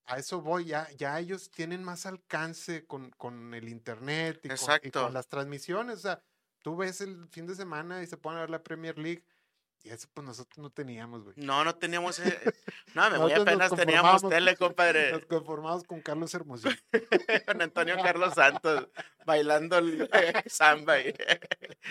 a 0.05 0.17
eso 0.17 0.41
voy, 0.41 0.65
ya, 0.65 0.87
ya 0.97 1.19
ellos 1.19 1.49
tienen 1.51 1.83
más 1.83 2.05
alcance 2.05 2.85
con, 2.85 3.09
con 3.11 3.53
el 3.53 3.69
internet 3.69 4.39
y 4.43 4.49
con, 4.49 4.79
y 4.83 4.91
con 4.91 5.13
las 5.13 5.27
transmisiones. 5.27 5.97
O 5.99 6.01
sea, 6.01 6.21
tú 6.61 6.75
ves 6.75 7.01
el 7.01 7.27
fin 7.29 7.45
de 7.47 7.55
semana 7.55 8.03
y 8.03 8.07
se 8.07 8.17
ponen 8.17 8.37
a 8.37 8.41
ver 8.41 8.49
la 8.49 8.63
Premier 8.63 8.97
League 8.97 9.23
y 9.85 9.89
eso 9.89 10.07
pues 10.13 10.25
nosotros 10.25 10.57
no 10.59 10.69
teníamos, 10.69 11.23
güey. 11.25 11.35
No, 11.37 11.65
no 11.65 11.75
teníamos. 11.75 12.17
ese- 12.17 12.39
No, 12.93 13.09
me 13.11 13.17
voy 13.17 13.33
apenas 13.33 13.69
teníamos 13.75 14.21
tele, 14.29 14.55
compadre. 14.55 15.11
Nos 15.11 15.25
conformamos 15.25 15.83
con 15.83 15.99
Carlos 16.01 16.33
Hermosillo. 16.33 16.73
Con 17.47 17.61
Antonio 17.61 17.97
Carlos 18.01 18.33
Santos 18.33 18.87
bailando 19.25 19.77
el 19.79 20.09
eh, 20.13 20.43
samba. 20.45 20.93
ahí. 20.93 21.13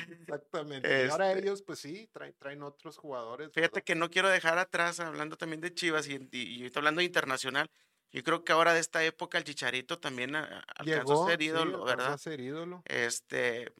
Exactamente. 0.09 1.07
Y 1.07 1.11
ahora 1.11 1.33
Este- 1.33 1.43
ellos, 1.45 1.63
pues 1.63 1.81
sí, 1.81 2.09
traen, 2.13 2.35
traen 2.39 2.63
otros 2.63 2.97
jugadores. 2.97 3.49
Fíjate 3.53 3.73
¿verdad? 3.75 3.85
que 3.85 3.95
no 3.95 4.11
quiero 4.11 4.29
dejar 4.31 4.59
atrás, 4.59 5.01
hablando 5.01 5.37
también 5.37 5.61
de 5.61 5.75
Chivas 5.75 6.07
y, 6.09 6.29
y, 6.33 6.65
y 6.67 6.71
hablando 6.75 7.01
internacional. 7.03 7.71
Yo 8.13 8.23
creo 8.23 8.45
que 8.45 8.53
ahora 8.53 8.75
de 8.75 8.81
esta 8.81 9.03
época 9.05 9.39
el 9.39 9.45
Chicharito 9.45 9.99
también 9.99 10.37
alcanzó 10.37 11.25
a 11.25 11.31
ser 11.31 11.39
sí, 11.39 11.47
ídolo, 11.47 11.79
alcanzó 11.79 11.85
¿verdad? 11.97 12.13
a 12.13 12.19
ser 12.19 12.41
ídolo. 12.41 12.83
Este, 12.85 13.73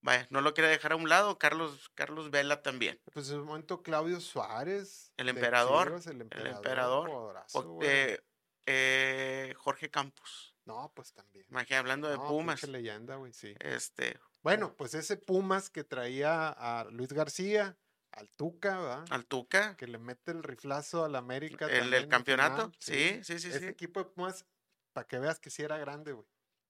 vaya, 0.00 0.26
no 0.30 0.40
lo 0.40 0.54
quiere 0.54 0.68
dejar 0.70 0.92
a 0.92 0.96
un 0.96 1.08
lado. 1.08 1.38
Carlos, 1.38 1.90
Carlos 1.94 2.30
Vela 2.30 2.62
también. 2.62 3.00
Pues 3.12 3.30
en 3.30 3.38
un 3.40 3.46
momento 3.46 3.82
Claudio 3.82 4.20
Suárez. 4.20 5.12
El 5.16 5.28
emperador, 5.28 5.86
Chivas, 5.88 6.06
el 6.08 6.20
emperador. 6.22 6.56
emperador, 6.56 7.10
O- 7.54 7.62
güey. 7.62 7.88
eh, 7.88 8.20
eh, 8.66 9.54
Jorge 9.56 9.88
Campos. 9.90 10.54
No, 10.64 10.92
pues 10.94 11.12
también. 11.14 11.46
Imagina, 11.48 11.78
hablando 11.78 12.08
de 12.08 12.16
No, 12.16 12.26
Pumas. 12.28 12.62
leyenda, 12.64 13.16
güey, 13.16 13.32
sí. 13.32 13.54
Este, 13.60 14.18
Bueno, 14.42 14.74
pues 14.76 14.94
ese 14.94 15.16
Pumas 15.16 15.70
que 15.70 15.84
traía 15.84 16.48
a 16.48 16.84
Luis 16.90 17.12
García, 17.12 17.76
al 18.18 18.28
Tuca, 18.30 18.78
¿verdad? 18.78 19.04
al 19.10 19.26
Tuca, 19.26 19.76
Que 19.76 19.86
le 19.86 19.98
mete 19.98 20.32
el 20.32 20.42
riflazo 20.42 21.04
al 21.04 21.14
América. 21.16 21.66
el, 21.66 21.70
también 21.78 21.94
el 21.94 22.02
en 22.04 22.08
campeonato. 22.10 22.56
final, 22.62 22.76
Sí, 22.80 23.20
sí, 23.24 23.38
sí, 23.38 23.48
Ese 23.48 23.58
sí. 23.60 23.66
equipo 23.66 24.00
de 24.00 24.06
Pumas, 24.10 24.46
para 24.92 25.06
que 25.06 25.18
veas 25.18 25.38
que 25.40 25.50
sí 25.50 25.62
era 25.62 25.78
grande, 25.78 26.12
güey. 26.12 26.26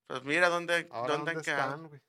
Pues 0.07 0.23
mira 0.25 0.49
dónde, 0.49 0.89
Ahora 0.91 1.17
dónde 1.17 1.33
dónde 1.33 1.51
están, 1.51 1.89
güey. 1.89 2.01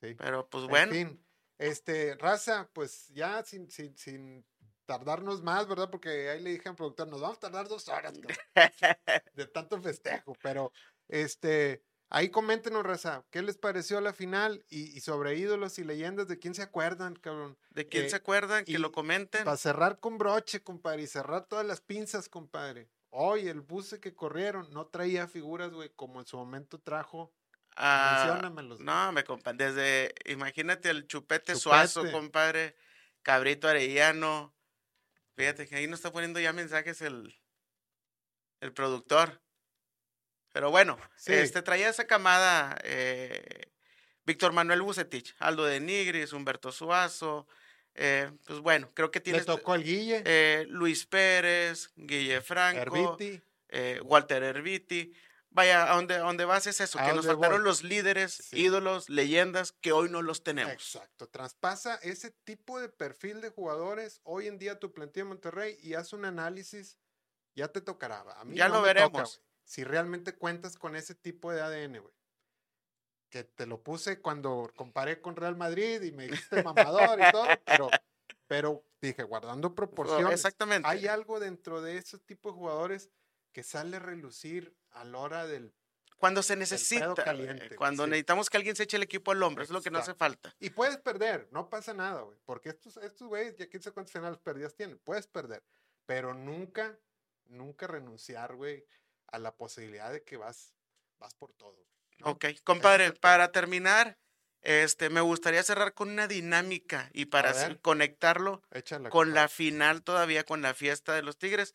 Sí. 0.00 0.14
Pero 0.16 0.48
pues 0.48 0.64
En 0.64 0.70
bueno, 0.70 0.92
fin, 0.92 1.26
este, 1.58 2.14
raza, 2.16 2.70
pues 2.72 3.08
ya 3.08 3.44
sin, 3.44 3.70
sin, 3.70 3.96
sin 3.96 4.46
tardarnos 4.86 5.42
más, 5.42 5.66
¿verdad? 5.68 5.90
Porque 5.90 6.30
ahí 6.30 6.40
le 6.40 6.50
dije 6.50 6.68
al 6.68 6.76
productor, 6.76 7.08
nos 7.08 7.20
vamos 7.20 7.36
a 7.38 7.40
tardar 7.40 7.68
dos 7.68 7.88
horas, 7.88 8.12
cabrón, 8.18 8.38
de 9.34 9.46
tanto 9.46 9.80
festejo, 9.80 10.34
pero 10.42 10.72
este, 11.08 11.84
ahí 12.10 12.30
coméntenos, 12.30 12.84
raza, 12.84 13.24
¿qué 13.30 13.42
les 13.42 13.56
pareció 13.58 14.00
la 14.00 14.12
final? 14.12 14.64
Y, 14.68 14.96
y 14.96 15.00
sobre 15.00 15.36
ídolos 15.36 15.78
y 15.78 15.84
leyendas, 15.84 16.28
¿de 16.28 16.38
quién 16.38 16.54
se 16.54 16.62
acuerdan, 16.62 17.14
cabrón? 17.16 17.56
¿de 17.70 17.88
quién 17.88 18.06
eh, 18.06 18.10
se 18.10 18.16
acuerdan? 18.16 18.64
Que 18.64 18.78
lo 18.78 18.92
comenten. 18.92 19.44
Para 19.44 19.56
cerrar 19.56 20.00
con 20.00 20.18
broche, 20.18 20.62
compadre, 20.62 21.02
y 21.02 21.06
cerrar 21.06 21.46
todas 21.46 21.66
las 21.66 21.80
pinzas, 21.80 22.28
compadre. 22.28 22.88
Hoy 23.10 23.48
el 23.48 23.60
buce 23.60 24.00
que 24.00 24.14
corrieron 24.14 24.70
no 24.72 24.86
traía 24.86 25.26
figuras, 25.28 25.70
güey, 25.72 25.90
como 25.96 26.20
en 26.20 26.26
su 26.26 26.36
momento 26.36 26.78
trajo. 26.78 27.32
Ah, 27.76 28.24
Menciónamelos. 28.26 28.80
no, 28.80 29.12
me 29.12 29.22
compa, 29.24 29.52
desde, 29.52 30.12
imagínate 30.26 30.90
el 30.90 31.06
chupete, 31.06 31.54
suazo, 31.54 32.00
Chupete. 32.00 32.12
compadre, 32.18 32.76
cabrito 33.22 33.68
arellano. 33.68 34.54
Fíjate 35.36 35.68
que 35.68 35.76
ahí 35.76 35.86
nos 35.86 36.00
está 36.00 36.10
poniendo 36.12 36.40
ya 36.40 36.52
mensajes 36.52 37.00
el, 37.00 37.40
el 38.60 38.72
productor. 38.72 39.40
Pero 40.58 40.72
bueno, 40.72 40.98
Sí. 41.14 41.32
este 41.34 41.62
traía 41.62 41.88
esa 41.88 42.08
camada 42.08 42.76
eh, 42.82 43.70
Víctor 44.26 44.52
Manuel 44.52 44.82
Bucetich, 44.82 45.36
Aldo 45.38 45.64
de 45.64 45.78
Nigris, 45.78 46.32
Humberto 46.32 46.72
Suazo. 46.72 47.46
eh, 47.94 48.32
pues 48.44 48.58
bueno, 48.58 48.88
creo 48.92 49.12
que 49.12 49.20
tiene 49.20 49.38
Le 49.38 49.44
tocó 49.44 49.72
al 49.74 49.84
Guille, 49.84 50.20
eh, 50.24 50.66
Luis 50.68 51.06
Pérez, 51.06 51.90
Guille 51.94 52.40
Franco, 52.40 52.80
Herbiti. 52.80 53.40
Walter 54.02 54.42
Herbiti. 54.42 55.14
Vaya, 55.50 55.92
a 55.92 55.94
donde, 55.94 56.16
a 56.16 56.18
donde 56.22 56.44
vas 56.44 56.66
es 56.66 56.80
eso, 56.80 56.98
A 56.98 57.06
que 57.06 57.12
nos 57.14 57.26
faltaron 57.26 57.58
voy. 57.60 57.64
los 57.68 57.84
líderes, 57.84 58.32
Sí. 58.32 58.58
ídolos, 58.60 59.08
leyendas 59.08 59.70
que 59.70 59.92
hoy 59.92 60.08
no 60.10 60.22
los 60.22 60.42
tenemos. 60.42 60.72
Exacto, 60.72 61.28
traspasa 61.28 61.94
ese 62.02 62.32
tipo 62.32 62.80
de 62.80 62.88
perfil 62.88 63.40
de 63.40 63.50
jugadores 63.50 64.20
hoy 64.24 64.48
en 64.48 64.58
día 64.58 64.80
tu 64.80 64.92
plantilla 64.92 65.22
de 65.24 65.28
Monterrey 65.28 65.76
y 65.80 65.94
haz 65.94 66.12
un 66.12 66.24
análisis, 66.24 66.98
ya 67.54 67.68
te 67.68 67.80
tocará. 67.80 68.24
A 68.40 68.44
mí 68.44 68.56
Ya 68.56 68.66
no 68.68 68.74
lo 68.74 68.80
toca, 68.80 68.86
veremos. 68.92 69.40
Si 69.68 69.84
realmente 69.84 70.32
cuentas 70.34 70.78
con 70.78 70.96
ese 70.96 71.14
tipo 71.14 71.52
de 71.52 71.60
ADN, 71.60 71.98
güey. 72.00 72.14
Que 73.28 73.44
te 73.44 73.66
lo 73.66 73.82
puse 73.82 74.18
cuando 74.18 74.72
comparé 74.74 75.20
con 75.20 75.36
Real 75.36 75.56
Madrid 75.56 76.00
y 76.00 76.10
me 76.10 76.26
dijiste 76.26 76.62
mamador 76.62 77.20
y 77.20 77.30
todo, 77.30 77.46
pero, 77.66 77.90
pero 78.46 78.84
dije, 79.02 79.24
guardando 79.24 79.74
proporciones, 79.74 80.32
Exactamente. 80.32 80.88
hay 80.88 81.06
algo 81.06 81.38
dentro 81.38 81.82
de 81.82 81.98
ese 81.98 82.18
tipo 82.18 82.48
de 82.48 82.54
jugadores 82.54 83.10
que 83.52 83.62
sale 83.62 83.98
a 83.98 84.00
relucir 84.00 84.74
a 84.92 85.04
la 85.04 85.18
hora 85.18 85.46
del 85.46 85.74
Cuando 86.16 86.42
se 86.42 86.56
necesita, 86.56 87.12
caliente, 87.16 87.76
cuando 87.76 88.04
sí. 88.04 88.10
necesitamos 88.10 88.48
que 88.48 88.56
alguien 88.56 88.74
se 88.74 88.84
eche 88.84 88.96
el 88.96 89.02
equipo 89.02 89.32
al 89.32 89.42
hombro, 89.42 89.62
es 89.62 89.68
lo 89.68 89.82
que 89.82 89.90
no 89.90 89.98
hace 89.98 90.14
falta. 90.14 90.56
Y 90.60 90.70
puedes 90.70 90.96
perder, 90.96 91.46
no 91.52 91.68
pasa 91.68 91.92
nada, 91.92 92.22
güey. 92.22 92.38
Porque 92.46 92.70
estos, 92.70 92.96
estos 92.96 93.28
güeyes, 93.28 93.54
ya 93.58 93.68
quién 93.68 93.82
sabe 93.82 93.92
cuántas 93.92 94.12
finales 94.14 94.38
perdidas 94.38 94.74
tienen. 94.74 94.98
Puedes 94.98 95.26
perder. 95.26 95.62
Pero 96.06 96.32
nunca, 96.32 96.98
nunca 97.44 97.86
renunciar, 97.86 98.54
güey, 98.56 98.86
a 99.28 99.38
la 99.38 99.54
posibilidad 99.54 100.12
de 100.12 100.22
que 100.22 100.36
vas, 100.36 100.74
vas 101.18 101.34
por 101.34 101.52
todo. 101.52 101.76
¿no? 102.18 102.30
Ok, 102.30 102.46
compadre, 102.64 103.12
para 103.12 103.52
terminar, 103.52 104.18
este, 104.62 105.08
me 105.10 105.20
gustaría 105.20 105.62
cerrar 105.62 105.94
con 105.94 106.10
una 106.10 106.26
dinámica 106.26 107.10
y 107.12 107.26
para 107.26 107.52
ver. 107.52 107.80
conectarlo 107.80 108.62
Échala, 108.72 109.08
con 109.10 109.34
la 109.34 109.48
final 109.48 110.02
todavía, 110.02 110.44
con 110.44 110.62
la 110.62 110.74
fiesta 110.74 111.14
de 111.14 111.22
los 111.22 111.38
Tigres. 111.38 111.74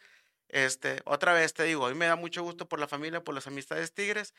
Este, 0.49 1.01
otra 1.05 1.33
vez 1.33 1.53
te 1.53 1.63
digo, 1.63 1.85
hoy 1.85 1.95
me 1.95 2.05
da 2.05 2.15
mucho 2.15 2.43
gusto 2.43 2.67
por 2.67 2.79
la 2.79 2.87
familia, 2.87 3.23
por 3.23 3.33
las 3.33 3.47
amistades 3.47 3.93
Tigres. 3.93 4.33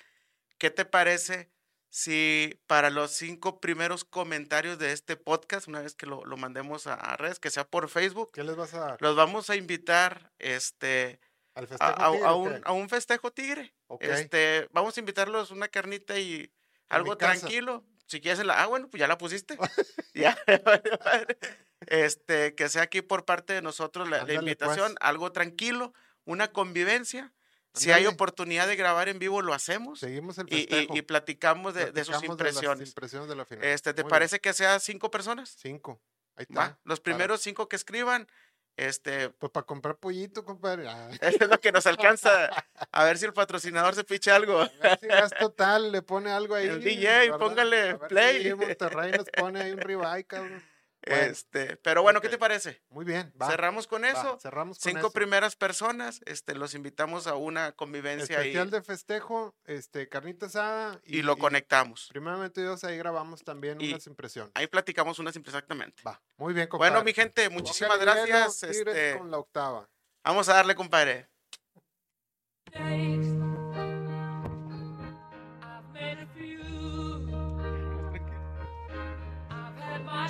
¿Qué 0.58 0.70
te 0.70 0.84
parece 0.84 1.50
si 1.88 2.60
para 2.66 2.90
los 2.90 3.12
cinco 3.12 3.60
primeros 3.60 4.04
comentarios 4.04 4.78
de 4.78 4.92
este 4.92 5.16
podcast, 5.16 5.68
una 5.68 5.80
vez 5.80 5.94
que 5.94 6.06
lo, 6.06 6.24
lo 6.24 6.36
mandemos 6.36 6.86
a, 6.86 6.94
a 6.94 7.16
redes, 7.16 7.38
que 7.38 7.50
sea 7.50 7.66
por 7.66 7.88
Facebook, 7.88 8.30
¿Qué 8.32 8.42
les 8.42 8.56
vas 8.56 8.74
a 8.74 8.80
dar? 8.80 9.02
los 9.02 9.14
vamos 9.16 9.48
a 9.48 9.56
invitar 9.56 10.32
este, 10.38 11.20
¿Al 11.54 11.64
a, 11.64 11.66
festejo 11.68 11.92
a- 11.92 12.10
tigre 12.12 12.26
a 12.26 12.34
un, 12.34 12.48
qué? 12.54 12.60
a 12.64 12.72
un 12.72 12.88
festejo 12.88 13.30
tigre. 13.32 13.74
Este, 14.00 14.68
vamos 14.72 14.96
a 14.96 15.00
invitarlos 15.00 15.50
una 15.50 15.68
carnita 15.68 16.18
y 16.18 16.52
algo 16.88 17.16
tranquilo. 17.16 17.84
Si 18.06 18.20
quieres 18.20 18.44
la, 18.44 18.62
ah, 18.62 18.66
bueno, 18.66 18.88
pues 18.90 18.98
ya 19.00 19.06
la 19.08 19.16
pusiste. 19.18 19.56
ya. 20.14 20.36
este, 21.86 22.54
que 22.54 22.68
sea 22.68 22.82
aquí 22.82 23.02
por 23.02 23.24
parte 23.24 23.52
de 23.52 23.62
nosotros 23.62 24.08
la, 24.08 24.20
invitación, 24.32 24.94
pues. 24.94 24.96
algo 25.00 25.32
tranquilo, 25.32 25.92
una 26.24 26.48
convivencia. 26.52 27.32
Si 27.76 27.90
hay 27.90 28.06
oportunidad 28.06 28.68
de 28.68 28.76
grabar 28.76 29.08
en 29.08 29.18
vivo, 29.18 29.42
lo 29.42 29.52
hacemos. 29.52 29.98
Seguimos 29.98 30.38
el 30.38 30.46
Y, 30.48 30.58
y- 30.58 30.66
festejo. 30.66 30.96
y 30.96 31.02
platicamos 31.02 31.74
de, 31.74 31.90
de 31.90 32.04
sus 32.04 32.14
las 32.14 32.22
impresiones. 32.22 32.88
impresiones 32.90 33.28
de 33.28 33.34
la 33.34 33.44
final. 33.44 33.64
este, 33.64 33.92
¿Te 33.92 34.02
Muy 34.02 34.06
bien. 34.08 34.10
parece 34.10 34.40
que 34.40 34.52
sea 34.52 34.78
cinco 34.78 35.10
personas? 35.10 35.56
Cinco. 35.58 36.00
Ahí 36.36 36.46
Va, 36.56 36.66
está. 36.66 36.78
Los 36.84 37.00
primeros 37.00 37.40
cinco 37.40 37.68
que 37.68 37.74
escriban, 37.74 38.28
este, 38.76 39.30
Pues 39.30 39.52
para 39.52 39.66
comprar 39.66 39.96
pollito, 39.96 40.44
compadre. 40.44 40.88
Ah, 40.88 41.08
es 41.20 41.40
lo 41.40 41.60
que 41.60 41.72
nos 41.72 41.86
alcanza. 41.86 42.50
A 42.90 43.04
ver 43.04 43.18
si 43.18 43.26
el 43.26 43.32
patrocinador 43.32 43.94
se 43.94 44.04
picha 44.04 44.34
algo. 44.34 44.60
A 44.60 44.70
ver 44.82 44.98
si 45.00 45.06
gas 45.06 45.32
total 45.38 45.92
le 45.92 46.02
pone 46.02 46.30
algo 46.30 46.54
ahí. 46.54 46.66
El 46.68 46.82
DJ, 46.82 47.30
¿verdad? 47.30 47.38
póngale 47.38 47.92
si 47.92 47.98
play. 48.08 48.54
Monterrey 48.54 49.12
nos 49.12 49.30
pone 49.30 49.62
ahí 49.62 49.72
un 49.72 49.80
ribeye, 49.80 50.24
cabrón. 50.24 50.62
Bueno, 51.06 51.22
Este, 51.22 51.76
pero 51.78 52.02
bueno, 52.02 52.20
¿qué 52.20 52.28
te 52.28 52.38
parece? 52.38 52.82
Muy 52.88 53.04
bien. 53.04 53.32
Va, 53.40 53.48
Cerramos 53.50 53.86
con 53.86 54.02
va, 54.04 54.08
eso. 54.10 54.38
cerramos 54.40 54.78
con 54.78 54.90
Cinco 54.90 55.06
eso. 55.08 55.12
primeras 55.12 55.54
personas, 55.56 56.20
este, 56.24 56.54
los 56.54 56.74
invitamos 56.74 57.26
a 57.26 57.34
una 57.34 57.72
convivencia 57.72 58.38
ahí 58.38 58.48
Especial 58.48 58.70
de 58.70 58.82
festejo, 58.82 59.54
este, 59.64 60.08
carnita 60.08 60.46
asada. 60.46 61.00
y, 61.04 61.22
lo 61.22 61.36
conectamos. 61.36 62.08
Primeramente 62.10 62.62
Dios, 62.62 62.82
ahí 62.84 62.96
grabamos 62.96 63.44
también 63.44 63.80
Y- 63.80 63.90
unas 63.90 64.06
impresiones. 64.06 64.52
Ahí 64.54 64.66
platicamos 64.66 65.18
unas 65.18 65.36
exactamente. 65.36 66.02
Va, 66.06 66.22
muy 66.36 66.54
bien, 66.54 66.68
compadre. 66.68 66.92
Bueno, 66.92 67.04
mi 67.04 67.12
gente, 67.12 67.48
muchísimas 67.50 67.98
gracias. 67.98 68.62
Este, 68.62 69.18
con 69.18 69.30
la 69.30 69.38
octava. 69.38 69.88
vamos 70.24 70.48
a 70.48 70.54
darle, 70.54 70.74
compadre. 70.74 71.28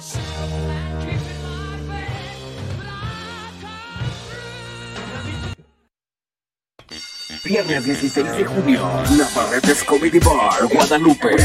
Shine. 0.04 0.83
Viernes 7.44 7.84
16 7.84 8.36
de 8.38 8.44
junio, 8.46 8.88
Navarretes 9.18 9.84
Comedy 9.84 10.18
Bar, 10.18 10.66
Guadalupe, 10.72 11.36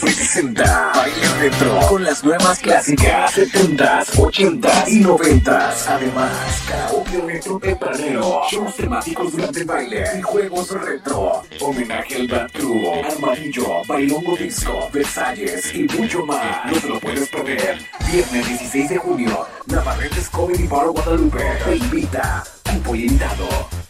presenta 0.00 0.90
Baile 0.92 1.28
Retro 1.38 1.78
con 1.88 2.02
las 2.02 2.24
nuevas 2.24 2.58
clásicas 2.58 3.38
70s, 3.38 4.06
80s 4.16 4.88
y 4.88 5.04
90s. 5.04 5.86
Además, 5.86 6.62
karaoke 6.68 7.20
retro 7.20 7.60
tempranero, 7.60 8.42
shows 8.50 8.74
temáticos 8.74 9.30
durante 9.30 9.62
baile 9.62 10.04
y 10.18 10.22
juegos 10.22 10.70
retro. 10.70 11.44
Homenaje 11.60 12.16
al 12.16 12.50
Crew, 12.50 12.92
Armadillo, 13.04 13.82
Bailongo 13.86 14.36
Disco, 14.36 14.88
Versalles 14.92 15.72
y 15.72 15.84
mucho 15.84 16.26
más. 16.26 16.66
No 16.66 16.80
te 16.80 16.88
lo 16.88 16.98
puedes 16.98 17.28
perder. 17.28 17.78
Viernes 18.10 18.48
16 18.48 18.88
de 18.88 18.98
junio, 18.98 19.46
Navarretes 19.66 20.28
Comedy 20.30 20.66
Bar, 20.66 20.88
Guadalupe 20.88 21.44
te 21.64 21.76
invita. 21.76 22.42
Cupo 22.64 22.94
limitado. 22.94 23.83